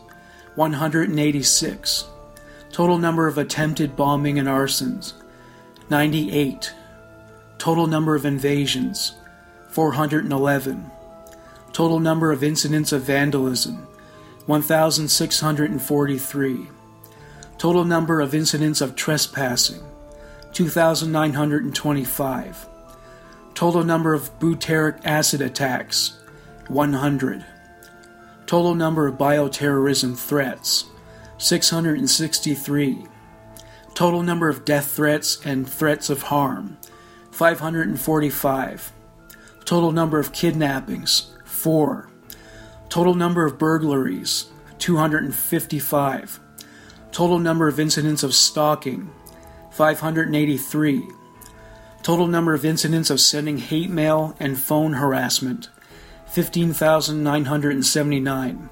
186. 0.53 2.05
Total 2.71 2.99
number 2.99 3.25
of 3.25 3.39
attempted 3.39 3.95
bombing 3.95 4.38
and 4.38 4.47
arsons 4.47 5.13
98. 5.89 6.71
Total 7.57 7.88
number 7.88 8.13
of 8.13 8.23
invasions 8.23 9.15
411. 9.69 10.91
Total 11.73 11.99
number 11.99 12.32
of 12.32 12.43
incidents 12.43 12.91
of 12.91 13.01
vandalism 13.01 13.88
1643. 14.45 16.67
Total 17.57 17.84
number 17.84 18.21
of 18.21 18.36
incidents 18.36 18.82
of 18.82 18.95
trespassing 18.95 19.82
2925. 20.53 22.67
Total 23.57 23.83
number 23.83 24.13
of 24.13 24.37
butyric 24.37 25.03
acid 25.03 25.41
attacks 25.41 26.19
100. 26.67 27.43
Total 28.45 28.75
number 28.75 29.07
of 29.07 29.17
bioterrorism 29.17 30.15
threats 30.15 30.85
663. 31.39 33.03
Total 33.95 34.21
number 34.21 34.47
of 34.47 34.63
death 34.63 34.91
threats 34.91 35.43
and 35.43 35.67
threats 35.67 36.11
of 36.11 36.21
harm 36.21 36.77
545. 37.31 38.91
Total 39.65 39.91
number 39.91 40.19
of 40.19 40.31
kidnappings 40.31 41.35
4. 41.43 42.11
Total 42.89 43.15
number 43.15 43.43
of 43.43 43.57
burglaries 43.57 44.51
255. 44.77 46.39
Total 47.11 47.39
number 47.39 47.67
of 47.67 47.79
incidents 47.79 48.21
of 48.21 48.35
stalking 48.35 49.09
583. 49.71 51.16
Total 52.03 52.27
number 52.27 52.53
of 52.53 52.63
incidents 52.63 53.09
of 53.09 53.19
sending 53.19 53.57
hate 53.57 53.89
mail 53.89 54.35
and 54.39 54.57
phone 54.57 54.93
harassment 54.93 55.69
15,979. 56.27 58.69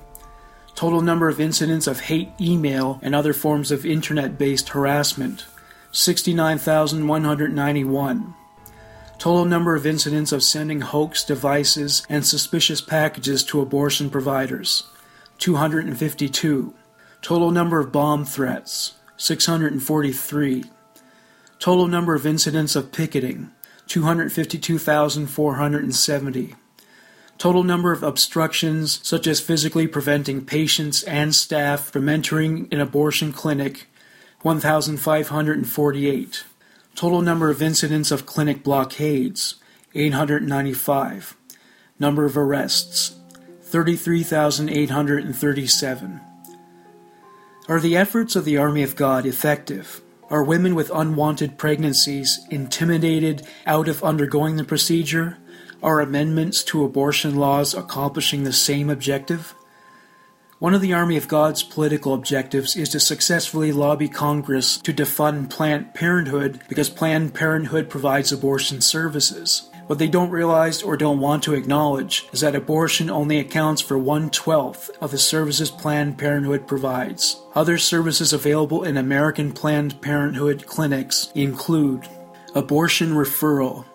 Total 0.75 1.01
number 1.01 1.27
of 1.29 1.39
incidents 1.39 1.87
of 1.87 2.01
hate 2.01 2.29
email 2.39 2.99
and 3.01 3.15
other 3.15 3.33
forms 3.33 3.71
of 3.71 3.83
internet 3.85 4.37
based 4.37 4.69
harassment 4.69 5.45
69,191. 5.91 8.35
Total 9.17 9.45
number 9.45 9.75
of 9.75 9.85
incidents 9.85 10.33
of 10.33 10.43
sending 10.43 10.81
hoax 10.81 11.23
devices 11.23 12.05
and 12.09 12.25
suspicious 12.25 12.81
packages 12.81 13.45
to 13.45 13.61
abortion 13.61 14.09
providers 14.09 14.83
252. 15.37 16.73
Total 17.21 17.51
number 17.51 17.79
of 17.79 17.93
bomb 17.93 18.25
threats 18.25 18.95
643. 19.17 20.65
Total 21.59 21.87
number 21.87 22.15
of 22.15 22.25
incidents 22.25 22.75
of 22.75 22.91
picketing 22.91 23.51
252,470. 23.87 26.55
Total 27.37 27.63
number 27.63 27.91
of 27.91 28.01
obstructions, 28.01 29.01
such 29.03 29.27
as 29.27 29.41
physically 29.41 29.87
preventing 29.87 30.45
patients 30.45 31.03
and 31.03 31.35
staff 31.35 31.91
from 31.91 32.07
entering 32.07 32.69
an 32.71 32.79
abortion 32.79 33.33
clinic, 33.33 33.87
1,548. 34.41 36.45
Total 36.95 37.21
number 37.21 37.49
of 37.49 37.61
incidents 37.61 38.11
of 38.11 38.25
clinic 38.25 38.63
blockades, 38.63 39.55
895. 39.93 41.35
Number 41.99 42.23
of 42.25 42.37
arrests, 42.37 43.17
33,837. 43.61 46.21
Are 47.67 47.79
the 47.79 47.97
efforts 47.97 48.35
of 48.35 48.45
the 48.45 48.57
Army 48.57 48.83
of 48.83 48.95
God 48.95 49.25
effective? 49.25 50.01
Are 50.29 50.43
women 50.43 50.73
with 50.73 50.89
unwanted 50.93 51.57
pregnancies 51.57 52.45
intimidated 52.49 53.45
out 53.67 53.87
of 53.87 54.03
undergoing 54.03 54.55
the 54.55 54.63
procedure? 54.63 55.37
Are 55.83 56.01
amendments 56.01 56.63
to 56.65 56.83
abortion 56.83 57.35
laws 57.35 57.75
accomplishing 57.75 58.43
the 58.43 58.53
same 58.53 58.89
objective? 58.89 59.53
One 60.57 60.73
of 60.73 60.81
the 60.81 60.93
Army 60.93 61.15
of 61.15 61.27
God's 61.27 61.61
political 61.61 62.15
objectives 62.15 62.75
is 62.75 62.89
to 62.89 62.99
successfully 62.99 63.71
lobby 63.71 64.09
Congress 64.09 64.77
to 64.79 64.93
defund 64.93 65.51
Planned 65.51 65.93
Parenthood 65.93 66.61
because 66.69 66.89
Planned 66.89 67.35
Parenthood 67.35 67.87
provides 67.87 68.31
abortion 68.31 68.81
services. 68.81 69.69
What 69.87 69.99
they 69.99 70.07
don't 70.07 70.31
realize 70.31 70.81
or 70.81 70.97
don't 70.97 71.19
want 71.19 71.43
to 71.43 71.53
acknowledge 71.53 72.27
is 72.33 72.41
that 72.41 72.55
abortion 72.55 73.09
only 73.09 73.37
accounts 73.37 73.81
for 73.81 73.97
one 73.97 74.29
twelfth 74.31 74.89
of 74.99 75.11
the 75.11 75.17
services 75.17 75.69
Planned 75.69 76.17
Parenthood 76.17 76.67
provides. 76.67 77.41
Other 77.53 77.77
services 77.77 78.33
available 78.33 78.83
in 78.83 78.97
American 78.97 79.51
Planned 79.51 80.01
Parenthood 80.01 80.65
clinics 80.65 81.31
include 81.35 82.07
abortion 82.55 83.11
referral, 83.11 83.85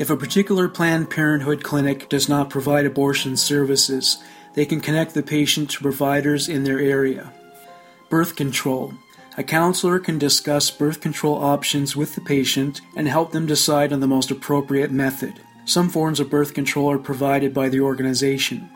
if 0.00 0.08
a 0.08 0.16
particular 0.16 0.66
Planned 0.66 1.10
Parenthood 1.10 1.62
clinic 1.62 2.08
does 2.08 2.26
not 2.26 2.48
provide 2.48 2.86
abortion 2.86 3.36
services, 3.36 4.16
they 4.54 4.64
can 4.64 4.80
connect 4.80 5.12
the 5.12 5.22
patient 5.22 5.68
to 5.72 5.82
providers 5.82 6.48
in 6.48 6.64
their 6.64 6.80
area. 6.80 7.34
Birth 8.08 8.34
control. 8.34 8.94
A 9.40 9.42
counselor 9.42 9.98
can 9.98 10.18
discuss 10.18 10.70
birth 10.70 11.00
control 11.00 11.42
options 11.42 11.96
with 11.96 12.14
the 12.14 12.20
patient 12.20 12.82
and 12.94 13.08
help 13.08 13.32
them 13.32 13.46
decide 13.46 13.90
on 13.90 14.00
the 14.00 14.06
most 14.06 14.30
appropriate 14.30 14.90
method. 14.90 15.40
Some 15.64 15.88
forms 15.88 16.20
of 16.20 16.28
birth 16.28 16.52
control 16.52 16.90
are 16.90 16.98
provided 16.98 17.54
by 17.54 17.70
the 17.70 17.80
organization. 17.80 18.68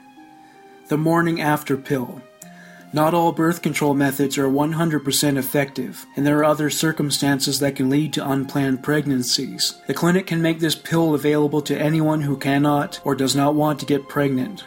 The 0.88 0.96
morning 0.96 1.42
after 1.42 1.76
pill. 1.76 2.22
Not 2.94 3.12
all 3.12 3.30
birth 3.30 3.60
control 3.60 3.92
methods 3.92 4.38
are 4.38 4.48
100% 4.48 5.36
effective, 5.36 6.06
and 6.16 6.26
there 6.26 6.38
are 6.38 6.46
other 6.46 6.70
circumstances 6.70 7.60
that 7.60 7.76
can 7.76 7.90
lead 7.90 8.14
to 8.14 8.26
unplanned 8.26 8.82
pregnancies. 8.82 9.74
The 9.86 9.92
clinic 9.92 10.26
can 10.26 10.40
make 10.40 10.60
this 10.60 10.74
pill 10.74 11.14
available 11.14 11.60
to 11.60 11.78
anyone 11.78 12.22
who 12.22 12.38
cannot 12.38 13.02
or 13.04 13.14
does 13.14 13.36
not 13.36 13.54
want 13.54 13.80
to 13.80 13.86
get 13.86 14.08
pregnant. 14.08 14.64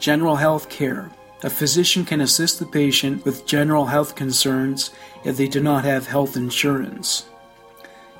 General 0.00 0.34
health 0.34 0.68
care. 0.68 1.12
A 1.42 1.50
physician 1.50 2.04
can 2.04 2.20
assist 2.20 2.58
the 2.58 2.66
patient 2.66 3.24
with 3.24 3.46
general 3.46 3.86
health 3.86 4.16
concerns 4.16 4.90
if 5.24 5.36
they 5.36 5.46
do 5.46 5.60
not 5.60 5.84
have 5.84 6.08
health 6.08 6.36
insurance. 6.36 7.26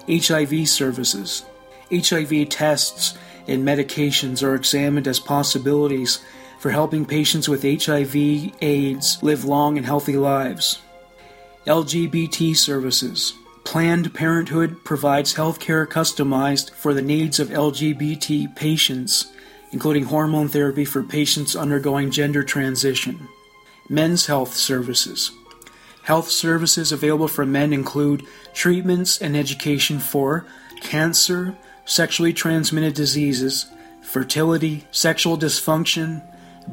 HIV 0.09 0.69
services. 0.69 1.45
HIV 1.91 2.49
tests 2.49 3.19
and 3.49 3.67
medications 3.67 4.43
are 4.43 4.55
examined 4.55 5.09
as 5.09 5.19
possibilities 5.19 6.21
for 6.61 6.71
helping 6.71 7.05
patients 7.05 7.49
with 7.49 7.63
HIV 7.63 8.15
AIDS 8.61 9.23
live 9.23 9.45
long 9.45 9.77
and 9.77 9.87
healthy 9.87 10.17
lives. 10.17 10.81
LGBT 11.67 12.57
services. 12.57 13.35
Planned 13.65 14.15
Parenthood 14.15 14.85
provides 14.85 15.35
healthcare 15.35 15.87
customized 15.87 16.71
for 16.71 16.95
the 16.95 17.03
needs 17.03 17.39
of 17.39 17.49
LGBT 17.49 18.55
patients, 18.57 19.27
including 19.73 20.05
hormone 20.05 20.49
therapy 20.49 20.85
for 20.85 21.03
patients 21.03 21.55
undergoing 21.57 22.11
gender 22.11 22.43
transition. 22.43 23.29
Men's 23.89 24.27
health 24.27 24.55
services. 24.55 25.31
Health 26.03 26.31
services 26.31 26.93
available 26.93 27.29
for 27.29 27.45
men 27.45 27.73
include 27.73 28.25
treatments 28.55 29.21
and 29.21 29.37
education 29.37 29.99
for 29.99 30.47
cancer, 30.81 31.57
sexually 31.85 32.33
transmitted 32.33 32.95
diseases, 32.95 33.67
fertility, 34.03 34.85
sexual 34.91 35.37
dysfunction, 35.37 36.23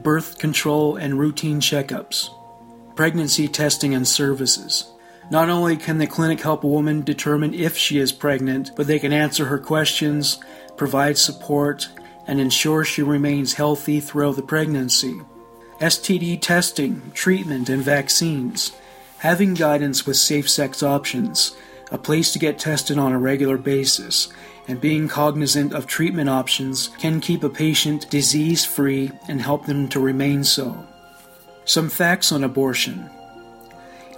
birth 0.04 0.38
control, 0.38 0.96
and 0.96 1.20
routine 1.20 1.60
checkups. 1.60 2.30
pregnancy 2.96 3.48
testing 3.48 3.94
and 3.94 4.08
services. 4.08 4.92
Not 5.32 5.50
only 5.50 5.76
can 5.76 5.98
the 5.98 6.08
clinic 6.08 6.40
help 6.42 6.64
a 6.64 6.68
woman 6.68 7.02
determine 7.02 7.54
if 7.54 7.78
she 7.78 7.98
is 8.00 8.12
pregnant, 8.12 8.72
but 8.76 8.88
they 8.88 9.00
can 9.00 9.12
answer 9.12 9.46
her 9.46 9.58
questions, 9.58 10.40
provide 10.78 11.18
support, 11.18 11.90
and 12.28 12.40
ensure 12.40 12.84
she 12.84 13.02
remains 13.02 13.54
healthy 13.54 14.00
throughout 14.00 14.36
the 14.36 14.42
pregnancy. 14.42 15.22
STD 15.80 16.42
testing, 16.42 17.12
treatment, 17.14 17.70
and 17.70 17.84
vaccines. 17.84 18.72
Having 19.20 19.56
guidance 19.56 20.06
with 20.06 20.18
safe 20.18 20.50
sex 20.50 20.82
options, 20.82 21.56
a 21.92 21.98
place 21.98 22.32
to 22.32 22.40
get 22.40 22.60
tested 22.60 22.98
on 22.98 23.12
a 23.12 23.20
regular 23.20 23.58
basis, 23.58 24.30
and 24.68 24.82
being 24.82 25.08
cognizant 25.08 25.74
of 25.74 25.86
treatment 25.86 26.30
options 26.30 26.90
can 27.00 27.20
keep 27.20 27.44
a 27.44 27.50
patient 27.50 28.10
disease 28.10 28.66
free 28.66 29.12
and 29.28 29.42
help 29.42 29.66
them 29.66 29.88
to 29.90 30.00
remain 30.00 30.44
so. 30.44 30.86
Some 31.66 31.90
facts 31.90 32.32
on 32.32 32.44
abortion. 32.44 33.10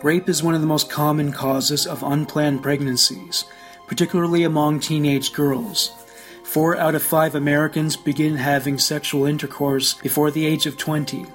Rape 0.03 0.29
is 0.29 0.43
one 0.43 0.53
of 0.53 0.61
the 0.61 0.67
most 0.67 0.89
common 0.89 1.31
causes 1.31 1.87
of 1.87 2.03
unplanned 2.03 2.61
pregnancies, 2.61 3.45
particularly 3.87 4.43
among 4.43 4.79
teenage 4.79 5.33
girls. 5.33 5.91
Four 6.47 6.77
out 6.77 6.95
of 6.95 7.03
five 7.03 7.35
Americans 7.35 7.97
begin 7.97 8.37
having 8.37 8.79
sexual 8.79 9.25
intercourse 9.25 9.95
before 9.95 10.31
the 10.31 10.45
age 10.45 10.65
of 10.65 10.77
20. 10.77 11.25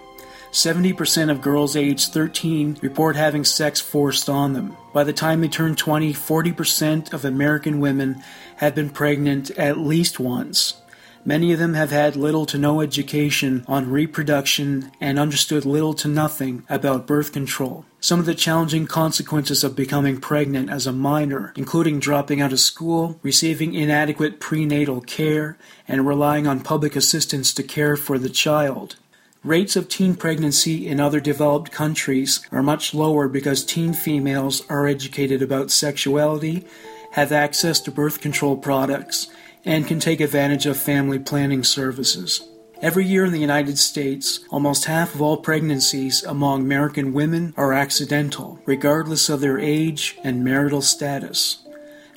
70% 0.50 1.30
of 1.30 1.42
girls 1.42 1.76
aged 1.76 2.14
13 2.14 2.78
report 2.80 3.14
having 3.14 3.44
sex 3.44 3.78
forced 3.78 4.30
on 4.30 4.54
them. 4.54 4.74
By 4.94 5.04
the 5.04 5.12
time 5.12 5.42
they 5.42 5.48
turn 5.48 5.76
20, 5.76 6.14
40% 6.14 7.12
of 7.12 7.26
American 7.26 7.78
women 7.78 8.24
have 8.56 8.74
been 8.74 8.88
pregnant 8.88 9.50
at 9.50 9.76
least 9.76 10.18
once. 10.18 10.80
Many 11.26 11.52
of 11.52 11.58
them 11.58 11.74
have 11.74 11.90
had 11.90 12.16
little 12.16 12.46
to 12.46 12.56
no 12.56 12.80
education 12.80 13.66
on 13.68 13.90
reproduction 13.90 14.92
and 14.98 15.18
understood 15.18 15.66
little 15.66 15.92
to 15.92 16.08
nothing 16.08 16.64
about 16.70 17.06
birth 17.06 17.34
control. 17.34 17.84
Some 18.05 18.18
of 18.18 18.26
the 18.26 18.34
challenging 18.34 18.88
consequences 18.88 19.62
of 19.62 19.76
becoming 19.76 20.20
pregnant 20.20 20.70
as 20.70 20.88
a 20.88 20.92
minor, 20.92 21.53
including 21.55 22.00
dropping 22.00 22.40
out 22.40 22.53
of 22.53 22.59
school, 22.59 23.20
receiving 23.22 23.74
inadequate 23.74 24.40
prenatal 24.40 25.00
care, 25.00 25.57
and 25.86 26.05
relying 26.05 26.48
on 26.48 26.62
public 26.62 26.96
assistance 26.96 27.55
to 27.55 27.62
care 27.62 27.96
for 27.96 28.18
the 28.18 28.28
child. 28.28 28.96
Rates 29.44 29.76
of 29.76 29.88
teen 29.88 30.16
pregnancy 30.16 30.84
in 30.88 30.98
other 30.98 31.20
developed 31.20 31.70
countries 31.70 32.44
are 32.50 32.61
much 32.61 32.92
lower 32.92 33.28
because 33.28 33.64
teen 33.64 33.92
females 33.92 34.68
are 34.68 34.88
educated 34.88 35.40
about 35.40 35.70
sexuality, 35.70 36.66
have 37.12 37.30
access 37.30 37.78
to 37.78 37.92
birth 37.92 38.20
control 38.20 38.57
products, 38.57 39.28
and 39.64 39.86
can 39.86 40.00
take 40.00 40.20
advantage 40.20 40.66
of 40.66 40.76
family 40.76 41.20
planning 41.20 41.62
services. 41.62 42.48
Every 42.82 43.06
year 43.06 43.24
in 43.24 43.30
the 43.30 43.38
United 43.38 43.78
States, 43.78 44.40
almost 44.50 44.86
half 44.86 45.14
of 45.14 45.22
all 45.22 45.36
pregnancies 45.36 46.24
among 46.24 46.62
American 46.62 47.12
women 47.12 47.54
are 47.56 47.72
accidental, 47.72 48.58
regardless 48.66 49.28
of 49.28 49.40
their 49.40 49.56
age 49.56 50.18
and 50.24 50.42
marital 50.42 50.82
status. 50.82 51.64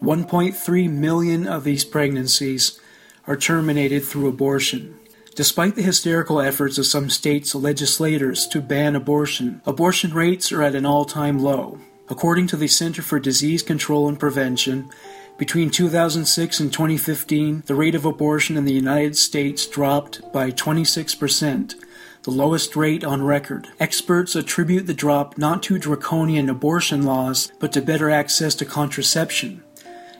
1.3 0.01 0.89
million 0.89 1.47
of 1.47 1.65
these 1.65 1.85
pregnancies 1.85 2.79
are 3.27 3.37
terminated 3.37 4.03
through 4.03 4.27
abortion. 4.27 4.97
Despite 5.35 5.75
the 5.75 5.83
hysterical 5.83 6.41
efforts 6.41 6.79
of 6.79 6.87
some 6.87 7.11
states' 7.11 7.53
legislators 7.53 8.47
to 8.47 8.59
ban 8.59 8.95
abortion, 8.95 9.61
abortion 9.67 10.15
rates 10.15 10.51
are 10.51 10.63
at 10.63 10.73
an 10.73 10.83
all 10.85 11.05
time 11.05 11.37
low. 11.37 11.77
According 12.09 12.47
to 12.47 12.57
the 12.57 12.67
Center 12.67 13.03
for 13.03 13.19
Disease 13.19 13.61
Control 13.61 14.07
and 14.07 14.19
Prevention, 14.19 14.89
between 15.37 15.69
2006 15.69 16.59
and 16.61 16.71
2015, 16.71 17.63
the 17.65 17.75
rate 17.75 17.95
of 17.95 18.05
abortion 18.05 18.55
in 18.55 18.63
the 18.63 18.73
United 18.73 19.17
States 19.17 19.67
dropped 19.67 20.31
by 20.31 20.49
26%, 20.49 21.75
the 22.23 22.31
lowest 22.31 22.75
rate 22.77 23.03
on 23.03 23.21
record. 23.21 23.67
Experts 23.77 24.35
attribute 24.35 24.87
the 24.87 24.93
drop 24.93 25.37
not 25.37 25.61
to 25.63 25.77
draconian 25.77 26.49
abortion 26.49 27.03
laws, 27.03 27.51
but 27.59 27.73
to 27.73 27.81
better 27.81 28.09
access 28.09 28.55
to 28.55 28.65
contraception. 28.65 29.61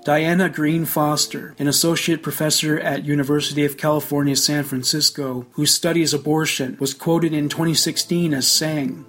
Diana 0.04 0.50
Greene 0.50 0.86
Foster, 0.86 1.56
an 1.58 1.68
associate 1.68 2.22
professor 2.22 2.78
at 2.78 3.06
University 3.06 3.66
of 3.66 3.78
California, 3.78 4.36
San 4.36 4.64
Francisco, 4.66 5.48
who 5.54 5.66
studies 5.66 6.14
abortion, 6.14 6.76
was 6.80 6.94
quoted 6.94 7.34
in 7.34 7.50
2016 7.50 8.34
as 8.34 8.48
saying, 8.48 9.06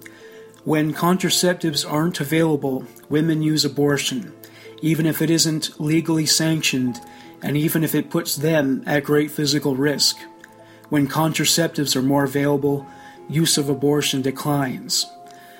"When 0.63 0.93
contraceptives 0.93 1.85
aren't 1.87 2.19
available, 2.19 2.85
women 3.09 3.43
use 3.43 3.63
abortion 3.63 4.31
even 4.81 5.05
if 5.05 5.21
it 5.21 5.29
isn't 5.29 5.79
legally 5.79 6.25
sanctioned, 6.25 6.99
and 7.41 7.55
even 7.55 7.83
if 7.83 7.93
it 7.93 8.09
puts 8.09 8.35
them 8.35 8.83
at 8.85 9.03
great 9.03 9.31
physical 9.31 9.75
risk. 9.75 10.17
When 10.89 11.07
contraceptives 11.07 11.95
are 11.95 12.01
more 12.01 12.23
available, 12.23 12.87
use 13.29 13.57
of 13.57 13.69
abortion 13.69 14.21
declines. 14.21 15.05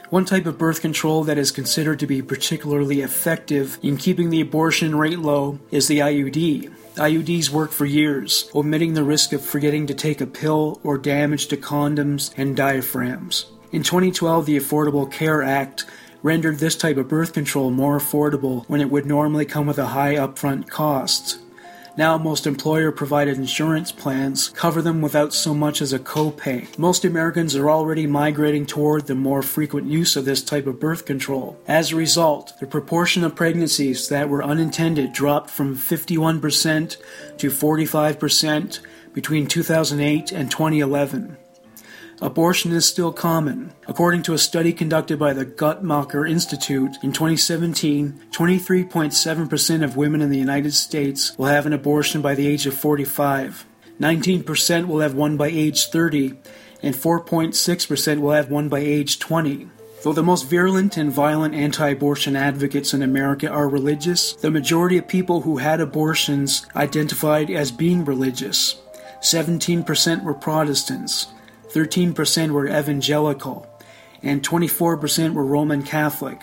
One 0.10 0.24
type 0.24 0.46
of 0.46 0.58
birth 0.58 0.82
control 0.82 1.26
that 1.26 1.38
is 1.38 1.52
considered 1.52 2.00
to 2.00 2.08
be 2.08 2.22
particularly 2.22 3.02
effective 3.02 3.78
in 3.84 3.98
keeping 3.98 4.30
the 4.30 4.40
abortion 4.40 4.96
rate 4.96 5.20
low 5.20 5.60
is 5.70 5.90
the 5.90 6.00
IUD. 6.00 6.72
IUDs 6.96 7.50
work 7.50 7.72
for 7.72 7.86
years, 7.86 8.50
omitting 8.56 8.94
the 8.94 9.04
risk 9.04 9.34
of 9.34 9.44
forgetting 9.44 9.86
to 9.88 9.94
take 9.94 10.22
a 10.22 10.26
pill 10.26 10.80
or 10.82 10.98
damage 10.98 11.48
to 11.48 11.58
condoms 11.58 12.34
and 12.38 12.56
diaphragms. 12.56 13.48
In 13.74 13.84
2012, 13.84 14.46
the 14.46 14.58
Affordable 14.58 15.12
Care 15.12 15.44
Act 15.44 15.86
rendered 16.28 16.60
this 16.60 16.76
type 16.76 16.98
of 16.98 17.08
birth 17.08 17.32
control 17.32 17.72
more 17.72 17.98
affordable 17.98 18.66
when 18.68 18.82
it 18.82 18.92
would 18.92 19.06
normally 19.06 19.46
come 19.46 19.66
with 19.66 19.78
a 19.78 19.86
high 19.88 20.16
upfront 20.16 20.68
cost. 20.68 21.40
Now, 21.96 22.18
most 22.18 22.46
employer 22.46 22.92
provided 22.92 23.38
insurance 23.38 23.94
plans 23.94 24.50
cover 24.50 24.82
them 24.82 25.02
without 25.02 25.34
so 25.34 25.54
much 25.54 25.82
as 25.82 25.94
a 25.94 26.00
copay. 26.00 26.78
Most 26.78 27.06
Americans 27.06 27.56
are 27.56 27.70
already 27.70 28.06
migrating 28.08 28.66
toward 28.66 29.08
the 29.08 29.16
more 29.16 29.42
frequent 29.42 29.88
use 29.88 30.18
of 30.18 30.26
this 30.26 30.44
type 30.44 30.68
of 30.68 30.82
birth 30.82 31.06
control. 31.06 31.58
As 31.66 31.94
a 31.94 31.96
result, 31.96 32.52
the 32.60 32.68
proportion 32.68 33.24
of 33.24 33.34
pregnancies 33.34 34.10
that 34.10 34.28
were 34.28 34.44
unintended 34.44 35.14
dropped 35.14 35.50
from 35.50 35.78
51% 35.78 36.98
to 37.38 37.50
45% 37.50 38.80
between 39.14 39.48
2008 39.48 40.34
and 40.34 40.52
2011 40.52 41.38
abortion 42.22 42.72
is 42.72 42.86
still 42.86 43.12
common. 43.12 43.74
According 43.88 44.24
to 44.24 44.34
a 44.34 44.38
study 44.38 44.74
conducted 44.74 45.20
by 45.20 45.34
the 45.34 45.46
Guttmacher 45.46 46.30
Institute 46.30 46.98
in 47.04 47.12
2017, 47.12 48.22
23.7% 48.32 49.84
of 49.84 49.98
women 49.98 50.22
in 50.22 50.30
the 50.30 50.38
United 50.38 50.74
States 50.74 51.38
will 51.38 51.48
have 51.48 51.66
an 51.66 51.74
abortion 51.74 52.22
by 52.22 52.36
the 52.36 52.48
age 52.48 52.66
of 52.66 52.74
45. 52.74 53.66
19% 54.00 54.88
will 54.88 55.00
have 55.00 55.14
one 55.14 55.38
by 55.38 55.48
age 55.48 55.88
30, 55.88 56.34
and 56.84 56.96
4.6% 56.96 58.20
will 58.20 58.32
have 58.32 58.52
one 58.52 58.70
by 58.70 58.80
age 58.80 59.20
20. 59.20 59.68
Though 60.04 60.14
the 60.14 60.24
most 60.24 60.48
virulent 60.48 60.96
and 60.96 61.12
violent 61.12 61.56
anti 61.56 61.90
abortion 61.90 62.36
advocates 62.36 62.94
in 62.94 63.02
America 63.02 63.50
are 63.50 63.68
religious, 63.68 64.34
the 64.34 64.52
majority 64.52 64.98
of 64.98 65.08
people 65.08 65.42
who 65.42 65.58
had 65.58 65.82
abortions 65.82 66.66
identified 66.76 67.50
as 67.50 67.72
being 67.72 68.06
religious. 68.06 68.80
17% 69.22 70.24
were 70.24 70.36
Protestants, 70.36 71.28
13% 71.70 72.52
were 72.52 72.68
evangelical, 72.68 73.68
and 74.24 74.44
24% 74.44 75.34
were 75.34 75.46
Roman 75.46 75.84
Catholic. 75.84 76.42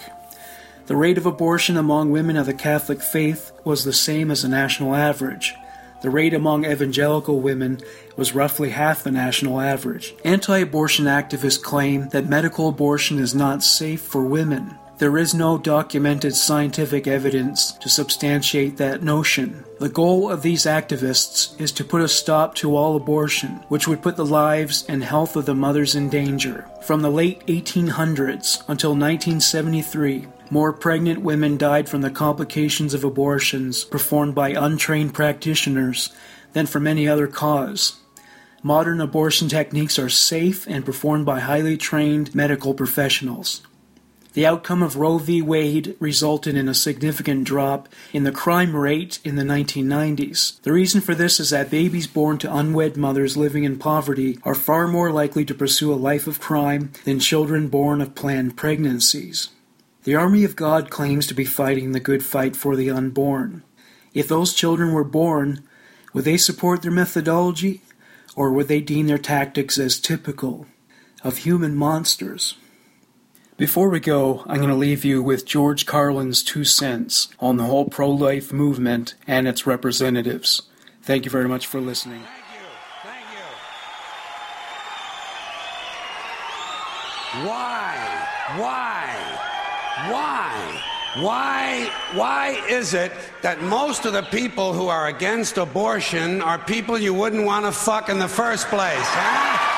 The 0.86 0.96
rate 0.96 1.16
of 1.16 1.24
abortion 1.24 1.76
among 1.76 2.10
women 2.10 2.36
of 2.36 2.46
the 2.46 2.54
Catholic 2.54 3.00
faith 3.00 3.52
was 3.64 3.84
the 3.84 3.92
same 3.92 4.30
as 4.30 4.42
the 4.42 4.48
national 4.48 4.94
average. 4.94 5.54
The 6.02 6.10
rate 6.10 6.34
among 6.34 6.66
evangelical 6.66 7.40
women 7.40 7.80
was 8.16 8.34
roughly 8.34 8.68
half 8.68 9.02
the 9.02 9.10
national 9.10 9.58
average. 9.60 10.14
Anti 10.22 10.58
abortion 10.58 11.06
activists 11.06 11.62
claim 11.62 12.10
that 12.10 12.28
medical 12.28 12.68
abortion 12.68 13.18
is 13.18 13.34
not 13.34 13.62
safe 13.62 14.02
for 14.02 14.22
women. 14.22 14.78
There 15.04 15.18
is 15.18 15.34
no 15.34 15.58
documented 15.58 16.34
scientific 16.34 17.06
evidence 17.06 17.72
to 17.72 17.90
substantiate 17.90 18.78
that 18.78 19.02
notion. 19.02 19.62
The 19.78 19.90
goal 19.90 20.30
of 20.30 20.40
these 20.40 20.62
activists 20.64 21.60
is 21.60 21.72
to 21.72 21.84
put 21.84 22.00
a 22.00 22.08
stop 22.08 22.54
to 22.54 22.74
all 22.74 22.96
abortion, 22.96 23.62
which 23.68 23.86
would 23.86 24.00
put 24.00 24.16
the 24.16 24.24
lives 24.24 24.82
and 24.88 25.04
health 25.04 25.36
of 25.36 25.44
the 25.44 25.54
mothers 25.54 25.94
in 25.94 26.08
danger. 26.08 26.66
From 26.86 27.02
the 27.02 27.10
late 27.10 27.46
1800s 27.48 28.62
until 28.66 28.92
1973, 28.92 30.26
more 30.48 30.72
pregnant 30.72 31.20
women 31.20 31.58
died 31.58 31.86
from 31.86 32.00
the 32.00 32.10
complications 32.10 32.94
of 32.94 33.04
abortions 33.04 33.84
performed 33.84 34.34
by 34.34 34.52
untrained 34.52 35.12
practitioners 35.12 36.14
than 36.54 36.64
from 36.64 36.86
any 36.86 37.06
other 37.06 37.26
cause. 37.26 38.00
Modern 38.62 39.02
abortion 39.02 39.50
techniques 39.50 39.98
are 39.98 40.08
safe 40.08 40.66
and 40.66 40.82
performed 40.82 41.26
by 41.26 41.40
highly 41.40 41.76
trained 41.76 42.34
medical 42.34 42.72
professionals. 42.72 43.60
The 44.34 44.46
outcome 44.46 44.82
of 44.82 44.96
Roe 44.96 45.18
v. 45.18 45.40
Wade 45.42 45.94
resulted 46.00 46.56
in 46.56 46.68
a 46.68 46.74
significant 46.74 47.44
drop 47.44 47.88
in 48.12 48.24
the 48.24 48.32
crime 48.32 48.74
rate 48.74 49.20
in 49.22 49.36
the 49.36 49.44
1990s. 49.44 50.60
The 50.62 50.72
reason 50.72 51.00
for 51.00 51.14
this 51.14 51.38
is 51.38 51.50
that 51.50 51.70
babies 51.70 52.08
born 52.08 52.38
to 52.38 52.52
unwed 52.52 52.96
mothers 52.96 53.36
living 53.36 53.62
in 53.62 53.78
poverty 53.78 54.40
are 54.42 54.56
far 54.56 54.88
more 54.88 55.12
likely 55.12 55.44
to 55.44 55.54
pursue 55.54 55.92
a 55.92 55.94
life 55.94 56.26
of 56.26 56.40
crime 56.40 56.90
than 57.04 57.20
children 57.20 57.68
born 57.68 58.00
of 58.00 58.16
planned 58.16 58.56
pregnancies. 58.56 59.50
The 60.02 60.16
Army 60.16 60.42
of 60.42 60.56
God 60.56 60.90
claims 60.90 61.28
to 61.28 61.34
be 61.34 61.44
fighting 61.44 61.92
the 61.92 62.00
good 62.00 62.24
fight 62.24 62.56
for 62.56 62.74
the 62.74 62.90
unborn. 62.90 63.62
If 64.14 64.26
those 64.26 64.52
children 64.52 64.92
were 64.92 65.04
born, 65.04 65.62
would 66.12 66.24
they 66.24 66.38
support 66.38 66.82
their 66.82 66.90
methodology, 66.90 67.82
or 68.34 68.52
would 68.52 68.66
they 68.66 68.80
deem 68.80 69.06
their 69.06 69.16
tactics 69.16 69.78
as 69.78 70.00
typical 70.00 70.66
of 71.22 71.38
human 71.38 71.76
monsters? 71.76 72.56
Before 73.56 73.88
we 73.88 74.00
go, 74.00 74.42
I'm 74.46 74.56
going 74.56 74.68
to 74.68 74.74
leave 74.74 75.04
you 75.04 75.22
with 75.22 75.46
George 75.46 75.86
Carlin's 75.86 76.42
two 76.42 76.64
cents 76.64 77.28
on 77.38 77.56
the 77.56 77.62
whole 77.62 77.84
pro 77.84 78.10
life 78.10 78.52
movement 78.52 79.14
and 79.28 79.46
its 79.46 79.64
representatives. 79.64 80.62
Thank 81.02 81.24
you 81.24 81.30
very 81.30 81.48
much 81.48 81.68
for 81.68 81.80
listening. 81.80 82.22
Why? 87.44 88.26
Why? 88.56 89.38
Why? 90.10 90.82
Why, 91.22 91.92
why 92.14 92.60
is 92.68 92.92
it 92.92 93.12
that 93.42 93.62
most 93.62 94.04
of 94.04 94.14
the 94.14 94.22
people 94.22 94.72
who 94.72 94.88
are 94.88 95.06
against 95.06 95.58
abortion 95.58 96.42
are 96.42 96.58
people 96.58 96.98
you 96.98 97.14
wouldn't 97.14 97.44
want 97.46 97.66
to 97.66 97.70
fuck 97.72 98.08
in 98.08 98.18
the 98.18 98.26
first 98.26 98.66
place, 98.66 98.98
huh? 98.98 99.73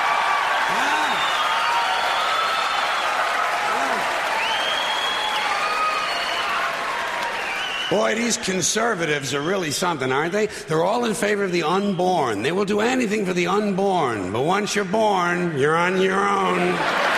Boy, 7.89 8.15
these 8.15 8.35
conservatives 8.35 9.33
are 9.33 9.41
really 9.41 9.71
something, 9.71 10.11
aren't 10.11 10.33
they? 10.33 10.47
They're 10.67 10.83
all 10.83 11.05
in 11.05 11.13
favor 11.13 11.45
of 11.45 11.53
the 11.53 11.63
unborn. 11.63 12.41
They 12.41 12.51
will 12.51 12.65
do 12.65 12.81
anything 12.81 13.25
for 13.25 13.31
the 13.31 13.47
unborn. 13.47 14.33
But 14.33 14.41
once 14.41 14.75
you're 14.75 14.83
born, 14.83 15.57
you're 15.57 15.77
on 15.77 16.01
your 16.01 16.27
own. 16.27 17.16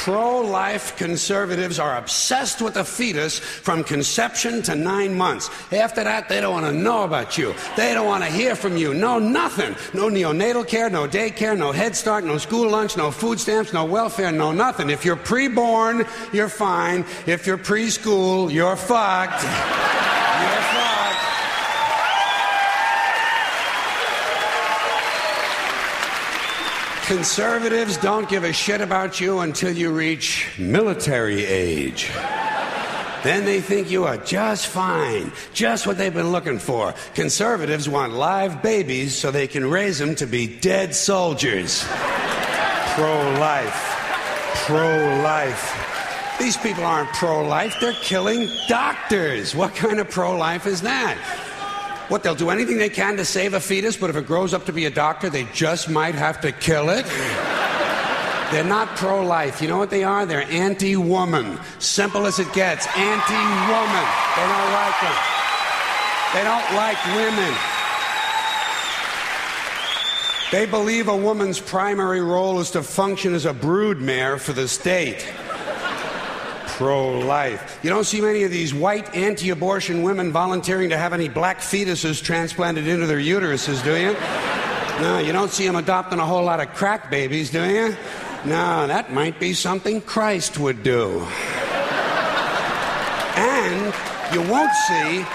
Pro 0.00 0.40
life 0.40 0.96
conservatives 0.96 1.78
are 1.78 1.98
obsessed 1.98 2.62
with 2.62 2.72
the 2.72 2.84
fetus 2.84 3.38
from 3.38 3.84
conception 3.84 4.62
to 4.62 4.74
nine 4.74 5.12
months. 5.12 5.50
After 5.70 6.02
that, 6.02 6.26
they 6.26 6.40
don't 6.40 6.54
want 6.54 6.64
to 6.64 6.72
know 6.72 7.04
about 7.04 7.36
you. 7.36 7.54
They 7.76 7.92
don't 7.92 8.06
want 8.06 8.24
to 8.24 8.30
hear 8.30 8.56
from 8.56 8.78
you. 8.78 8.94
No, 8.94 9.18
nothing. 9.18 9.76
No 9.92 10.08
neonatal 10.08 10.66
care, 10.66 10.88
no 10.88 11.06
daycare, 11.06 11.54
no 11.54 11.70
Head 11.70 11.94
Start, 11.94 12.24
no 12.24 12.38
school 12.38 12.70
lunch, 12.70 12.96
no 12.96 13.10
food 13.10 13.38
stamps, 13.38 13.74
no 13.74 13.84
welfare, 13.84 14.32
no 14.32 14.52
nothing. 14.52 14.88
If 14.88 15.04
you're 15.04 15.16
preborn, 15.16 16.08
you're 16.32 16.48
fine. 16.48 17.04
If 17.26 17.46
you're 17.46 17.58
preschool, 17.58 18.50
you're 18.50 18.76
fucked. 18.76 19.44
You're 20.40 20.62
fucked. 20.62 20.79
Conservatives 27.10 27.96
don't 27.96 28.28
give 28.28 28.44
a 28.44 28.52
shit 28.52 28.80
about 28.80 29.20
you 29.20 29.40
until 29.40 29.76
you 29.76 29.90
reach 29.90 30.46
military 30.60 31.44
age. 31.44 32.08
Then 33.24 33.44
they 33.44 33.60
think 33.60 33.90
you 33.90 34.04
are 34.04 34.16
just 34.16 34.68
fine, 34.68 35.32
just 35.52 35.88
what 35.88 35.98
they've 35.98 36.14
been 36.14 36.30
looking 36.30 36.60
for. 36.60 36.94
Conservatives 37.14 37.88
want 37.88 38.12
live 38.12 38.62
babies 38.62 39.16
so 39.16 39.32
they 39.32 39.48
can 39.48 39.68
raise 39.68 39.98
them 39.98 40.14
to 40.14 40.26
be 40.26 40.60
dead 40.60 40.94
soldiers. 40.94 41.84
Pro 42.94 43.32
life. 43.40 43.96
Pro 44.66 45.20
life. 45.24 46.36
These 46.38 46.58
people 46.58 46.84
aren't 46.84 47.08
pro 47.08 47.42
life, 47.42 47.74
they're 47.80 47.92
killing 47.94 48.48
doctors. 48.68 49.52
What 49.52 49.74
kind 49.74 49.98
of 49.98 50.08
pro 50.08 50.36
life 50.36 50.64
is 50.64 50.82
that? 50.82 51.18
What, 52.10 52.24
they'll 52.24 52.34
do 52.34 52.50
anything 52.50 52.78
they 52.78 52.88
can 52.88 53.16
to 53.18 53.24
save 53.24 53.54
a 53.54 53.60
fetus, 53.60 53.96
but 53.96 54.10
if 54.10 54.16
it 54.16 54.26
grows 54.26 54.52
up 54.52 54.66
to 54.66 54.72
be 54.72 54.84
a 54.84 54.90
doctor, 54.90 55.30
they 55.30 55.44
just 55.54 55.88
might 55.88 56.16
have 56.16 56.40
to 56.40 56.50
kill 56.50 56.90
it? 56.90 57.06
They're 58.50 58.64
not 58.64 58.96
pro 58.96 59.24
life. 59.24 59.62
You 59.62 59.68
know 59.68 59.78
what 59.78 59.90
they 59.90 60.02
are? 60.02 60.26
They're 60.26 60.42
anti 60.50 60.96
woman. 60.96 61.56
Simple 61.78 62.26
as 62.26 62.40
it 62.40 62.52
gets. 62.52 62.84
Anti 62.88 63.42
woman. 63.70 64.06
They 64.34 64.42
don't 64.42 64.72
like 64.72 65.00
them. 65.00 65.16
They 66.34 66.42
don't 66.42 66.74
like 66.74 66.98
women. 67.14 67.54
They 70.50 70.66
believe 70.66 71.06
a 71.06 71.16
woman's 71.16 71.60
primary 71.60 72.22
role 72.22 72.58
is 72.58 72.72
to 72.72 72.82
function 72.82 73.34
as 73.34 73.46
a 73.46 73.54
broodmare 73.54 74.40
for 74.40 74.52
the 74.52 74.66
state 74.66 75.32
pro 76.80 77.18
life. 77.18 77.78
You 77.82 77.90
don't 77.90 78.04
see 78.04 78.22
many 78.22 78.42
of 78.44 78.50
these 78.50 78.72
white 78.72 79.14
anti 79.14 79.50
abortion 79.50 80.02
women 80.02 80.32
volunteering 80.32 80.88
to 80.88 80.96
have 80.96 81.12
any 81.12 81.28
black 81.28 81.58
fetuses 81.58 82.22
transplanted 82.22 82.88
into 82.88 83.06
their 83.06 83.18
uteruses, 83.18 83.84
do 83.84 83.94
you? 83.98 84.14
No, 85.02 85.18
you 85.18 85.30
don't 85.30 85.50
see 85.50 85.66
them 85.66 85.76
adopting 85.76 86.18
a 86.18 86.24
whole 86.24 86.42
lot 86.42 86.58
of 86.58 86.72
crack 86.72 87.10
babies, 87.10 87.50
do 87.50 87.62
you? 87.70 87.94
No, 88.46 88.86
that 88.86 89.12
might 89.12 89.38
be 89.38 89.52
something 89.52 90.00
Christ 90.00 90.58
would 90.58 90.82
do. 90.82 91.20
And 93.36 93.94
you 94.32 94.40
won't 94.50 94.72
see 94.88 95.26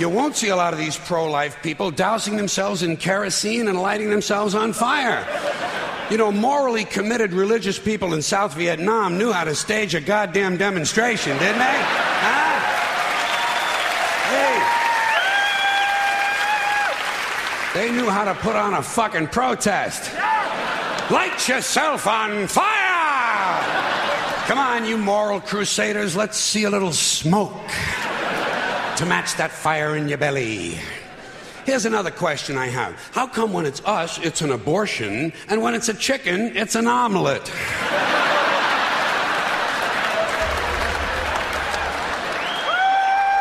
you 0.00 0.08
won't 0.08 0.34
see 0.34 0.48
a 0.48 0.56
lot 0.56 0.72
of 0.72 0.80
these 0.80 0.96
pro 0.96 1.30
life 1.30 1.62
people 1.62 1.92
dousing 1.92 2.36
themselves 2.36 2.82
in 2.82 2.96
kerosene 2.96 3.68
and 3.68 3.80
lighting 3.80 4.10
themselves 4.10 4.56
on 4.56 4.72
fire. 4.72 5.24
You 6.10 6.16
know, 6.16 6.32
morally 6.32 6.84
committed 6.86 7.34
religious 7.34 7.78
people 7.78 8.14
in 8.14 8.22
South 8.22 8.54
Vietnam 8.54 9.18
knew 9.18 9.30
how 9.30 9.44
to 9.44 9.54
stage 9.54 9.94
a 9.94 10.00
goddamn 10.00 10.56
demonstration, 10.56 11.36
didn't 11.36 11.58
they? 11.58 11.82
Huh? 12.24 12.60
Hey. 17.74 17.80
They 17.80 17.92
knew 17.92 18.08
how 18.08 18.24
to 18.24 18.34
put 18.36 18.56
on 18.56 18.72
a 18.72 18.82
fucking 18.82 19.26
protest. 19.28 20.10
Light 21.10 21.46
yourself 21.46 22.06
on 22.06 22.46
fire! 22.46 22.98
Come 24.46 24.58
on, 24.58 24.86
you 24.86 24.96
moral 24.96 25.42
crusaders, 25.42 26.16
let's 26.16 26.38
see 26.38 26.64
a 26.64 26.70
little 26.70 26.94
smoke 26.94 27.52
to 28.96 29.04
match 29.04 29.36
that 29.36 29.50
fire 29.52 29.94
in 29.94 30.08
your 30.08 30.16
belly. 30.16 30.80
Here's 31.68 31.84
another 31.84 32.10
question 32.10 32.56
I 32.56 32.68
have 32.68 33.10
How 33.12 33.26
come 33.26 33.52
when 33.52 33.66
it's 33.66 33.82
us, 33.84 34.18
it's 34.20 34.40
an 34.40 34.52
abortion, 34.52 35.34
and 35.50 35.60
when 35.60 35.74
it's 35.74 35.90
a 35.90 35.94
chicken, 35.94 36.56
it's 36.56 36.74
an 36.76 36.86
omelet? 36.86 37.42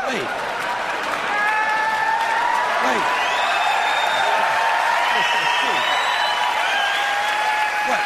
Wait. 0.10 0.28
Wait. 2.84 3.04
What? 7.88 8.04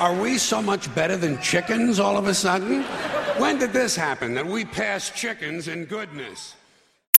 Are, 0.00 0.14
we 0.14 0.38
so 0.38 0.62
much 0.62 0.94
better 0.94 1.18
than 1.18 1.38
chickens 1.42 2.00
all 2.00 2.16
of 2.16 2.28
a 2.28 2.32
sudden? 2.32 2.84
When 3.36 3.58
did 3.58 3.74
this 3.74 3.94
happen 3.94 4.32
that 4.36 4.46
we 4.46 4.64
pass 4.64 5.10
chickens 5.10 5.68
in 5.68 5.84
goodness? 5.84 6.54